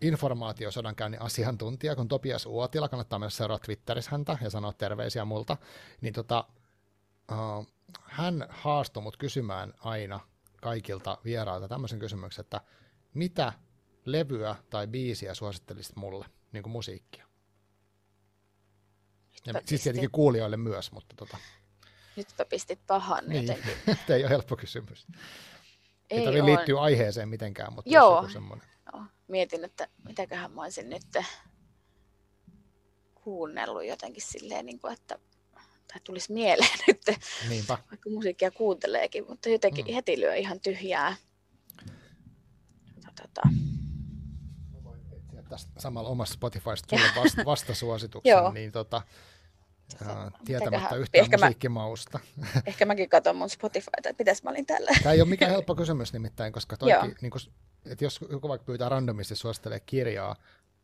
[0.00, 5.56] informaatiosodankäynnin asiantuntija, kun Topias Uotila, kannattaa myös seurata Twitterissä häntä ja sanoa terveisiä multa,
[6.00, 6.44] niin tota,
[7.32, 7.66] äh,
[8.02, 10.20] hän haastoi mut kysymään aina
[10.62, 12.60] kaikilta vierailta tämmöisen kysymyksen, että
[13.14, 13.52] mitä
[14.04, 16.26] levyä tai biisiä suosittelisit mulle?
[16.52, 17.26] niin kuin musiikkia.
[19.46, 21.38] Ja siis tietenkin kuulijoille myös, mutta tota,
[22.16, 23.24] Nytpä pistit pahan.
[23.28, 23.62] niin, joten
[24.06, 25.06] tämä ei ole helppo kysymys.
[26.10, 28.16] Ei, ei tarvitse liittyä aiheeseen mitenkään, mutta Joo.
[28.16, 28.66] joku semmoinen.
[28.92, 31.02] Joo, Mietin, että mitäköhän mä olisin nyt
[33.14, 35.18] kuunnellut jotenkin silleen, niin kuin, että
[35.92, 37.02] tai tulisi mieleen nyt,
[37.48, 37.78] Niinpä.
[37.90, 39.94] vaikka musiikkia kuunteleekin, mutta jotenkin Mm.
[39.94, 41.16] heti lyö ihan tyhjää.
[43.22, 43.42] Tota,
[45.12, 49.02] Etsiä tästä samalla omassa Spotifysta sulle vasta, vastasuosituksen, niin tota,
[50.44, 52.18] tietämättä yhtään ehkä mä, musiikkimausta.
[52.66, 54.90] ehkä mäkin katson mun Spotifyta, että pitäis mä olin tällä.
[55.02, 57.40] Tämä ei ole mikään helppo kysymys nimittäin, koska toikin, niin kun,
[57.86, 60.36] että jos joku vaikka pyytää randomisti suosittelee kirjaa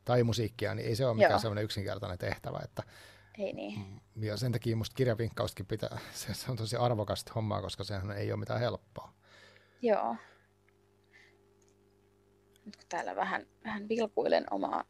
[0.04, 1.38] tai musiikkia, niin ei se ole mikään Joo.
[1.38, 2.60] sellainen yksinkertainen tehtävä.
[2.64, 2.82] Että,
[3.38, 4.00] Ei niin.
[4.16, 8.32] ja sen takia musta kirjavinkkauskin pitää, se, se on tosi arvokasta hommaa, koska sehän ei
[8.32, 9.12] ole mitään helppoa.
[9.82, 10.16] Joo.
[12.64, 14.84] Nyt kun täällä vähän, vähän vilkuilen omaa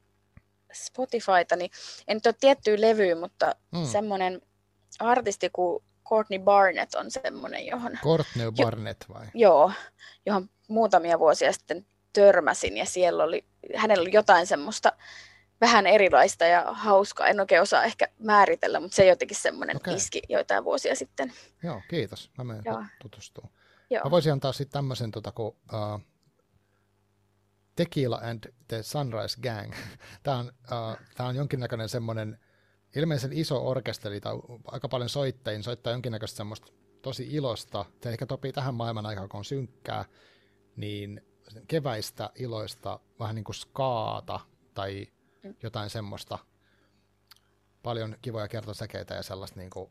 [0.84, 1.70] Spotifyta, niin
[2.08, 3.78] en nyt ole tiettyä levyä, mutta Mm.
[3.78, 3.86] mm.
[3.86, 4.42] semmoinen
[4.98, 9.26] artisti kuin Courtney Barnett on semmoinen, johon, Courtney Barnett vai?
[9.34, 9.72] joo,
[10.26, 13.44] johon muutamia vuosia sitten törmäsin ja siellä oli,
[13.76, 14.92] hänellä oli jotain semmoista
[15.60, 17.26] vähän erilaista ja hauskaa.
[17.26, 19.94] En oikein osaa ehkä määritellä, mutta se jotenkin semmoinen okay.
[19.94, 21.32] iski joitain vuosia sitten.
[21.62, 22.30] Joo, kiitos.
[22.38, 22.64] Mä menen
[23.02, 23.54] tutustumaan.
[23.90, 26.00] Joo, Mä voisin antaa sitten tämmöisen tota, kuin uh,
[27.76, 29.72] Tequila and the Sunrise Gang.
[30.22, 32.38] Tämä on, uh, tää on jonkinnäköinen semmoinen
[32.96, 36.72] ilmeisen iso orkesteri tai aika paljon soittajia, soittaa jonkinnäköistä semmoista
[37.02, 37.84] tosi ilosta.
[38.02, 40.04] Se ehkä topii tähän maailman aikaan, kun on synkkää,
[40.76, 41.20] niin
[41.68, 44.40] keväistä iloista vähän niin kuin skaata
[44.74, 45.06] tai
[45.62, 46.38] jotain semmoista.
[47.82, 49.90] Paljon kivoja kertosäkeitä ja sellaista niin kuin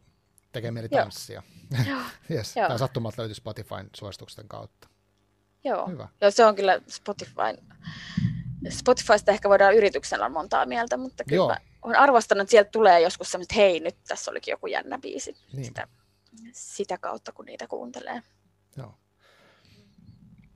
[0.52, 1.44] tekee mieli tanssia.
[1.90, 2.02] Joo.
[2.32, 2.68] yes, Joo.
[2.68, 4.88] tämä sattumalta löytyy Spotifyn suositusten kautta.
[5.66, 5.88] Joo.
[5.88, 6.08] Hyvä.
[6.22, 7.76] Joo, se on kyllä Spotify.
[8.70, 11.48] Spotifysta ehkä voidaan yrityksellä montaa mieltä, mutta kyllä Joo.
[11.48, 14.98] mä olen arvostanut, että sieltä tulee joskus semmoista, että hei, nyt tässä olikin joku jännä
[14.98, 15.38] biisi.
[15.54, 15.66] Niin.
[15.66, 15.88] Sitä,
[16.52, 18.24] sitä kautta, kun niitä kuuntelee.
[18.78, 18.94] Joo.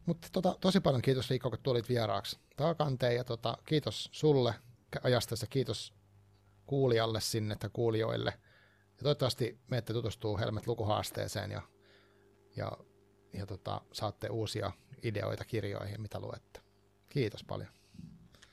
[0.05, 4.53] Mutta tota, tosi paljon kiitos Riikko, kun tulit vieraaksi taakanteen ja tota, kiitos sulle
[5.03, 5.93] ajastasi ja kiitos
[6.65, 8.33] kuulijalle sinne tai kuulijoille.
[8.97, 11.61] Ja toivottavasti menette tutustuu Helmet lukuhaasteeseen ja,
[12.55, 12.71] ja,
[13.33, 14.71] ja tota, saatte uusia
[15.03, 16.59] ideoita kirjoihin, mitä luette.
[17.09, 17.69] Kiitos paljon.